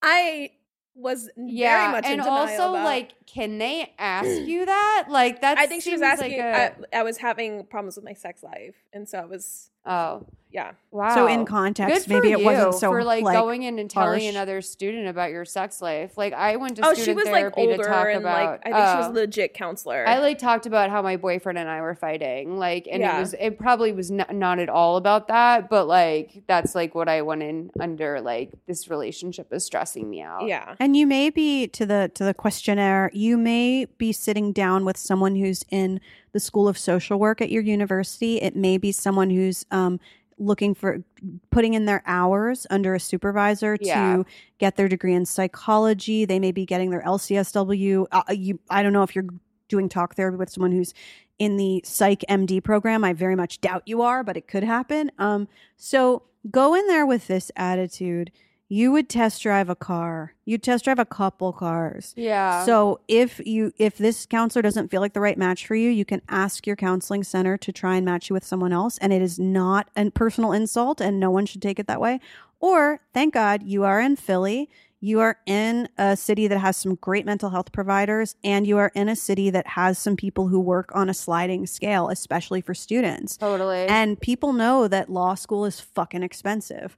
[0.02, 0.50] I
[0.98, 2.84] was Yeah, very much and also about.
[2.84, 5.06] like, can they ask you that?
[5.08, 5.58] Like that.
[5.58, 6.38] I think she was asking.
[6.38, 9.70] Like a, I, I was having problems with my sex life, and so I was,
[9.88, 10.72] oh yeah.
[10.90, 11.14] wow.
[11.14, 14.22] So in context, for maybe it wasn't you so for like, going in and telling
[14.22, 14.34] harsh.
[14.34, 16.16] another student about your sex life.
[16.16, 18.50] Like I went to Oh, student she was like therapy to older talk and about.
[18.50, 19.10] like I think she was oh.
[19.10, 20.08] a legit counselor.
[20.08, 23.18] I like talked about how my boyfriend and I were fighting, like, and Yeah.
[23.18, 26.94] it was it probably was not, not at all about that, but like that's like
[26.94, 28.20] what I went in under.
[28.22, 30.46] Like this relationship is stressing me out.
[30.46, 30.76] yeah.
[30.80, 34.96] And you may be to the to the questionnaire, you may be sitting down with
[34.96, 36.00] someone who's in
[36.32, 38.40] the School of Social Work at your university.
[38.40, 39.98] It may be someone who's um,
[40.38, 41.02] looking for
[41.50, 44.16] putting in their hours under a supervisor Yeah.
[44.18, 44.26] to
[44.58, 46.24] get their degree in psychology.
[46.24, 48.06] They may be getting their LCSW.
[48.12, 49.26] Uh, you, I don't know if you're
[49.68, 50.94] doing talk therapy with someone who's
[51.38, 53.04] in the psych MD program.
[53.04, 55.10] I very much doubt you are, but it could happen.
[55.18, 58.30] Um, so go in there with this attitude.
[58.70, 60.34] You would test drive a car.
[60.44, 62.12] You test drive a couple cars.
[62.16, 62.66] Yeah.
[62.66, 66.04] So if you if this counselor doesn't feel like the right match for you, you
[66.04, 69.22] can ask your counseling center to try and match you with someone else and it
[69.22, 72.20] is not a personal insult and no one should take it that way.
[72.60, 74.68] Or thank God you are in Philly.
[75.00, 78.90] You are in a city that has some great mental health providers and you are
[78.94, 82.74] in a city that has some people who work on a sliding scale, especially for
[82.74, 83.36] students.
[83.36, 83.86] totally.
[83.86, 86.96] And people know that law school is fucking expensive.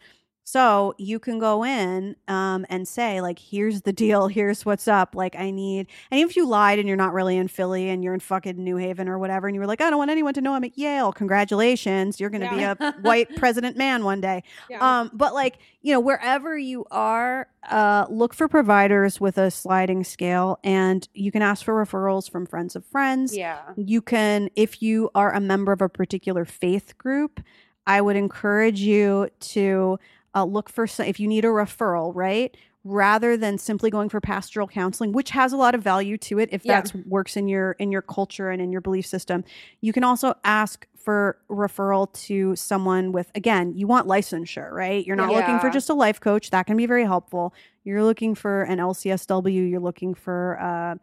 [0.51, 4.27] So you can go in um, and say, like, here's the deal.
[4.27, 5.14] Here's what's up.
[5.14, 8.14] Like, I need, and if you lied and you're not really in Philly and you're
[8.14, 10.40] in fucking New Haven or whatever, and you were like, I don't want anyone to
[10.40, 11.12] know I'm at Yale.
[11.12, 12.18] Congratulations.
[12.18, 12.74] You're going to Yeah.
[12.74, 14.43] be a white president man one day.
[14.68, 14.81] Yeah.
[15.02, 20.02] Um, but like, you know, wherever you are, uh, look for providers with a sliding
[20.02, 23.36] scale and you can ask for referrals from friends of friends.
[23.36, 23.60] yeah.
[23.77, 27.40] You can, if you are a member of a particular faith group,
[27.86, 29.98] I would encourage you to
[30.35, 32.57] uh, look for, some, if you need a referral, right?
[32.82, 36.48] Rather than simply going for pastoral counseling, which has a lot of value to it,
[36.52, 36.81] if Yeah.
[36.81, 39.44] that works in your in your culture and in your belief system,
[39.82, 45.05] you can also ask for referral to someone with again, you want licensure, right?
[45.07, 46.51] You're not looking for just a life coach.
[46.51, 47.52] That can be very helpful.
[47.85, 49.70] You're looking for an LCSW.
[49.70, 50.94] You're looking for uh,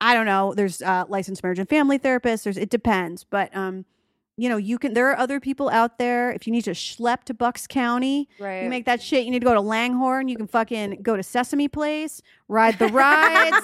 [0.00, 0.54] I don't know.
[0.54, 2.44] There's uh, licensed marriage and family therapists.
[2.44, 3.84] There's it depends, but um,
[4.38, 4.94] you know, you can.
[4.94, 6.30] There are other people out there.
[6.30, 8.62] If you need to schlep to Bucks County, Right.
[8.62, 9.24] you make that shit.
[9.24, 10.28] You need to go to Langhorne.
[10.28, 13.56] You can fucking go to Sesame Place, ride the rides,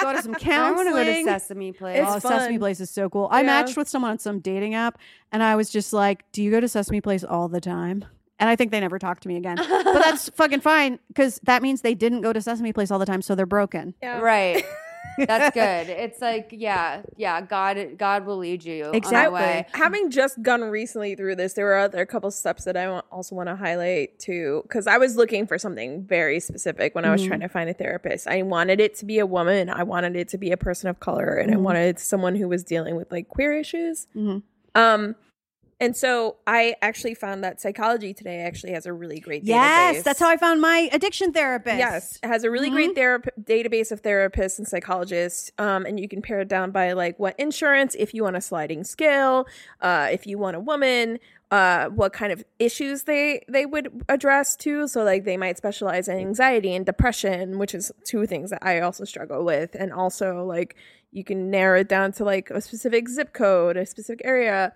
[0.00, 0.46] go to some counties.
[0.50, 1.98] I want to go to Sesame Place.
[2.00, 2.58] It's oh, Sesame.
[2.58, 3.28] Place is so cool.
[3.30, 4.98] I matched with someone on some dating app,
[5.30, 8.04] and I was just like, "Do you go to Sesame Place all the time?"
[8.38, 9.56] And I think they never talked to me again.
[9.56, 13.06] but that's fucking fine because that means they didn't go to Sesame Place all the
[13.06, 13.94] time, so they're broken.
[14.02, 14.18] yeah.
[14.18, 14.64] Right.
[15.18, 15.88] That's good.
[15.90, 17.40] It's like, yeah, yeah.
[17.42, 19.34] God, God will lead you Exactly.
[19.34, 19.66] way.
[19.72, 23.34] Having just gone recently through this, there were other a couple steps that I also
[23.34, 27.24] want to highlight too, because I was looking for something very specific when I was
[27.24, 28.26] trying to find a therapist.
[28.26, 29.68] I wanted it to be a woman.
[29.68, 32.64] I wanted it to be a person of color, and I wanted someone who was
[32.64, 34.06] dealing with like queer issues.
[34.16, 34.42] Mhm.
[34.74, 35.16] Um,
[35.82, 40.02] and so I actually found that Psychology Today actually has a really great Yes, database.
[40.04, 41.76] that's how I found my addiction therapist.
[41.76, 46.06] Yes, it has a really great therap- database of therapists and psychologists, um, and you
[46.06, 49.48] can pare it down by like what insurance, if you want a sliding scale,
[49.80, 51.18] uh, if you want a woman,
[51.50, 54.86] uh, what kind of issues they they would address too.
[54.86, 58.80] So like they might specialize in anxiety and depression, which is two things that I
[58.80, 60.76] also struggle with, and also like
[61.10, 64.72] you can narrow it down to like a specific zip code, a specific area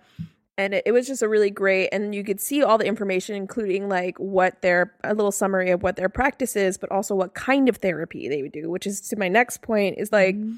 [0.57, 3.35] and it, it was just a really great and you could see all the information
[3.35, 7.33] including like what their a little summary of what their practice is but also what
[7.33, 10.55] kind of therapy they would do which is to my next point is like Mm-hmm.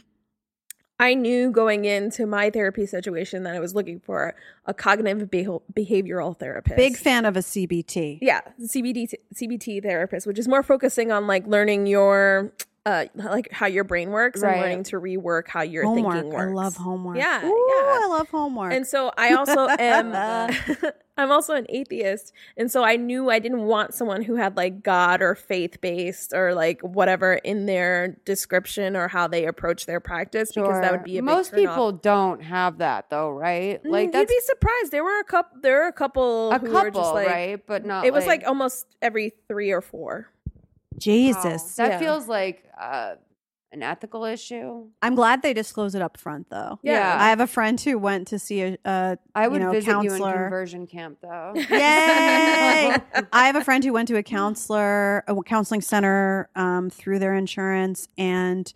[1.00, 4.36] i knew going into my therapy situation that i was looking for
[4.66, 8.20] a cognitive beha- behavioral therapist Big fan of a CBT.
[8.22, 12.52] yeah cbt cbt therapist which is more focusing on like learning your
[12.86, 14.54] uh like how your brain works Right.
[14.54, 16.14] and learning to rework how your homework.
[16.14, 16.50] thinking works.
[16.52, 17.18] I love homework.
[17.18, 18.00] Yeah, Ooh, yeah.
[18.04, 18.74] I love homework.
[18.74, 20.14] And so I also am
[21.18, 22.32] I'm also an atheist.
[22.56, 26.32] And so I knew I didn't want someone who had like God or faith based
[26.34, 31.04] or like whatever in their description or how they approach their practice because that would
[31.04, 31.74] be a big most turn off.
[31.76, 33.84] people don't have that though, right?
[33.84, 34.92] Mm, Like you'd be surprised.
[34.92, 35.60] There were a couple.
[35.62, 36.52] There were a couple.
[36.52, 37.68] a who were just couple, like, right?
[37.68, 38.06] But not.
[38.06, 40.30] It was like almost every three or four.
[41.00, 41.76] Jesus.
[41.76, 42.00] That Yeah.
[42.00, 43.16] feels like uh,
[43.72, 44.88] an ethical issue.
[45.02, 46.80] I'm glad they disclose it up front, though.
[46.82, 47.18] Yeah.
[47.20, 49.98] I have a friend who went to see a, a I would know, visit you
[50.00, 50.34] in counselor.
[50.34, 51.54] conversion camp though.
[51.70, 52.96] Yay!
[53.34, 57.36] I have a friend who went to a counselor, a counseling center um, through their
[57.36, 58.72] insurance, and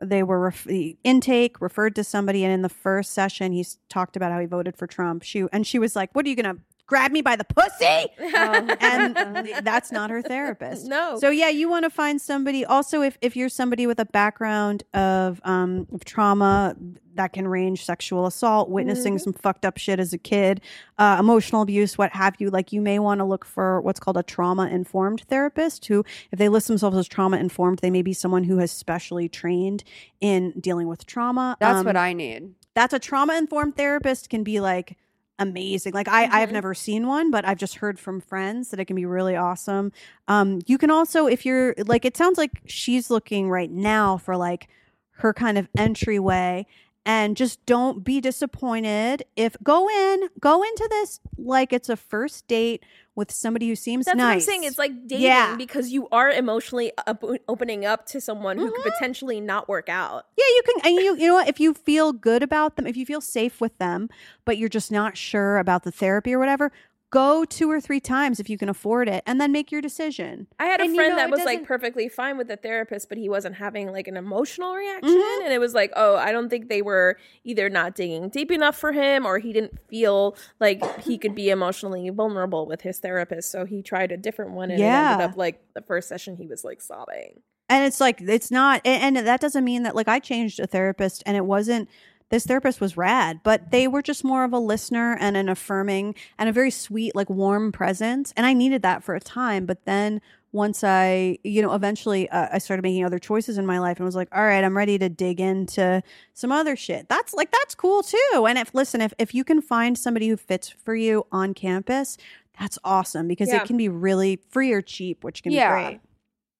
[0.00, 3.76] they were ref- the intake referred to somebody, and in the first session, he s-
[3.90, 5.22] talked about how he voted for Trump.
[5.22, 6.56] She and she was like, "What are you gonna?"
[6.90, 9.16] Grab me by the pussy, and
[9.64, 10.86] that's not her therapist.
[10.86, 11.18] No.
[11.20, 12.64] So yeah, you want to find somebody.
[12.64, 16.74] Also, if if you're somebody with a background of um of trauma
[17.14, 20.60] that can range sexual assault, witnessing some fucked up shit as a kid,
[20.98, 24.16] uh, emotional abuse, what have you, like you may want to look for what's called
[24.16, 25.86] a trauma informed therapist.
[25.86, 29.28] Who, if they list themselves as trauma informed, they may be someone who has specially
[29.28, 29.84] trained
[30.20, 31.56] in dealing with trauma.
[31.60, 32.54] That's Um, what I need.
[32.74, 34.96] that's a trauma informed therapist can be like
[35.40, 35.92] amazing.
[35.92, 38.94] Like i i've never seen one but i've just heard from friends that it can
[38.94, 39.90] be really awesome.
[40.28, 44.36] Um you can also if you're like it sounds like she's looking right now for
[44.36, 44.68] like
[45.12, 46.66] her kind of entryway
[47.06, 52.46] and just don't be disappointed if go in go into this like it's a first
[52.46, 52.84] date
[53.16, 54.64] with somebody who seems That's nice what I'm saying.
[54.64, 55.56] It's like dating Yeah.
[55.56, 58.82] because you are emotionally up- opening up to someone who Mm-hmm.
[58.82, 60.26] could potentially not work out.
[60.38, 61.48] Yeah, you can, and you you know what?
[61.48, 64.08] If you feel good about them, if you feel safe with them,
[64.44, 66.70] but you're just not sure about the therapy or whatever,
[67.10, 70.46] go two or three times if you can afford it, and then make your decision.
[70.58, 73.08] I had a And you friend know, that was like perfectly fine with the therapist,
[73.08, 75.10] but he wasn't having like an emotional reaction.
[75.10, 75.44] Mm-hmm.
[75.44, 78.76] And it was like, oh, I don't think they were either not digging deep enough
[78.76, 83.50] for him or he didn't feel like he could be emotionally vulnerable with his therapist.
[83.50, 85.12] So he tried a different one and it Yeah.
[85.12, 87.42] ended up like the first session he was like sobbing.
[87.68, 90.66] And it's like it's not, and, and that doesn't mean that like I changed a
[90.66, 91.88] therapist, and it wasn't.
[92.30, 96.14] This therapist was rad, but they were just more of a listener and an affirming
[96.38, 98.32] and a very sweet, like warm presence.
[98.36, 99.66] And I needed that for a time.
[99.66, 100.20] But then
[100.52, 104.04] once I, you know, eventually uh, I started making other choices in my life and
[104.06, 106.02] was like, all right, I'm ready to dig into
[106.34, 107.08] some other shit.
[107.08, 108.46] That's like, that's cool too.
[108.48, 112.16] And if, listen, if, if you can find somebody who fits for you on campus,
[112.58, 113.56] that's awesome because Yeah.
[113.62, 115.76] it can be really free or cheap, which can Yeah.
[115.76, 116.00] be great.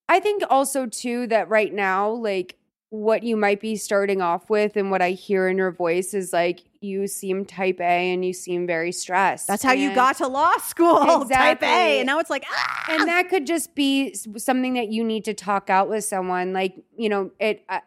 [0.09, 2.57] I think also too that right now, like
[2.91, 6.33] what you might be starting off with and what I hear in your voice is
[6.33, 9.47] like you seem type A and you seem very stressed.
[9.47, 12.01] That's how you got to law school, type A.
[12.01, 12.87] And now it's like, ah!
[12.89, 16.75] and that could just be something that you need to talk out with someone like
[16.97, 17.79] you know it uh,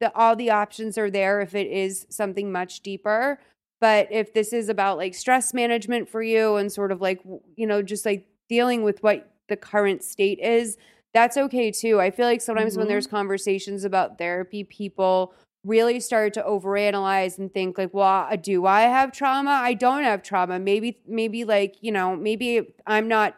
[0.00, 3.38] the all the options are there if it is something much deeper
[3.80, 7.20] but if this is about like stress management for you and sort of like
[7.56, 10.76] you know just like dealing with what the current state is
[11.18, 12.90] that's okay too i feel like sometimes when Mhm.
[12.90, 15.34] there's conversations about therapy people
[15.64, 20.22] really start to overanalyze and think like well do i have trauma i don't have
[20.22, 23.34] trauma maybe maybe like you know maybe i'm not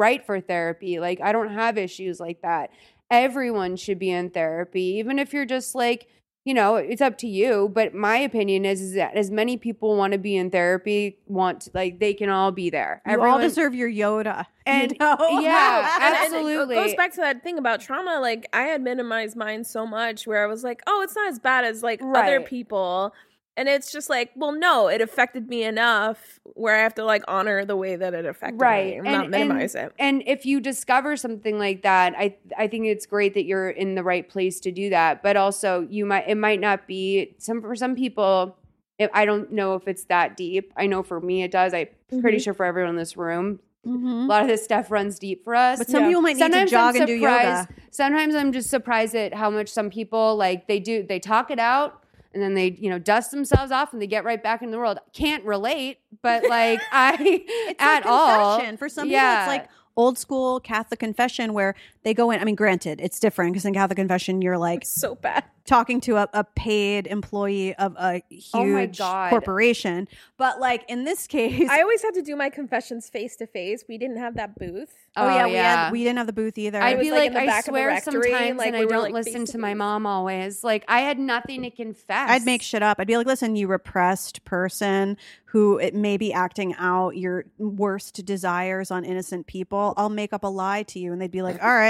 [0.00, 0.98] right for therapy.
[0.98, 2.70] Like, I don't have issues like that.
[3.10, 6.08] Everyone should be in therapy, even if you're just like,
[6.44, 7.70] you know, it's up to you.
[7.72, 11.62] But my opinion is, is that as many people want to be in therapy, want
[11.62, 13.02] to, like, they can all be there.
[13.06, 14.46] you all deserve your Yoda.
[14.66, 15.16] And- you know?
[15.40, 18.20] yeah, And- and it goes back to that thing about trauma.
[18.20, 21.38] Like I had minimized mine so much where I was like, oh, it's not as
[21.40, 23.12] bad as like other people.
[23.56, 27.22] And it's just like, well, no, it affected me enough where I have to like
[27.28, 29.92] honor the way that it affected right me and, not minimize and, it.
[29.98, 33.94] and if you discover something like that i i think it's great that you're in
[33.94, 37.60] the right place to do that but also you might it might not be some
[37.60, 38.56] for some people
[38.98, 41.86] if, i don't know if it's that deep i know for me it does i'm
[42.20, 42.42] pretty Mm-hmm.
[42.42, 44.24] sure for everyone in this room Mhm.
[44.24, 46.08] a lot of this stuff runs deep for us But some Yeah.
[46.08, 47.30] people might need sometimes to jog I'm and do yoga.
[47.66, 51.50] surprised- Sometimes I'm just surprised at how much some people like they do they talk
[51.50, 52.02] it out
[52.32, 54.78] and then they you know dust themselves off and they get right back in the
[54.78, 54.98] world.
[55.12, 58.76] Can't relate, but like I It's at all confession.
[58.76, 59.42] For some people, Yeah.
[59.44, 62.40] it's like old school Catholic confession where they go in.
[62.40, 65.44] I mean, granted, it's different because in Catholic confession, you're like so bad.
[65.66, 68.22] talking to a, a paid employee of a
[68.54, 69.30] Oh huge God.
[69.30, 70.08] corporation.
[70.38, 73.84] But like in this case, I always had to do my confessions face to face.
[73.88, 74.92] We didn't have that booth.
[75.16, 76.80] oh, yeah, oh, we had we didn't have the booth either.
[76.80, 78.78] I'd be like, like, in the I back of the swear rectory, sometimes, like, and
[78.78, 79.78] we I don't like, listen to my face-to-face.
[79.78, 80.64] mom always.
[80.64, 82.30] Like I had nothing to confess.
[82.30, 82.98] I'd make shit up.
[82.98, 88.24] I'd be like, listen, you repressed person who it may be acting out your worst
[88.24, 89.94] desires on innocent people.
[89.96, 91.12] I'll make up a lie to you.
[91.12, 91.89] And they'd be like, all right,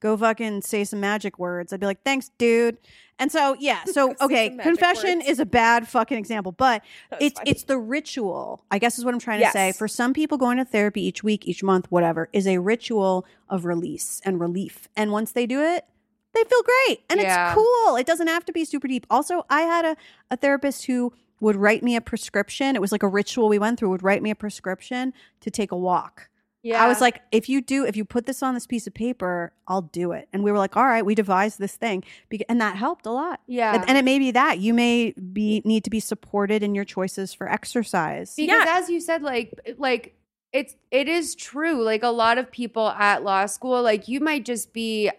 [0.00, 1.72] go fucking say some magic words.
[1.72, 2.78] I'd be like, thanks, dude.
[3.20, 3.82] And so, yeah.
[3.84, 5.28] So, okay, confession words.
[5.28, 6.82] is a bad fucking example, but
[7.20, 7.50] it's funny.
[7.50, 8.64] it's the ritual.
[8.70, 9.72] I guess is what I'm trying to say.
[9.72, 13.64] For some people, going to therapy each week, each month, whatever, is a ritual of
[13.64, 14.88] release and relief.
[14.96, 15.84] And once they do it,
[16.34, 17.52] they feel great and Yeah.
[17.52, 17.96] it's cool.
[17.96, 19.06] It doesn't have to be super deep.
[19.10, 19.96] Also, I had a,
[20.30, 22.76] a therapist who would write me a prescription.
[22.76, 25.72] It was like a ritual we went through, would write me a prescription to take
[25.72, 26.28] a walk.
[26.62, 26.82] Yeah.
[26.82, 29.52] I was like, if you do, if you put this on this piece of paper,
[29.68, 30.28] I'll do it.
[30.32, 32.02] And we were like, all right, we devised this thing.
[32.30, 33.40] Bec- And that helped a lot.
[33.46, 33.74] yeah.
[33.74, 36.84] And, and it may be that you may be need to be supported in your
[36.84, 38.34] choices for exercise.
[38.36, 40.14] because as you said like like
[40.52, 44.44] it's it is true like a lot of people at law school like you might
[44.46, 45.10] just be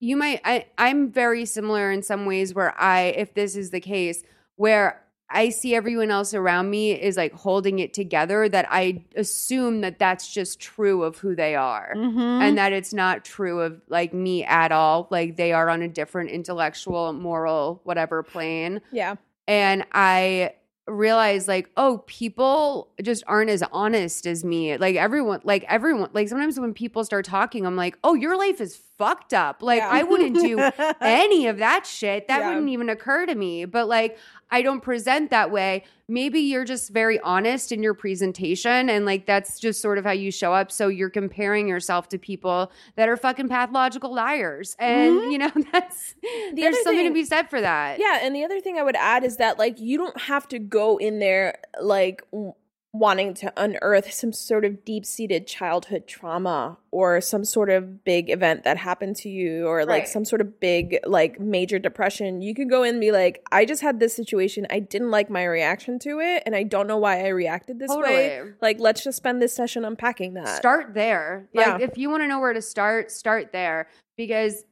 [0.00, 3.78] you might I, i'm very similar in some ways where i if this is the
[3.80, 4.24] case
[4.56, 5.00] where
[5.34, 9.98] i see everyone else around me is like holding it together that i assume that
[9.98, 12.40] that's just true of who they are Mhm.
[12.42, 15.88] and that it's not true of like me at all like they are on a
[15.88, 19.16] different intellectual moral whatever plane Yeah.
[19.46, 20.54] and I
[20.86, 24.76] realized like, oh, people just aren't as honest as me.
[24.76, 28.60] Like everyone, like everyone, like sometimes when people start talking, I'm like, oh, your life
[28.60, 29.62] is fucked up.
[29.62, 29.88] Like Yeah.
[29.90, 30.58] I wouldn't do
[31.00, 32.28] any of that shit.
[32.28, 32.48] That Yeah.
[32.48, 33.64] wouldn't even occur to me.
[33.64, 34.18] But like
[34.50, 35.84] I don't present that way.
[36.06, 40.12] Maybe you're just very honest in your presentation and like that's just sort of how
[40.12, 40.70] you show up.
[40.70, 44.76] So you're comparing yourself to people that are fucking pathological liars.
[44.78, 45.30] And mm-hmm.
[45.30, 46.14] you know, that's
[46.54, 47.98] there's other something to be said for that.
[47.98, 50.58] Yeah, and the other thing I would add is that like you don't have to
[50.58, 52.54] go in there like w-
[52.94, 58.62] wanting to unearth some sort of deep-seated childhood trauma or some sort of big event
[58.62, 62.40] that happened to you or like some sort of big like major depression.
[62.40, 64.64] You can go in and be like, I just had this situation.
[64.70, 67.90] I didn't like my reaction to it and I don't know why I reacted this
[67.90, 68.40] way.
[68.62, 70.56] Like let's just spend this session unpacking that.
[70.56, 71.48] start there.
[71.52, 71.72] Yeah.
[71.72, 74.64] Like if you want to know where to start, start there because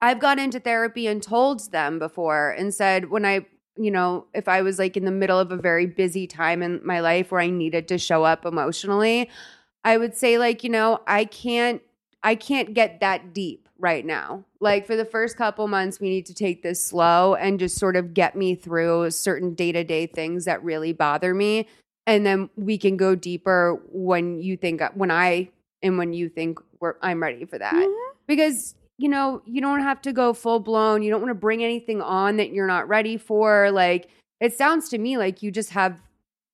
[0.00, 3.46] I've gone into therapy and told them before and said when I,
[3.80, 6.80] you know, if I was like in the middle of a very busy time in
[6.84, 9.30] my life where I needed to show up emotionally,
[9.84, 11.82] I would say like, you know, I can't
[12.22, 14.44] I can't get that deep right now.
[14.60, 17.96] Like for the first couple months we need to take this slow and just sort
[17.96, 21.66] of get me through certain day-to-day things that really bother me
[22.06, 25.48] and then we can go deeper when you think when I
[25.82, 27.72] and when you think we're I'm ready for that.
[27.72, 28.16] Mm-hmm.
[28.26, 31.02] Because you know, you don't have to go full blown.
[31.02, 33.70] You don't want to bring anything on that you're not ready for.
[33.70, 34.08] Like
[34.40, 35.98] it sounds to me like you just have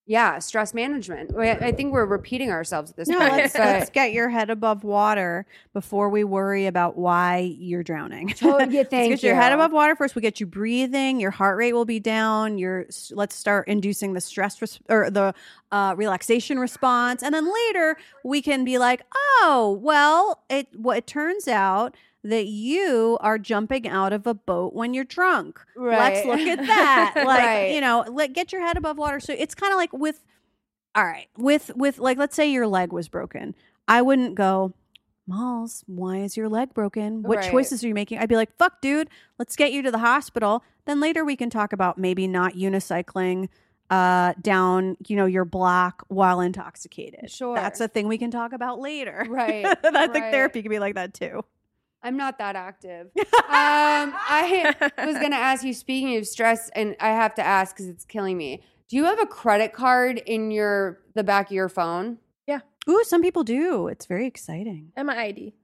[0.08, 1.36] yeah, stress management.
[1.36, 3.32] I think we're repeating ourselves at this No, point.
[3.32, 8.32] let's, but- let's get your head above water before we worry about why you're drowning.
[8.40, 10.14] Oh, yeah, let's thank get your head above water first.
[10.14, 11.18] We get you breathing.
[11.18, 12.56] Your heart rate will be down.
[12.56, 15.34] Your let's start inducing the stress res- or the
[15.72, 21.08] uh, relaxation response, and then later we can be like, oh, well, it what it
[21.08, 21.96] turns out
[22.28, 25.60] that you are jumping out of a boat when you're drunk.
[25.76, 25.98] Right.
[26.14, 27.14] Let's look at that.
[27.26, 27.70] Like Right.
[27.70, 29.20] you know, let get your head above water.
[29.20, 30.22] So it's kind of like with
[30.94, 33.54] all right with with like let's say your leg was broken
[33.86, 34.72] i wouldn't go
[35.26, 37.50] malls why is your leg broken what Right.
[37.50, 40.64] choices are you making i'd be like fuck dude let's get you to the hospital
[40.86, 43.50] then later we can talk about maybe not unicycling
[43.90, 47.54] uh down you know your block while intoxicated Sure.
[47.54, 50.32] that's a thing we can talk about later Right, i think right.
[50.32, 51.44] therapy can be like that too
[52.06, 53.10] I'm not that active.
[53.16, 54.74] um, I
[55.04, 58.04] was going to ask you, speaking of stress, and I have to ask because it's
[58.04, 58.62] killing me.
[58.88, 62.18] Do you have a credit card in your the back of your phone?
[62.46, 62.60] Yeah.
[62.88, 65.54] Ooh some people do it's very exciting and my ID.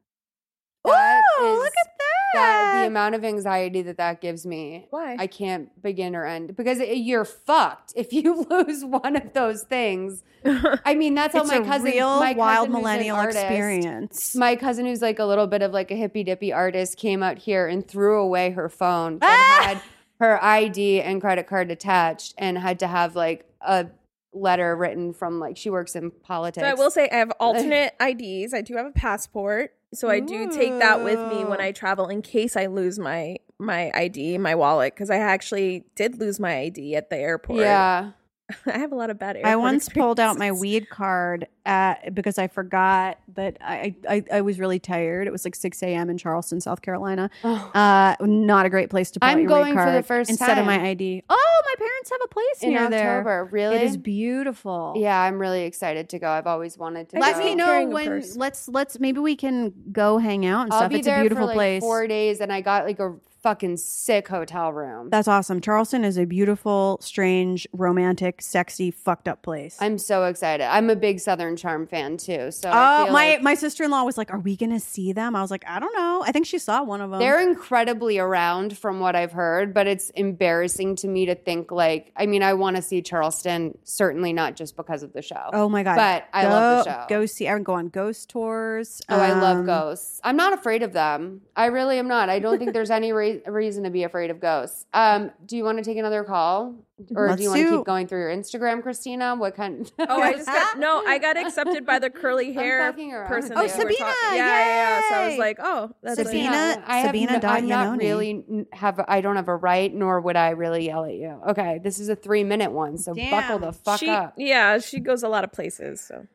[0.84, 4.86] That ooh is- look at that, That the amount of anxiety that that gives me.
[4.90, 5.16] Why?
[5.18, 9.62] I can't begin or end because it, you're fucked if you lose one of those
[9.62, 10.22] things.
[10.44, 14.56] I mean, that's how my cousin, real my wild cousin who's millennial artist, experience My
[14.56, 17.66] cousin, who's like a little bit of like a hippy dippy artist, came out here
[17.66, 19.60] and threw away her phone Ah!
[19.62, 19.82] had
[20.18, 23.86] her ID and credit card attached, and had to have like a
[24.32, 26.64] letter written from like she works in politics.
[26.64, 28.54] So I will say I have alternate IDs.
[28.54, 29.74] I do have a passport.
[29.94, 33.36] So I do take that with me when I travel in case I lose my
[33.58, 37.60] my ID, my wallet, because I actually did lose my ID at the airport.
[37.60, 38.12] Yeah.
[38.66, 42.14] I have a lot of bad airport I once pulled out my weed card at,
[42.14, 45.26] because I forgot that I, I I was really tired.
[45.26, 46.10] It was like 6 a.m.
[46.10, 47.30] in Charleston, South Carolina.
[47.44, 47.70] Oh.
[47.74, 50.58] Uh, not a great place to pull I'm your going weed for the first instead
[50.58, 50.80] of my.
[50.82, 51.22] ID.
[51.28, 53.18] Oh, my parents have a place in near there.
[53.18, 53.44] October.
[53.52, 53.76] Really?
[53.76, 54.94] It is beautiful.
[54.96, 56.28] Yeah, I'm really excited to go.
[56.28, 57.44] I've always wanted to Let go.
[57.44, 58.22] me know when.
[58.36, 60.90] Let's let's maybe we can go hang out and I'll stuff.
[60.90, 61.82] be It's there a beautiful for like place.
[61.82, 65.10] four days, and I got like a fucking sick hotel room.
[65.10, 65.60] That's awesome.
[65.60, 69.76] Charleston is a beautiful, strange, romantic, sexy, fucked up place.
[69.80, 70.64] I'm so excited.
[70.64, 72.50] I'm a big Southern Charm fan too.
[72.52, 75.34] So Oh, my like my sister in law was like, "Are we gonna see them?"
[75.34, 76.22] I was like, "I don't know.
[76.26, 79.86] I think she saw one of them." they're incredibly around from what I've heard, but
[79.86, 82.12] it's embarrassing to me to think like.
[82.16, 85.50] I mean, I want to see Charleston, certainly not just because of the show.
[85.52, 85.96] oh my god!
[85.96, 87.06] But I love the show.
[87.08, 87.48] Go see.
[87.48, 89.02] I go on ghost tours.
[89.08, 90.20] Oh, I love Um, ghosts.
[90.24, 91.40] I'm not afraid of them.
[91.56, 92.28] I really am not.
[92.28, 94.86] I don't think there's any re- reason to be afraid of ghosts.
[94.92, 96.74] Um, do you want to take another call,
[97.14, 99.34] or Let's do you want to keep going through your Instagram, Christina?
[99.36, 99.90] What kind?
[99.98, 101.02] Oh, I just got no.
[101.06, 103.52] I got accepted by the curly hair person.
[103.56, 105.08] Oh, that you were Sabina, talking- Yeah, yeah, yeah.
[105.08, 107.68] So I was like, oh, that's like- Sabina- Yeah, I have Sabina no- dot I'm
[107.68, 109.00] not really have.
[109.08, 111.40] I don't have a right, nor would I really yell at you.
[111.50, 114.34] Okay, this is a three minute one, so buckle the fuck she, up.
[114.36, 116.00] Yeah, she goes a lot of places.
[116.00, 116.26] So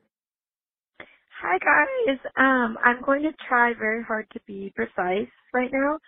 [1.41, 2.17] Hi guys.
[2.35, 5.99] Um, I'm going to try very hard to be precise right now.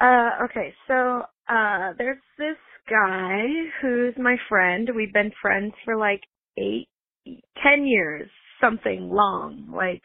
[0.00, 2.56] Uh, okay, so uh, there's this
[2.88, 3.42] guy
[3.82, 4.88] who's my friend.
[4.94, 6.22] We've been friends for like
[6.58, 6.88] eight,
[7.62, 8.28] ten years,
[8.60, 9.70] something long.
[9.74, 10.02] Like,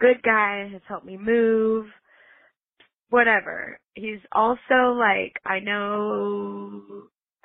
[0.00, 1.86] good guy has helped me move.
[3.08, 3.78] Whatever.
[3.94, 6.82] He's also like I know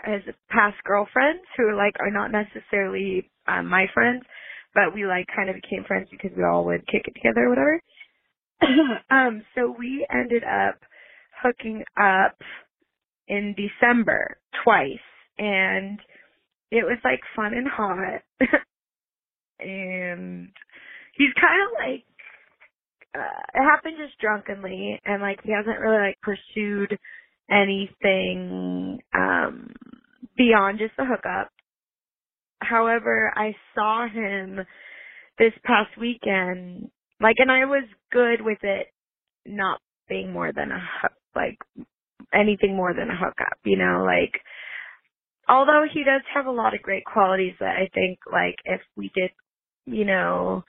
[0.05, 4.23] as past girlfriends who like are not necessarily um, my friends
[4.75, 7.49] but we like kind of became friends because we all would kick it together or
[7.49, 7.81] whatever.
[9.09, 10.75] um, so we ended up
[11.41, 12.37] hooking up
[13.27, 14.97] in December twice
[15.37, 15.99] and
[16.71, 18.21] it was like fun and hot.
[19.59, 20.49] and
[21.17, 22.03] he's kind of like
[23.15, 26.97] uh, it happened just drunkenly and like he hasn't really like pursued
[27.49, 29.69] anything um
[30.37, 31.49] beyond just the hookup
[32.61, 34.59] However, I saw him
[35.37, 36.89] this past weekend,
[37.19, 38.87] like, and I was good with it
[39.45, 39.79] not
[40.09, 41.57] being more than a, hook- like,
[42.33, 44.41] anything more than a hookup, you know, like,
[45.47, 49.11] although he does have a lot of great qualities that I think, like, if we
[49.15, 49.31] did,
[49.85, 50.63] you know,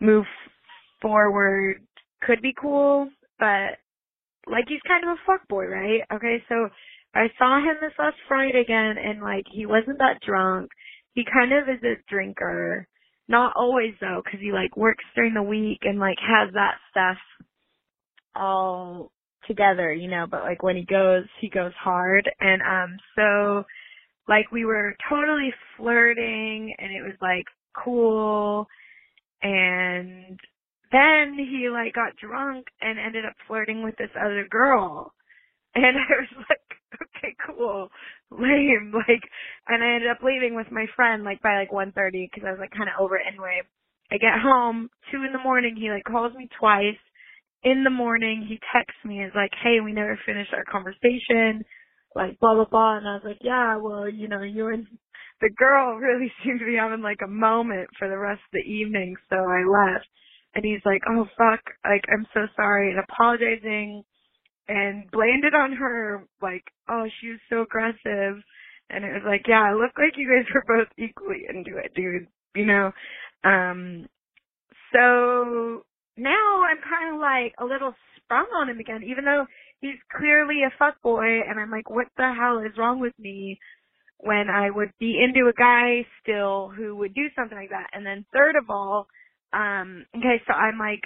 [0.00, 0.26] move
[1.00, 1.82] forward,
[2.22, 3.08] could be cool,
[3.38, 3.78] but,
[4.46, 6.02] like, he's kind of a fuckboy, right?
[6.12, 6.68] Okay, so
[7.14, 10.70] I saw him this last Friday again, and, like, he wasn't that drunk
[11.14, 12.86] he kind of is a drinker.
[13.28, 17.18] Not always though, because he like works during the week and like has that stuff
[18.34, 19.12] all
[19.46, 22.30] together, you know, but like when he goes, he goes hard.
[22.40, 23.64] And um so
[24.28, 27.46] like we were totally flirting and it was like
[27.84, 28.66] cool
[29.42, 30.38] and
[30.92, 35.12] then he like got drunk and ended up flirting with this other girl.
[35.74, 37.88] And I was like, okay, cool,
[38.30, 39.22] lame, like,
[39.68, 42.50] and I ended up leaving with my friend like by like one thirty because I
[42.52, 43.62] was like kind of over it anyway.
[44.10, 45.76] I get home two in the morning.
[45.76, 47.00] He like calls me twice.
[47.64, 49.22] In the morning, he texts me.
[49.22, 51.64] Is like, hey, we never finished our conversation.
[52.14, 52.98] Like blah blah blah.
[52.98, 54.86] And I was like, yeah, well, you know, you and
[55.40, 58.70] the girl really seemed to be having like a moment for the rest of the
[58.70, 59.16] evening.
[59.30, 60.06] So I left.
[60.54, 64.04] And he's like, oh fuck, like I'm so sorry, and apologizing
[64.68, 68.42] and blamed it on her, like, oh, she was so aggressive.
[68.90, 71.92] And it was like, yeah, it looked like you guys were both equally into it,
[71.94, 72.26] dude.
[72.54, 72.92] You know?
[73.44, 74.06] Um,
[74.92, 75.84] so
[76.16, 79.46] now I'm kind of like a little sprung on him again, even though
[79.80, 83.58] he's clearly a fuck boy, And I'm like, what the hell is wrong with me
[84.18, 87.88] when I would be into a guy still who would do something like that?
[87.92, 89.06] And then third of all,
[89.52, 91.02] um, okay, so I'm like,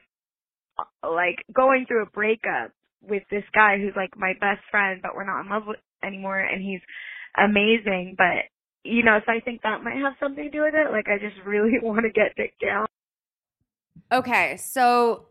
[1.02, 2.72] like going through a breakup
[3.02, 6.38] with this guy who's like my best friend, but we're not in love with anymore,
[6.38, 6.80] and he's
[7.36, 8.14] amazing.
[8.16, 8.50] But
[8.84, 10.92] you know, so I think that might have something to do with it.
[10.92, 12.86] Like, I just really want to get dick down.
[14.12, 15.26] Okay, so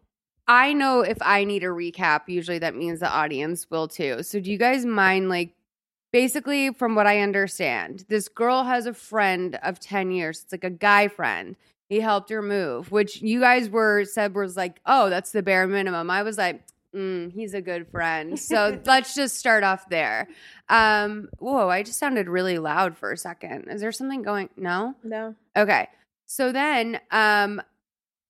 [0.47, 4.23] I know if I need a recap, usually that means the audience will too.
[4.23, 5.53] So do you guys mind like
[6.11, 10.43] basically from what I understand, this girl has a friend of 10 years.
[10.43, 11.55] It's like a guy friend.
[11.89, 15.67] He helped her move, which you guys were said was like, "Oh, that's the bare
[15.67, 16.63] minimum." I was like,
[16.95, 18.39] mm, he's a good friend.
[18.39, 20.27] So let's just start off there.
[20.69, 23.67] Um, whoa, I just sounded really loud for a second.
[23.69, 24.49] Is there something going?
[24.57, 24.95] No?
[25.03, 25.35] no.
[25.55, 25.87] Okay.
[26.25, 27.61] So then um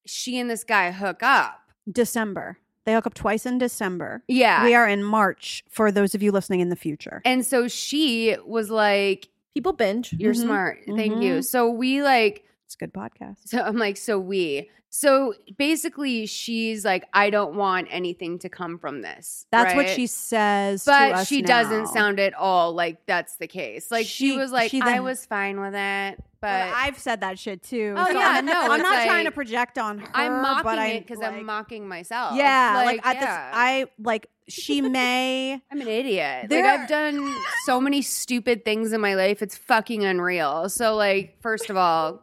[0.06, 1.60] she and this guy hook up.
[1.92, 2.58] December.
[2.86, 4.24] They hook up twice in December.
[4.28, 4.64] Yeah.
[4.64, 7.22] We are in March for those of you listening in the future.
[7.26, 10.12] and so she was like People binge.
[10.12, 10.42] You're Mhm.
[10.42, 10.80] smart.
[10.86, 11.24] Thank Mhm.
[11.24, 11.42] you.
[11.42, 13.38] So we like It's a good podcast.
[13.46, 14.70] so I'm like, so we.
[14.90, 19.46] So basically she's like, I don't want anything to come from this.
[19.52, 20.84] That's what she says.
[20.84, 21.48] to But us she now.
[21.48, 23.92] doesn't sound at all like that's the case.
[23.92, 27.22] Like she, She- was like, she I was fine with it, but But I've said
[27.22, 27.96] that shit too.
[27.98, 30.08] Oh, so yeah, I'm, no, I'm not trying to project on her.
[30.14, 32.36] I'm mocking I, it because like, I'm mocking myself.
[32.36, 33.22] Yeah, like, at yeah.
[33.22, 35.54] this, I like she may.
[35.72, 36.50] I'm an idiot.
[36.50, 37.36] There- like I've done
[37.66, 39.42] so many stupid things in my life.
[39.42, 40.70] It's fucking unreal.
[40.70, 42.22] So like, first of all,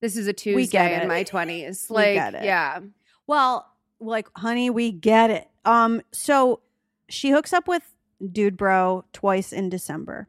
[0.00, 1.86] this is a Tuesday in my twenties.
[1.90, 2.80] We Like, yeah.
[3.26, 3.70] Well,
[4.00, 5.48] like, honey, we get it.
[5.64, 6.60] Um, so
[7.08, 7.82] she hooks up with
[8.30, 10.28] dude bro twice in December.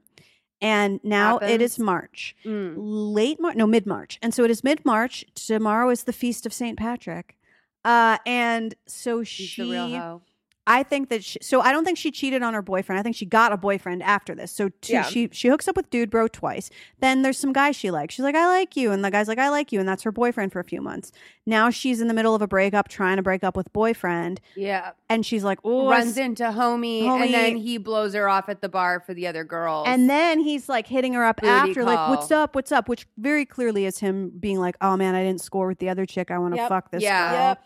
[0.64, 2.36] And now it is March.
[2.46, 2.76] Mm.
[2.78, 4.18] Late March, no, mid March.
[4.22, 5.26] And so it is mid March.
[5.36, 6.78] Tomorrow is the feast of St.
[6.78, 7.38] Patrick.
[7.84, 10.22] Uh, and so She's she the real hoe.
[10.66, 11.60] I think that she, so.
[11.60, 12.98] I don't think she cheated on her boyfriend.
[12.98, 14.50] I think she got a boyfriend after this.
[14.50, 15.04] So two, Yeah.
[15.04, 16.70] she she hooks up with dude bro twice.
[17.02, 18.14] Then there's some guy she likes.
[18.16, 20.12] She's like, I like you, and the guy's like, I like you, and that's her
[20.14, 21.12] boyfriend for a few months.
[21.46, 24.92] Now she's in the middle of a breakup, trying to break up with boyfriend, Yeah.
[25.10, 27.26] and she's like, oh, Runs into homie, Homie.
[27.26, 29.86] and then he blows her off at the bar for the other girls.
[29.90, 33.06] and then he's like hitting her up Booty after, like, what's up, what's up, which
[33.18, 36.32] very clearly is him being like, oh man, I didn't score with the other chick.
[36.32, 36.70] I want to Yep.
[36.70, 37.30] fuck this Yeah.
[37.32, 37.40] girl.
[37.50, 37.64] Yep.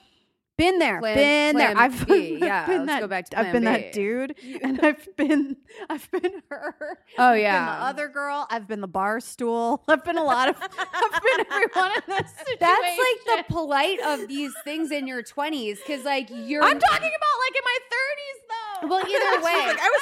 [0.57, 1.77] Been there, Plan- been there.
[1.77, 2.39] I've B.
[2.41, 5.57] Yeah, been let's that, go back to I've plan been that dude, and I've been,
[5.89, 6.75] I've been her.
[7.19, 7.65] oh I've been yeah.
[7.65, 8.47] the other girl.
[8.49, 9.83] I've been the bar stool.
[9.87, 10.55] I've been a lot of.
[10.59, 12.57] I've been everyone in this situation.
[12.59, 16.63] That's like the polite of these things in your twenties, because like you're.
[16.63, 18.87] I'm talking about like in my 30s though.
[18.89, 20.01] Well, either way, Like, I was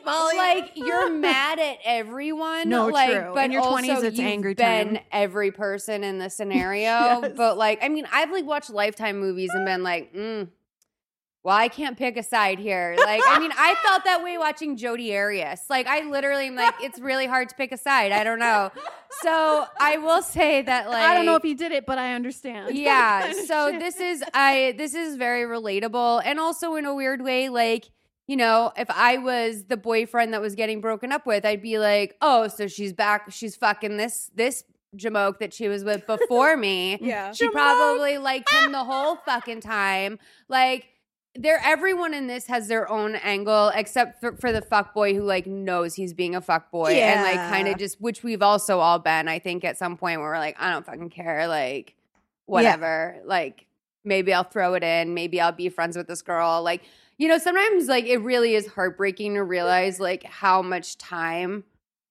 [0.00, 0.36] 38, Molly.
[0.36, 2.68] like you're mad at everyone.
[2.68, 3.30] No, like, true.
[3.32, 5.04] But In your 20s, it's you've angry been time.
[5.12, 6.82] every person in the scenario.
[6.82, 7.32] Yes.
[7.36, 10.48] But like, I mean, I've like watched Lifetime movies and been like, mm,
[11.44, 12.94] well, I can't pick a side here.
[12.98, 15.62] Like, I mean, I felt that way watching Jodi Arias.
[15.70, 18.12] Like, I literally am like, it's really hard to pick a side.
[18.12, 18.70] I don't know.
[19.22, 22.12] So I will say that, like, I don't know if you did it, but I
[22.14, 22.76] understand.
[22.76, 27.48] yeah so this is i this is very relatable and also in a weird way
[27.48, 27.90] like
[28.26, 31.78] you know if i was the boyfriend that was getting broken up with i'd be
[31.78, 34.64] like oh so she's back she's fucking this this
[34.96, 37.32] jamoke that she was with before me yeah.
[37.32, 40.18] she probably liked him the whole fucking time.
[40.48, 40.86] Like
[41.34, 45.22] there everyone in this has their own angle except for, for the fuck boy who
[45.22, 48.80] like knows he's being a fuck boy and like kind of just which we've also
[48.80, 51.94] all been i think at some point where we're like i don't fucking care like
[52.48, 53.20] whatever.
[53.24, 53.66] Like
[54.04, 56.62] maybe i'll throw it in maybe i'll be friends with this girl.
[56.62, 56.82] Like
[57.18, 61.64] you know sometimes like it really is heartbreaking to realize like how much time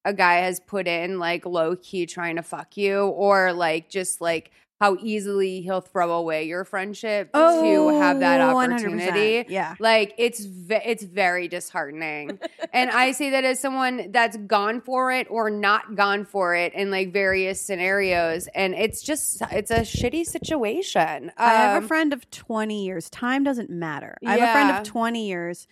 [0.07, 4.21] a guy has put in like low key trying to fuck you or like just
[4.21, 8.73] like how easily he'll throw away your friendship to have that Oh, 100%.
[8.73, 9.45] opportunity.
[9.51, 9.73] Yeah.
[9.79, 12.37] Like it's ve- it's very disheartening.
[12.73, 16.75] and I say that as someone that's gone for it or not gone for it
[16.75, 21.31] in like various scenarios and it's just it's a shitty situation.
[21.37, 23.09] I have Um, a friend of 20 years.
[23.09, 24.15] Time doesn't matter.
[24.23, 25.67] I have a friend of 20 years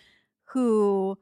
[0.45, 1.15] who,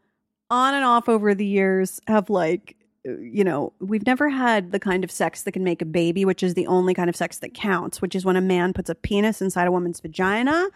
[0.49, 5.03] on and off over the years, have like, you know, we've never had the kind
[5.03, 7.53] of sex that can make a baby, which is the only kind of sex that
[7.53, 10.69] counts, which is when a man puts a penis inside a woman's vagina.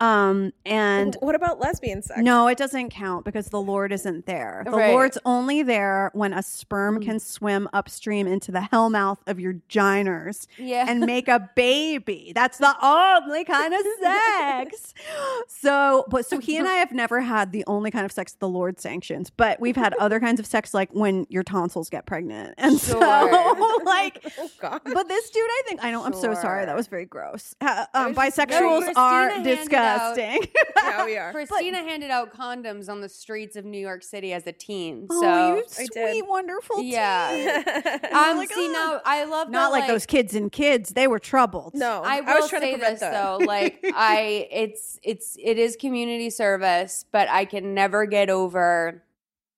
[0.00, 2.20] Um, and what about lesbian sex?
[2.20, 4.62] no, it doesn't count because the Lord isn't there.
[4.64, 4.92] The Right.
[4.92, 10.46] Lord's only there when a sperm can swim upstream into the hellmouth of your giners
[10.58, 10.86] yeah.
[10.88, 12.32] and make a baby.
[12.34, 14.94] That's the only kind of sex.
[15.46, 18.48] So, but so he and I have never had the only kind of sex the
[18.48, 22.54] Lord sanctions, but we've had other kinds of sex like when your tonsils get pregnant.
[22.56, 22.98] And so
[23.84, 24.24] like
[24.62, 26.04] Oh but this dude, I think I know.
[26.04, 26.64] I'm so sorry.
[26.64, 27.54] That was very gross.
[27.60, 29.58] Uh, um, bisexuals No, are handed
[29.98, 30.42] disgusting.
[30.42, 31.32] out- yeah, we are.
[31.32, 35.06] Christina handed out condoms on the streets of New York City as a teen.
[35.10, 36.28] So oh, you I sweet, did.
[36.28, 36.82] wonderful.
[36.82, 37.30] Yeah.
[37.30, 38.04] teen.
[38.12, 40.90] um, like, see "Ugh." now I love Not that, like, those kids and kids.
[40.90, 41.74] They were troubled.
[41.74, 43.12] no, I will was trying say to prevent this that.
[43.38, 49.02] though, like I, it's it's it is community service, but I can never get over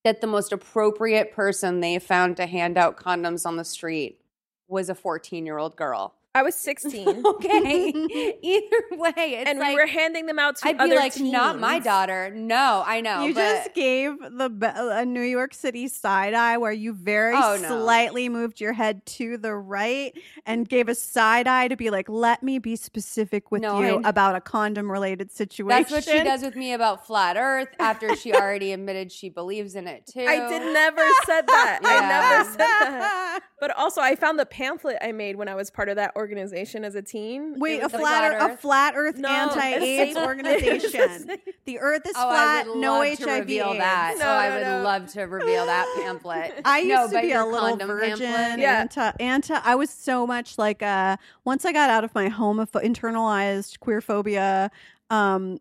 [0.04, 4.20] that the most appropriate person they found to hand out condoms on the street
[4.68, 6.14] was a 14 year old girl.
[6.34, 7.88] I was 16, Okay,
[8.42, 11.20] either way, it's and like we were handing them out to I'd be other like,
[11.20, 12.30] not my daughter.
[12.34, 13.26] No, I know.
[13.26, 17.34] You but- just gave the be- a New York City side eye where you very
[17.36, 17.68] Oh, no.
[17.68, 22.08] slightly moved your head to the right and gave a side eye to be like,
[22.08, 26.04] "Let me be specific with No, you I- about a condom related situation." That's what
[26.04, 30.06] she does with me about flat Earth after she already admitted she believes in it
[30.06, 30.24] too.
[30.26, 31.80] I did never said that.
[31.82, 31.88] Yeah.
[31.90, 33.40] I never said that.
[33.60, 36.84] But also, I found the pamphlet I made when I was part of that organization
[36.84, 37.58] as a teen.
[37.58, 41.38] Wait, a was, like, flat, Flat a flat Earth No, anti-AIDS organization.
[41.64, 42.66] the Earth is Oh, flat.
[42.66, 43.18] I would no love HIV.
[43.18, 44.14] to reveal that.
[44.18, 44.82] No, oh, I would no.
[44.82, 46.60] love to reveal that pamphlet.
[46.64, 48.18] I used No, to but be a your little virgin.
[48.28, 48.60] pamphlet?
[48.60, 48.80] Yeah.
[48.80, 49.60] Anti, anti.
[49.64, 54.00] I was so much like uh once I got out of my homopho- internalized queer
[54.00, 54.70] phobia
[55.10, 55.58] um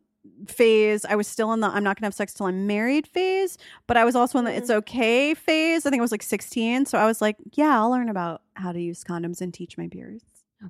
[0.47, 1.03] phase.
[1.05, 3.57] I was still in the I'm not gonna have sex till I'm married phase,
[3.87, 5.85] but I was also in the it's okay phase.
[5.85, 6.85] I think I was like 16.
[6.85, 9.87] So I was like, yeah, I'll learn about how to use condoms and teach my
[9.87, 10.21] peers.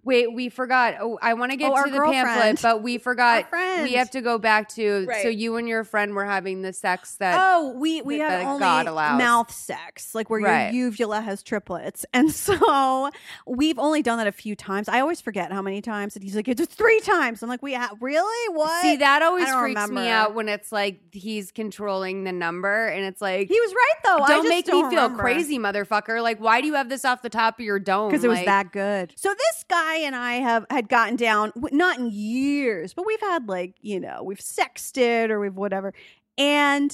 [0.04, 0.96] Wait, we forgot.
[1.02, 3.46] Oh, I want to get Oh, to the pamphlet, but we forgot.
[3.52, 5.06] We have to go back to.
[5.06, 5.22] Right.
[5.22, 7.36] So you and your friend were having the sex that.
[7.38, 9.18] Oh, we we that have only God allows.
[9.18, 10.74] mouth sex, like where Right.
[10.74, 13.10] your uvula has triplets, and so
[13.46, 14.88] we've only done that a few times.
[14.88, 17.74] I always forget how many times, and he's like, "It's three times." I'm like, "We
[17.74, 22.32] ha- really what?" See, that always freaks me out when it's like he's controlling the
[22.32, 23.48] number, and it's like.
[23.50, 24.18] He was right though.
[24.26, 25.22] Don't just make don't me feel remember.
[25.24, 26.22] crazy, motherfucker.
[26.24, 28.10] Like, why do you have this off the top of your dome?
[28.10, 29.14] because it was Like, that good.
[29.18, 33.48] So this guy and I have had gotten down, not in years, but we've had
[33.48, 35.94] like you know we've sexted or we've whatever,
[36.38, 36.92] and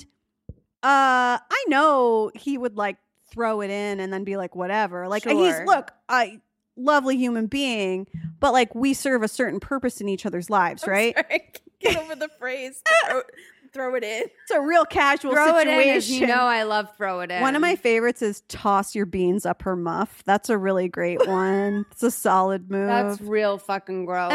[0.83, 2.97] uh I know he would like
[3.29, 5.07] throw it in and then be like whatever.
[5.07, 6.41] Like he's look, I
[6.75, 8.07] lovely human being,
[8.39, 11.15] but like we serve a certain purpose in each other's lives, I'm right?
[11.15, 11.51] sorry.
[11.79, 12.81] Get over the phrase.
[13.77, 14.23] Throw, it in.
[14.23, 15.89] It's a real casual Throw it situation.
[15.89, 16.33] in, as you know.
[16.45, 17.41] I love throw it in.
[17.41, 20.23] One of my favorites is toss your beans up her muff.
[20.25, 21.85] That's a really great one.
[21.91, 22.87] It's a solid move.
[22.87, 24.31] That's real fucking gross.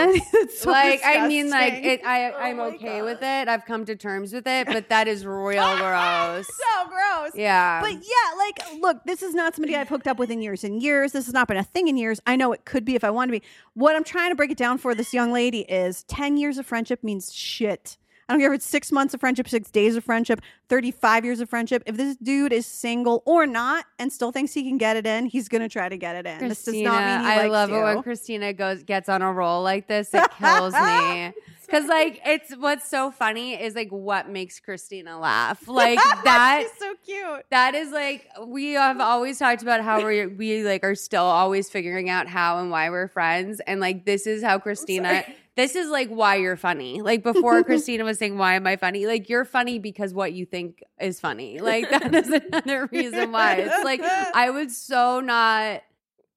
[0.59, 2.05] So like I mean, like it.
[2.05, 3.05] I Oh I'm okay God.
[3.05, 3.49] with it.
[3.49, 6.47] I've come to terms with it, but that is real gross.
[6.47, 7.33] so gross.
[7.35, 10.65] Yeah, But yeah, like, look, this is not somebody I've hooked up with in years
[10.65, 11.13] and years.
[11.13, 12.21] This has not been a thing in years.
[12.27, 13.43] I know it could be if I want to be.
[13.75, 16.67] What I'm trying to break it down for this young lady is 10 years of
[16.67, 17.97] friendship means shit.
[18.33, 20.41] I don't care if it's six months of friendship, six days of friendship,
[20.71, 21.83] 35 years of friendship.
[21.85, 25.27] If this dude is single or not and still thinks he can get it in,
[25.27, 26.39] he's going to try to get it in.
[26.49, 27.77] this does Christina, not mean I love you.
[27.77, 30.09] it when Christina goes gets on a roll like this.
[30.23, 31.33] It kills me.
[31.69, 35.67] Cause like it's what's so funny is like what makes Christina laugh.
[35.67, 37.47] Like that She's so cute.
[37.51, 41.71] that is like we have always talked about how we we like are still always
[41.71, 45.25] figuring out how and why we're friends and like this is how Christina
[45.57, 47.03] this is like why you're funny.
[47.03, 49.07] Like before Christina was saying why am I funny?
[49.07, 51.59] Like you're funny because what you think is funny.
[51.61, 53.57] Like that is another reason why.
[53.57, 55.83] It's like I would so not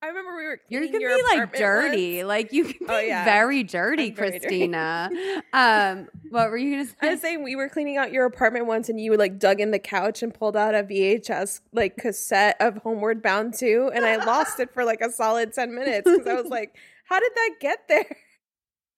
[0.03, 0.59] I remember we were.
[0.69, 2.17] you can your be like dirty.
[2.17, 2.27] once.
[2.27, 3.25] Like you can be Oh, yeah.
[3.25, 4.39] very dirty, very dirty.
[4.39, 5.09] Christina.
[5.53, 8.89] um what were you gonna I was saying we were cleaning out your apartment once,
[8.89, 12.77] and you like dug in the couch and pulled out a VHS like cassette of
[12.79, 16.33] Homeward Bound 2, and I lost it for like a solid ten minutes because I
[16.33, 16.75] was like,
[17.05, 18.17] "How did that get there?"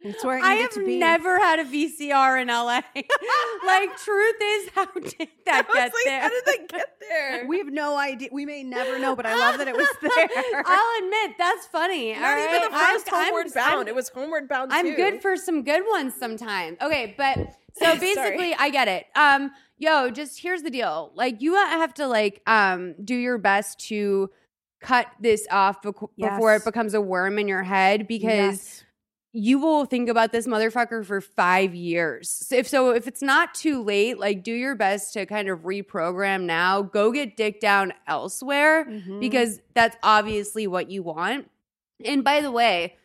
[0.10, 0.98] It's where I have to be.
[1.00, 2.82] never had a VCR in LA.
[3.66, 5.04] like, truth is, how did
[5.46, 6.22] that get like, there?
[6.22, 8.30] "How did that get there?" We have no idea.
[8.32, 10.64] We may never know, but I love that it was there.
[10.66, 12.14] I'll admit that's funny.
[12.14, 13.78] Not even the 1st I'm- Homeward I'm- Bound.
[13.80, 14.72] I'm- it was Homeward Bound.
[14.74, 14.96] I'm 2.
[14.96, 16.78] good for some good ones sometimes.
[16.82, 17.38] Okay, but
[17.74, 19.06] so basically, I get it.
[19.16, 21.12] Um, yo, just here's the deal.
[21.16, 24.30] Like, you have to like um do your best to
[24.82, 28.24] cut this off bec- before it becomes a worm in your head because.
[28.24, 28.84] Yes.
[29.38, 32.30] You will think about this motherfucker for five years.
[32.30, 35.60] So if so, if it's not too late, like do your best to kind of
[35.60, 36.82] reprogram now.
[36.82, 39.20] Go get dick down elsewhere Mhm.
[39.20, 41.50] because that's obviously what you want.
[42.04, 42.96] And by the way,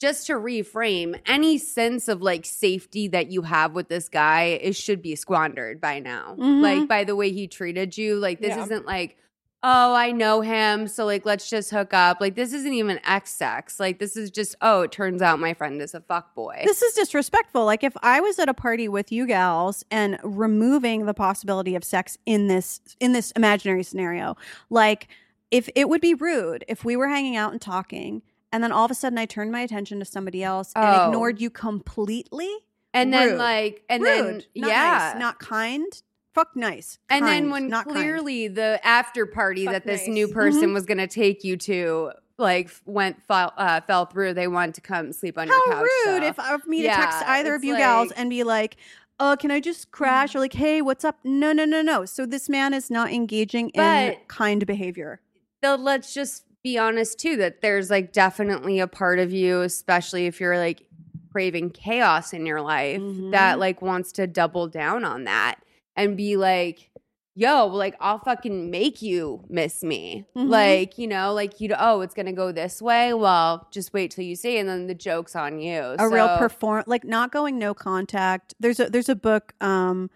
[0.00, 4.74] just to reframe, any sense of like safety that you have with this guy it
[4.76, 6.36] should be squandered by now.
[6.38, 6.60] Mhm.
[6.62, 8.16] Like by the way he treated you.
[8.16, 8.64] Like this Yeah.
[8.64, 9.16] isn't like
[9.62, 12.20] oh, I know him, so like let's just hook up.
[12.20, 13.78] Like this isn't even X sex.
[13.80, 16.62] Like this is just oh, it turns out my friend is a fuck boy.
[16.64, 17.64] This is disrespectful.
[17.64, 21.84] Like if I was at a party with you gals and removing the possibility of
[21.84, 24.36] sex in this in this imaginary scenario,
[24.70, 25.08] like
[25.50, 28.22] if it would be rude if we were hanging out and talking
[28.52, 31.06] and then all of a sudden I turned my attention to somebody else and Oh.
[31.08, 32.48] ignored you completely.
[32.94, 35.10] and then like and rude, then not yeah.
[35.14, 36.02] nice, not kind.
[36.34, 36.98] Fuck nice.
[37.08, 37.96] and then when not kind.
[37.96, 40.08] clearly the after party Fuck that this nice.
[40.08, 44.46] new person was going to take you to like went fell, uh, fell through, they
[44.48, 45.82] wanted to come sleep on How your couch.
[46.06, 46.26] rude so.
[46.28, 48.76] if of me to text either of it's you gals and be like,
[49.18, 52.04] "Oh, can I just crash?" or like, "Hey, what's up?" No, no, no, no.
[52.06, 55.20] So this man is not engaging in But- kind behavior.
[55.62, 60.26] though let's just be honest too that there's like definitely a part of you especially
[60.26, 60.86] if you're like
[61.32, 63.30] craving chaos in your life Mhm.
[63.32, 65.56] that like wants to double down on that
[66.02, 66.90] and be like
[67.36, 70.48] yo like i'll fucking make you miss me Mhm.
[70.48, 74.24] like you know like you oh it's gonna go this way well just wait till
[74.24, 77.58] you see and then the joke's on you a real So- perform like not going
[77.58, 78.54] no contact.
[78.58, 79.54] There's a there's a book.
[79.60, 80.10] Um,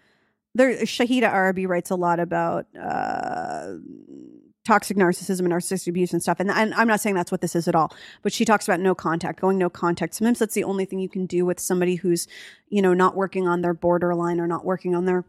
[0.53, 3.75] there Shahida Arabi writes a lot about uh
[4.65, 6.39] toxic narcissism and narcissistic abuse and stuff.
[6.39, 7.93] And, and I'm not saying that's what this is at all,
[8.23, 10.15] but she talks about no contact, going no contact.
[10.15, 12.27] Sometimes that's the only thing you can do with somebody who's,
[12.69, 15.23] you know, not working on their borderline or not working on their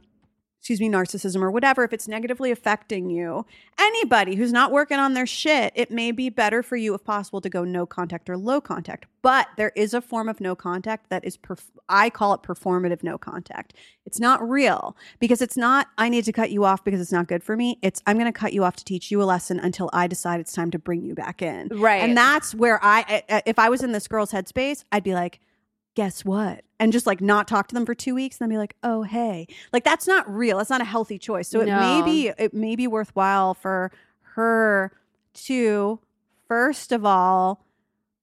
[0.66, 3.47] excuse me, narcissism or whatever, if it's negatively affecting you,
[3.78, 7.40] anybody who's not working on their shit, it may be better for you, if possible,
[7.40, 9.06] to go no contact or low contact.
[9.22, 13.05] But there is a form of no contact that is, perf- I call it performative
[13.05, 13.74] no contact.
[14.06, 17.28] It's not real because it's not, I need to cut you off because it's not
[17.28, 17.78] good for me.
[17.80, 20.40] It's, I'm going to cut you off to teach you a lesson until I decide
[20.40, 21.68] it's time to bring you back in.
[21.68, 22.02] Right.
[22.02, 25.38] And that's where I, I- if I was in this girl's headspace, I'd be like,
[25.97, 26.62] guess what?
[26.78, 29.02] And just like not talk to them for two weeks and then be like, oh,
[29.02, 29.48] hey.
[29.73, 30.59] Like that's not real.
[30.59, 31.48] That's not a healthy choice.
[31.48, 33.90] So it may be it may be worthwhile for
[34.35, 34.93] her
[35.35, 35.98] to
[36.47, 37.64] first of all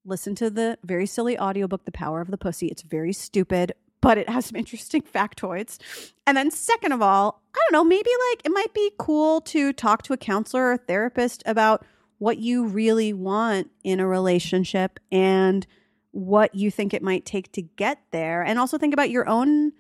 [0.05, 2.67] listen to the very silly audiobook The Power of the Pussy.
[2.67, 5.79] It's very stupid, but it has some interesting factoids.
[6.27, 9.73] And then second of all, I don't know, maybe like it might be cool to
[9.73, 11.83] talk to a counselor or therapist about
[12.19, 15.65] what you really want in a relationship and
[16.13, 19.73] what you think it might take to get there and also think about your own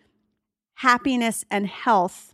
[0.75, 2.33] happiness and health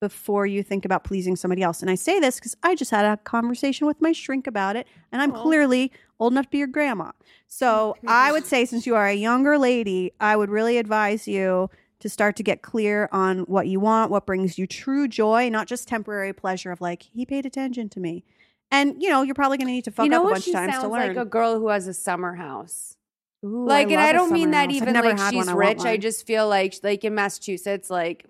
[0.00, 1.82] before you think about pleasing somebody else.
[1.82, 4.86] And I say this because I just had a conversation with my shrink about it,
[5.12, 5.42] and I'm oh.
[5.42, 7.10] clearly old enough to be your grandma.
[7.48, 11.28] So oh I would say, since you are a younger lady, I would really advise
[11.28, 11.68] you
[11.98, 15.66] to start to get clear on what you want, what brings you true joy, not
[15.66, 18.24] just temporary pleasure of like, he paid attention to me.
[18.70, 20.46] And, you know, you're probably going to need to fuck you know up a bunch
[20.46, 21.08] of times to learn.
[21.08, 22.96] like a girl who has a summer house.
[23.44, 24.76] Ooh, like, and I don't mean that house.
[24.82, 25.48] Even like she's.
[25.48, 25.80] I rich.
[25.80, 28.26] I just feel like, like in Massachusetts, like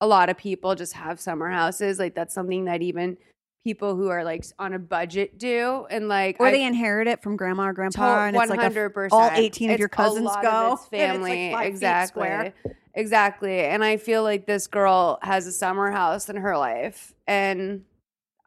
[0.00, 1.98] a lot of people just have summer houses.
[1.98, 3.16] Like that's something that even
[3.64, 5.86] people who are like on a budget do.
[5.90, 8.70] And like, or I- they inherit it from grandma or grandpa, and it's like a,
[8.74, 9.08] 100%.
[9.12, 10.72] all 18 of your cousins go.
[10.72, 12.52] Of its like family, exactly,
[12.94, 13.60] exactly.
[13.60, 17.84] And I feel like this girl has a summer house in her life, and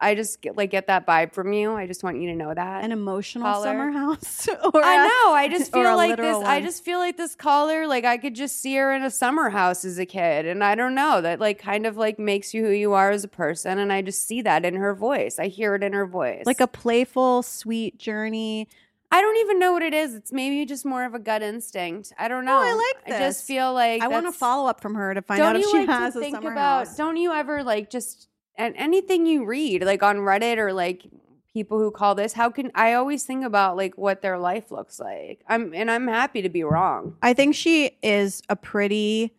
[0.02, 1.72] I just get, like get that vibe from you.
[1.72, 2.84] I just want you to know that.
[2.84, 3.66] An emotional Caller.
[3.66, 4.48] summer house.
[4.74, 5.34] or I a- know.
[5.34, 6.24] I just feel like this.
[6.24, 7.86] literal I just feel like this caller.
[7.86, 10.74] Like I could just see her in a summer house as a kid, and I
[10.74, 11.40] don't know that.
[11.40, 14.26] Like kind of like makes you who you are as a person, and I just
[14.26, 15.38] see that in her voice.
[15.38, 16.42] I hear it in her voice.
[16.44, 18.68] like a playful, sweet journey.
[19.12, 20.14] I don't even know what it is.
[20.14, 22.14] It's maybe just more of a gut instinct.
[22.18, 22.58] I don't oh, know.
[22.58, 25.42] I like I just feel like I want a follow up from her to find
[25.42, 26.86] out if she like has a think summer about?
[26.86, 26.96] house.
[26.96, 31.04] Don't you ever like just and anything you read like on Reddit or like
[31.52, 32.32] people who call this?
[32.32, 35.44] How can I always think about like what their life looks like?
[35.48, 37.16] I'm and I'm happy to be wrong.
[37.22, 39.34] I think she is a pretty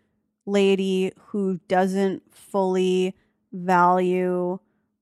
[0.45, 3.15] lady who doesn't fully
[3.51, 4.59] value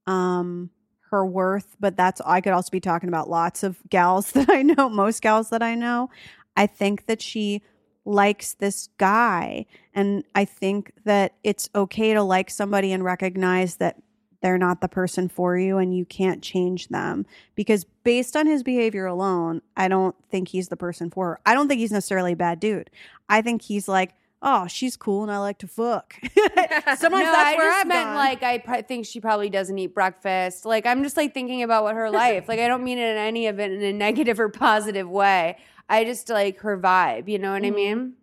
[0.08, 0.70] um
[1.10, 4.62] her worth, but that's I could also be talking about lots of gals that I
[4.62, 6.10] know, most gals that I know.
[6.56, 7.62] I think that she
[8.06, 13.98] likes this guy and I think that it's okay to like somebody and recognize that
[14.42, 18.64] they're not the person for you and you can't change them because based on his
[18.64, 21.40] behavior alone, I don't think he's the person for her.
[21.46, 22.90] I don't think he's necessarily a bad dude.
[23.30, 26.16] I think he's like, oh, she's cool and I like to fuck.
[26.24, 28.16] Sometimes no, that's I where I've meant gone.
[28.16, 30.66] like I pr- think she probably doesn't eat breakfast.
[30.66, 32.48] Like I'm just like thinking about what her life.
[32.48, 35.58] like I don't mean it in any of it in a negative or positive way.
[35.92, 37.28] I just like her vibe.
[37.28, 37.76] You know what I Mhm.
[37.76, 38.14] mean?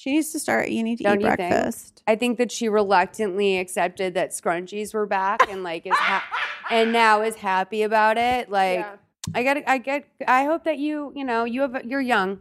[0.00, 0.68] she needs to start.
[0.68, 1.50] You need to Don't eat you think?
[1.50, 2.04] breakfast.
[2.06, 6.22] I think that she reluctantly accepted that scrunchies were back and like is ha-
[6.70, 8.48] and now is happy about it.
[8.48, 8.86] Like
[9.34, 9.56] I got.
[9.66, 12.40] I get I hope that you, you know, you have you're young.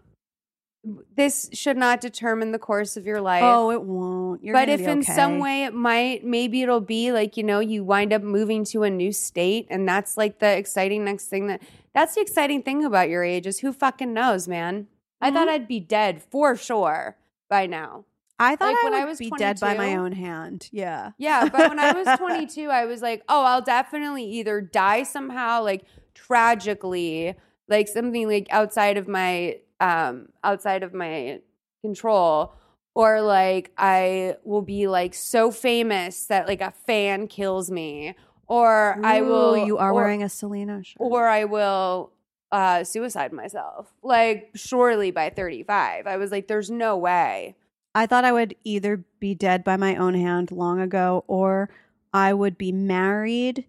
[1.16, 3.44] This should not determine the course of your life.
[3.44, 4.42] Oh, it won't.
[4.44, 7.84] You're but if in some way it might, maybe it'll be like, you know, you
[7.84, 11.62] wind up moving to a new state and that's like the exciting next thing that
[11.94, 14.88] that's the exciting thing about your age is who fucking knows, man.
[15.22, 15.36] I Mm-hmm.
[15.36, 17.18] thought I'd be dead for sure
[17.50, 18.06] by now.
[18.40, 20.70] I thought like, I when would I was be dead by my own hand.
[20.72, 21.12] Yeah.
[21.18, 25.64] Yeah, but when I was 22, I was like, oh, I'll definitely either die somehow,
[25.64, 27.36] like tragically,
[27.68, 31.40] like something like outside of my um outside of my
[31.84, 32.54] control,
[32.96, 38.16] or like I will be like so famous that like a fan kills me,
[38.48, 39.58] or I will.
[39.58, 40.98] You are or- wearing a Selena shirt.
[41.00, 42.12] or I will
[42.52, 43.94] uh, suicide myself.
[44.04, 46.08] Like, surely by 35.
[46.08, 47.56] I was like, there's no way.
[47.94, 51.70] I thought I would either be dead by my own hand long ago, or
[52.14, 53.66] I would be married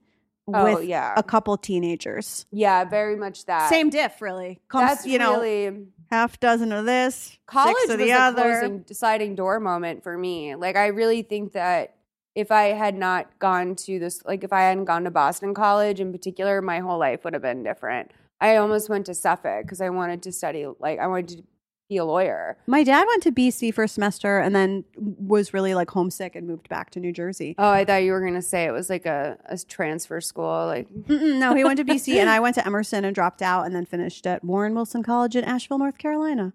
[0.50, 1.12] Oh, with yeah.
[1.16, 2.46] a couple teenagers.
[2.50, 3.68] Yeah, very much that.
[3.68, 4.60] Same diff, really.
[4.68, 8.18] Comes, That's you know, really half dozen of this, college six of was the a
[8.18, 8.42] other.
[8.60, 10.54] closing deciding door moment for me.
[10.54, 11.96] Like, I really think that
[12.38, 15.98] if I had not gone to this, like, if I hadn't gone to Boston College
[15.98, 18.12] in particular, my whole life would have been different.
[18.40, 21.42] I almost went to Suffolk because I wanted to study, like, I wanted to
[21.88, 22.56] be a lawyer.
[22.68, 26.46] My dad went to BC for a semester and then was really like homesick and
[26.46, 27.56] moved back to New Jersey.
[27.58, 30.66] Oh, I thought you were gonna say it was like a, a transfer school.
[30.66, 33.64] Like, Mm-mm, no, he went to BC and I went to Emerson and dropped out
[33.64, 36.52] and then finished at Warren Wilson College in Asheville, North Carolina.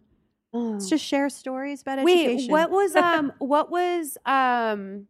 [0.53, 2.51] Let's just share stories about wait, education.
[2.51, 5.07] what was um, what was um,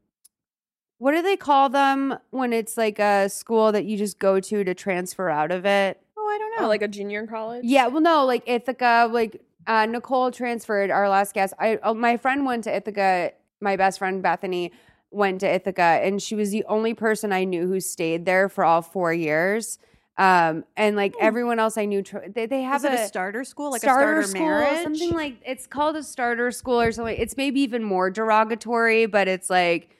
[1.03, 4.63] what do they call them when it's like a school that you just go to
[4.63, 5.99] to transfer out of it?
[6.17, 6.65] Oh, I don't know.
[6.65, 7.65] Oh, like a junior college?
[7.65, 10.91] Yeah, well, no, like Ithaca, like uh, Nicole transferred.
[10.91, 13.33] Our last guest, I oh, my friend went to Ithaca.
[13.59, 14.71] My best friend Bethany
[15.11, 18.63] went to Ithaca, and she was the only person I knew who stayed there for
[18.63, 19.79] all four years.
[20.17, 23.43] Um, and like everyone else I knew, tr- they they have Is it a starter
[23.43, 24.83] school, like starter, a starter school, marriage?
[24.83, 27.17] something like it's called a starter school or something.
[27.19, 29.97] It's maybe even more derogatory, but it's like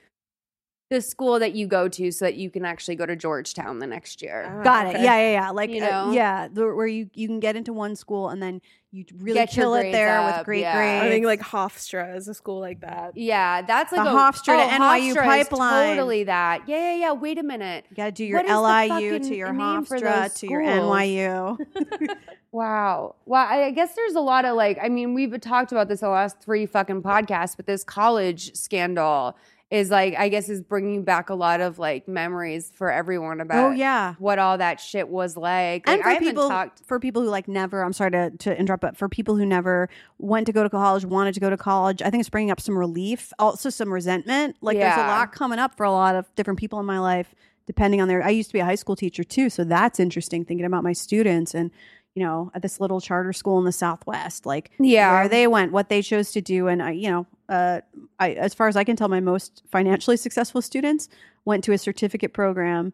[0.89, 3.87] the school that you go to so that you can actually go to Georgetown the
[3.87, 4.61] next year.
[4.63, 5.01] Got it.
[5.01, 5.49] Yeah, yeah, yeah.
[5.49, 8.61] Like, You uh, yeah, the, where you you can get into one school and then
[8.91, 10.75] you really Get kill it there up, with great yeah.
[10.75, 11.05] grades.
[11.05, 13.17] I think like Hofstra is a school like that.
[13.17, 15.95] Yeah, that's like The a Hofstra to oh, NYU Hofstra is pipeline.
[15.95, 16.69] Totally that.
[16.69, 17.11] Yeah, yeah, yeah.
[17.13, 17.85] Wait a minute.
[17.89, 20.95] you got to do your What is the LIU to your Hofstra to your schools?
[20.95, 22.17] NYU.
[22.53, 23.15] Wow.
[23.25, 26.01] Well, I I guess there's a lot of like, I mean, we've talked about this
[26.01, 29.35] the last three fucking podcasts, but this college scandal
[29.71, 33.43] is like, I guess, is bringing back a lot of like memories for everyone oh,
[33.43, 34.13] about oh yeah.
[34.19, 35.87] what all that shit was like.
[35.87, 36.81] Like, and for I people talked.
[36.85, 39.89] for people who like never i'm sorry to, to interrupt but for people who never
[40.19, 42.61] went to go to college wanted to go to college i think it's bringing up
[42.61, 46.33] some relief also some resentment like there's a lot coming up for a lot of
[46.35, 47.33] different people in my life
[47.65, 50.45] depending on their i used to be a high school teacher too so that's interesting
[50.45, 51.71] thinking about my students and
[52.15, 55.13] you know at this little charter school in the southwest like Yeah.
[55.13, 57.81] where they went what they chose to do and i you know uh,
[58.19, 61.09] I, as far as i can tell my most financially successful students
[61.45, 62.93] went to a certificate program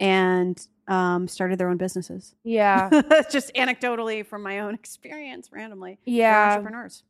[0.00, 2.88] and um, started their own businesses Yeah.
[3.30, 6.52] just anecdotally from my own experience randomly Yeah.
[6.52, 7.02] entrepreneurs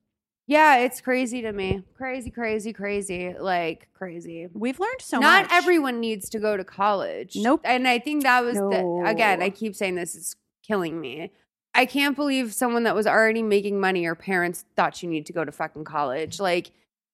[0.46, 1.82] Yeah, it's crazy to me.
[1.96, 3.34] Crazy, crazy, crazy.
[3.38, 4.46] Like crazy.
[4.54, 7.34] we've learned so Not much everyone needs to go to college.
[7.36, 7.62] Nope.
[7.64, 10.36] And I think that was the again, I keep saying this is
[10.66, 11.30] killing me.
[11.74, 15.32] I can't believe someone that was already making money or parents thought you need to
[15.32, 16.40] go to fucking college.
[16.40, 16.70] Like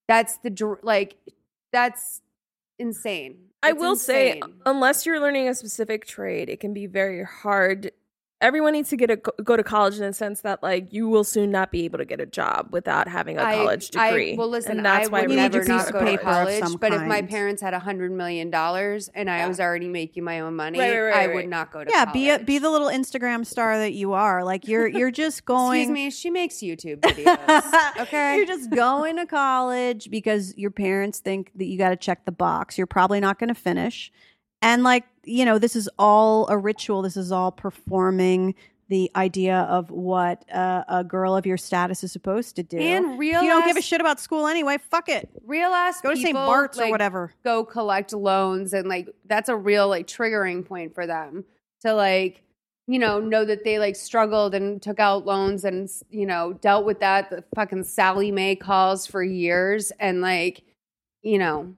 [0.08, 1.16] that's the dr- like
[1.72, 2.22] that's
[2.78, 3.48] insane.
[3.62, 7.92] I It's will say, unless you're learning a specific trade, it can be very hard.
[8.42, 11.24] Everyone needs to get a go to college in the sense that like you will
[11.24, 14.36] soon not be able to get a job without having a I- college I- degree.
[14.36, 16.34] well, listen, and that's I why would You need never not go to paper of
[16.34, 16.62] college.
[16.64, 20.24] some But if my parents had a hundred million dollars and I was already making
[20.24, 21.34] my own money, Right, right, right, I right.
[21.36, 22.12] would not go to yeah college.
[22.14, 25.80] be a, be the little instagram star that you are like you're you're just going
[25.82, 28.00] Excuse me, she makes YouTube videos.
[28.00, 28.36] okay.
[28.36, 32.32] You're just going to college because your parents think that you got to check the
[32.32, 32.76] box.
[32.76, 34.10] You're probably not going to finish.
[34.60, 37.02] And like, you know, this is all a ritual.
[37.02, 38.54] This is all performing
[38.88, 42.76] the idea of what uh, a girl of your status is supposed to do.
[42.76, 45.30] And If real you don't give a shit about school anyway, fuck it.
[45.46, 46.34] real ass Go to St.
[46.34, 47.32] Bart's or whatever.
[47.42, 51.44] Go collect loans and like that's a real like triggering point for them
[51.80, 52.42] to like
[52.86, 56.84] you know know that they like struggled and took out loans and you know dealt
[56.84, 60.64] with that the fucking Sallie Mae calls for years and like
[61.22, 61.74] you know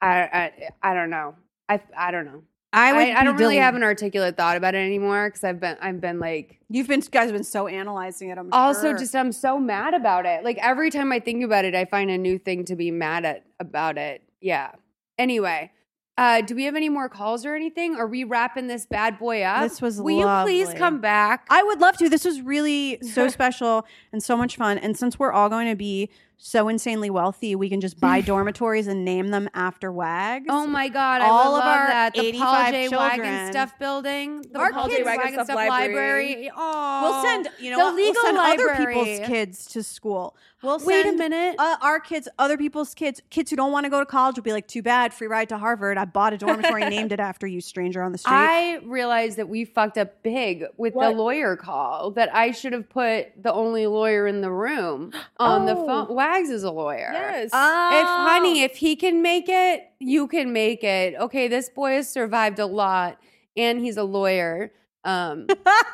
[0.00, 0.52] I
[0.82, 1.34] I, I don't know
[1.68, 3.02] I I don't know I I, would.
[3.02, 6.00] I, be don't really have an articulate thought about it anymore because I've been I've
[6.00, 8.38] been like You've been guys have been so analyzing it.
[8.38, 8.98] I'm also sure.
[8.98, 10.44] just I'm so mad about it.
[10.44, 13.24] Like every time I think about it, I find a new thing to be mad
[13.24, 14.22] at about it.
[14.40, 14.72] Yeah.
[15.18, 15.70] Anyway,
[16.18, 17.96] uh, do we have any more calls or anything?
[17.96, 19.62] Are we wrapping this bad boy up?
[19.62, 21.46] This was Will you please come back?
[21.50, 22.08] I would love to.
[22.08, 24.78] This was really so special and so much fun.
[24.78, 28.86] And since we're all going to be so insanely wealthy, we can just buy dormitories
[28.86, 30.46] and name them after Wags.
[30.48, 31.22] Oh my god!
[31.22, 32.14] All I would of love our that.
[32.14, 32.88] The Paul 85 J.
[32.88, 33.08] children.
[33.20, 34.96] Wagon Stuff Building, the Our Paul J.
[34.96, 36.28] kids- Wagon, Wagon Stuff, Stuff Library.
[36.28, 36.50] Library.
[36.56, 40.36] Oh, We'll send you know the legal we'll send other people's kids to school.
[40.62, 41.56] We'll Wait a minute.
[41.58, 44.42] uh, our kids, other people's kids, kids who don't want to go to college will
[44.42, 45.98] be like, too bad, free ride to Harvard.
[45.98, 48.32] I bought a dormitory, named it after you, stranger on the street.
[48.32, 51.10] I realized that we fucked up big with What?
[51.10, 52.10] the lawyer call.
[52.12, 55.86] That I should have put the only lawyer in the room on the Oh.
[55.86, 56.14] phone.
[56.16, 57.10] Wags is a lawyer.
[57.12, 57.46] Yes.
[57.46, 61.14] If honey, if he can make it, you can make it.
[61.20, 63.18] Okay, this boy has survived a lot,
[63.58, 64.72] and he's a lawyer.
[65.06, 65.46] Um,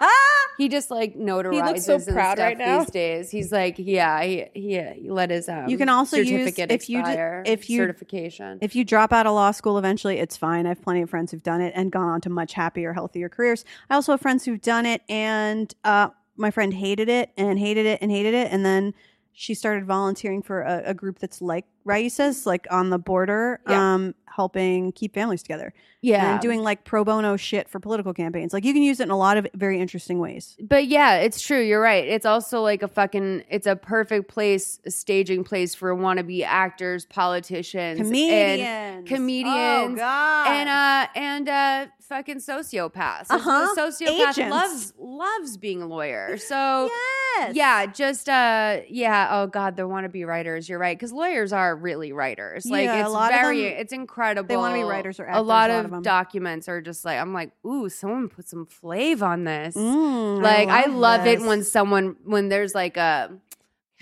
[0.59, 2.81] he just like notarizes so and stuff right now.
[2.81, 3.31] these days.
[3.31, 5.69] He's like, yeah, he, he, he let his um.
[5.69, 7.11] You can also use- certificate if you d-
[7.51, 8.59] if you- certification.
[8.61, 10.67] If you drop out of law school eventually, it's fine.
[10.67, 13.29] I have plenty of friends who've done it and gone on to much happier, healthier
[13.29, 13.65] careers.
[13.91, 17.87] I also have friends who've done it and uh, my friend hated it and hated
[17.87, 18.95] it and hated it and then
[19.33, 23.95] she started volunteering for a, a group that's like RAICES, like on the border, Yeah.
[23.95, 25.75] um, helping keep families together.
[26.01, 26.33] Yeah.
[26.33, 28.53] And doing like pro bono shit for political campaigns.
[28.53, 30.57] Like you can use it in a lot of very interesting ways.
[30.61, 31.61] But yeah, it's true.
[31.61, 32.05] You're right.
[32.07, 33.45] It's also like a fucking.
[33.49, 39.09] It's a perfect place, a staging place for wannabe actors, politicians, and Comedians.
[39.09, 40.47] comedians, Oh, God.
[40.49, 43.27] and uh and uh fucking sociopaths.
[43.31, 43.75] Uh-huh.
[43.75, 44.51] The sociopath Agents.
[44.51, 46.37] loves loves being a lawyer.
[46.37, 46.91] So
[47.37, 47.55] yes.
[47.55, 49.29] yeah, just uh yeah.
[49.31, 50.69] Oh God, the want to be writers.
[50.69, 52.67] You're right because lawyers are really writers.
[52.67, 54.49] Like Yeah, a it's very, them- it's incredible.
[54.49, 57.19] They wanna be writers or A lot a lot of, of documents are just like
[57.19, 59.75] I'm like, ooh, someone put some flav on this.
[59.77, 63.31] Mm, Like I love, it when someone when there's like a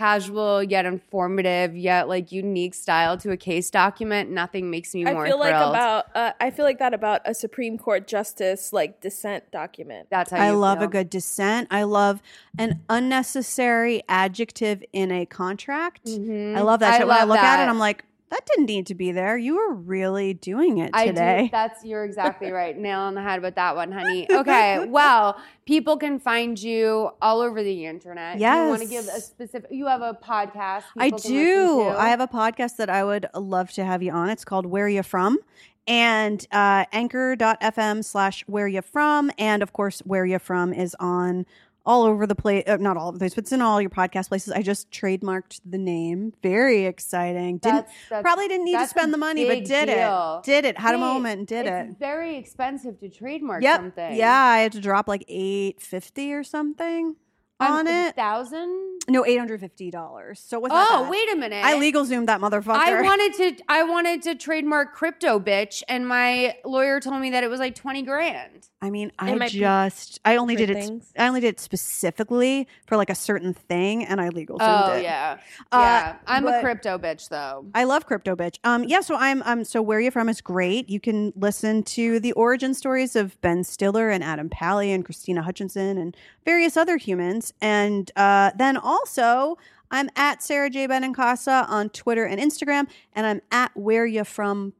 [0.00, 4.30] casual yet informative yet like unique style to a case document.
[4.30, 7.20] Nothing makes me more I more feel like about uh, I feel like that about
[7.26, 10.08] a Supreme Court justice like dissent document.
[10.10, 10.88] That's how you I love feel.
[10.88, 11.68] a good dissent.
[11.70, 12.22] I love
[12.56, 16.06] an unnecessary adjective in a contract.
[16.06, 16.56] Mhm.
[16.56, 16.96] I love that.
[16.96, 17.06] shit.
[17.06, 19.36] when I love look at it, I'm like, that didn't need to be there.
[19.36, 21.38] You were really doing it today.
[21.38, 21.48] I do.
[21.50, 22.76] That's you're exactly right.
[22.76, 24.26] Nail on the head with that one, honey.
[24.40, 24.86] Okay.
[24.86, 28.38] well, people can find you all over the internet.
[28.38, 29.70] Do You want to give a specific?
[29.70, 30.84] You have a podcast.
[30.96, 31.88] I people can listen do.
[31.88, 34.30] I have a podcast that I would love to have you on.
[34.30, 35.38] It's called Where You From.
[35.86, 39.30] And uh, anchor.fm slash where you from.
[39.38, 41.44] And of course, where you from is on
[41.86, 42.64] all over the place.
[42.66, 44.52] Uh, not all over the place, but it's in all your podcast places.
[44.52, 46.32] I just trademarked the name.
[46.42, 47.58] Very exciting.
[47.58, 50.38] Didn't That's- that's- probably didn't need to spend the money, but did deal.
[50.38, 50.44] it.
[50.46, 50.78] Did it.
[50.78, 51.98] Had a moment and did it's it.
[51.98, 53.76] Very expensive to trademark Yep.
[53.80, 54.14] something.
[54.16, 57.16] Yeah, I had to drop like eight fifty or something
[57.60, 58.16] on it.
[58.16, 59.00] Thousand.
[59.08, 60.40] No, eight hundred fifty dollars.
[60.40, 61.62] So not Oh, wait a minute.
[61.64, 62.76] I legal zoomed that motherfucker.
[62.76, 63.56] I wanted to.
[63.68, 67.74] I wanted to trademark crypto, bitch, and my lawyer told me that it was like
[67.74, 68.69] twenty grand.
[68.82, 70.74] I mean, I just I only did it.
[70.74, 71.12] things.
[71.18, 74.92] I only did it specifically for like a certain thing, and I legal zoomed Oh
[74.94, 75.02] it.
[75.02, 75.36] yeah,
[75.70, 76.16] Uh, yeah.
[76.26, 77.66] I'm a crypto bitch though.
[77.74, 78.56] I love crypto, bitch.
[78.64, 79.00] Um, yeah.
[79.00, 79.64] So I'm um.
[79.64, 80.88] So where you from is great.
[80.88, 85.42] You can listen to the origin stories of Ben Stiller and Adam Pally and Christina
[85.42, 86.16] Hutchinson and
[86.46, 89.58] various other humans, and uh, then also.
[89.92, 90.86] I'm at Sara J.
[90.86, 94.72] Benincasa on Twitter and Instagram, and I'm at Where You From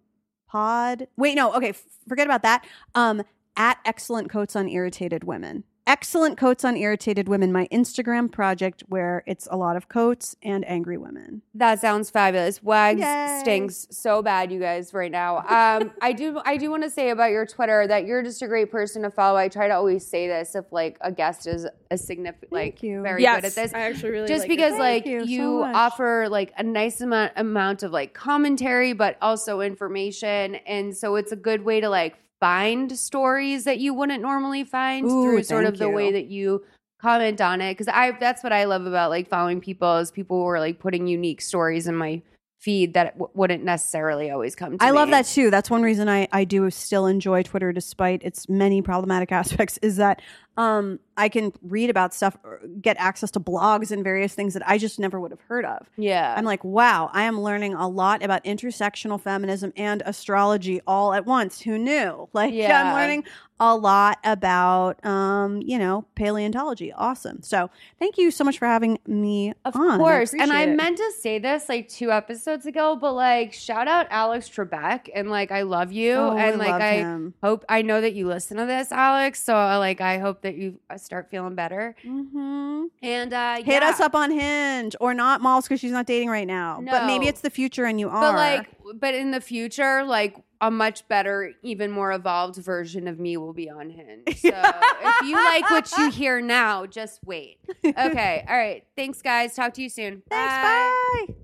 [0.48, 1.08] Pod.
[1.16, 2.64] Wait, no, okay, f- forget about that.
[2.94, 3.22] Um,
[3.56, 5.64] at Excellent Coats on Irritated Women.
[5.90, 10.64] Excellent Coats on Irritated Women, my Instagram project where it's a lot of coats and
[10.68, 11.42] angry women.
[11.54, 12.62] That sounds fabulous.
[12.62, 13.38] Wags Yay.
[13.40, 15.38] stinks so bad, you guys, right now.
[15.38, 18.46] Um, I do, I do want to say about your Twitter that you're just a
[18.46, 19.36] great person to follow.
[19.36, 23.02] I try to always say this if like a guest is a significant, like you.
[23.02, 23.74] very yes, good at this.
[23.74, 27.32] I actually really just like because like you you, so offer like a nice amount
[27.34, 32.16] amount of like commentary but also information and so it's a good way to like
[32.40, 36.64] find stories that you wouldn't normally find Ooh, through sort of the way that you
[37.00, 40.38] comment on it because i that's what i love about like following people is people
[40.38, 42.20] who are like putting unique stories in my
[42.60, 45.50] feed that w- wouldn't necessarily always come to I love that too.
[45.50, 49.96] That's one reason I, I do still enjoy Twitter despite its many problematic aspects is
[49.96, 50.20] that
[50.60, 54.62] um, I can read about stuff, or get access to blogs and various things that
[54.68, 55.88] I just never would have heard of.
[55.96, 61.12] yeah I'm like, wow, I am learning a lot about intersectional feminism and astrology all
[61.14, 61.60] at once.
[61.62, 62.28] Who knew?
[62.40, 62.82] Like, Yeah.
[62.82, 63.24] I'm learning
[63.62, 66.92] a lot about, um, you know, paleontology.
[66.94, 67.42] Awesome.
[67.42, 67.68] So,
[67.98, 69.98] thank you so much for having me Of on.
[69.98, 70.32] course.
[70.32, 70.74] And I it.
[70.76, 75.28] meant to say this like two episodes ago, but like shout out Alex Trebek and
[75.30, 76.12] like I love you.
[76.14, 77.34] Oh, and I like I him.
[77.42, 79.42] hope I know that you listen to this, Alex.
[79.42, 81.94] So like I hope that you uh, start feeling better.
[82.04, 82.86] Mhm.
[83.02, 83.88] And uh Hit yeah.
[83.88, 86.82] us up on Hinge or not Malls because she's not dating right now.
[86.84, 88.20] But maybe it's the future and you are.
[88.32, 93.18] But like but in the future, like a much better, even more evolved version of
[93.18, 94.26] me will be on Hinge.
[94.40, 97.58] So if you like what you hear now, just wait.
[97.84, 98.44] Okay.
[98.48, 98.84] All right.
[98.96, 99.54] Thanks guys.
[99.54, 100.22] Talk to you soon.
[100.28, 101.26] thanks.
[101.28, 101.34] Bye.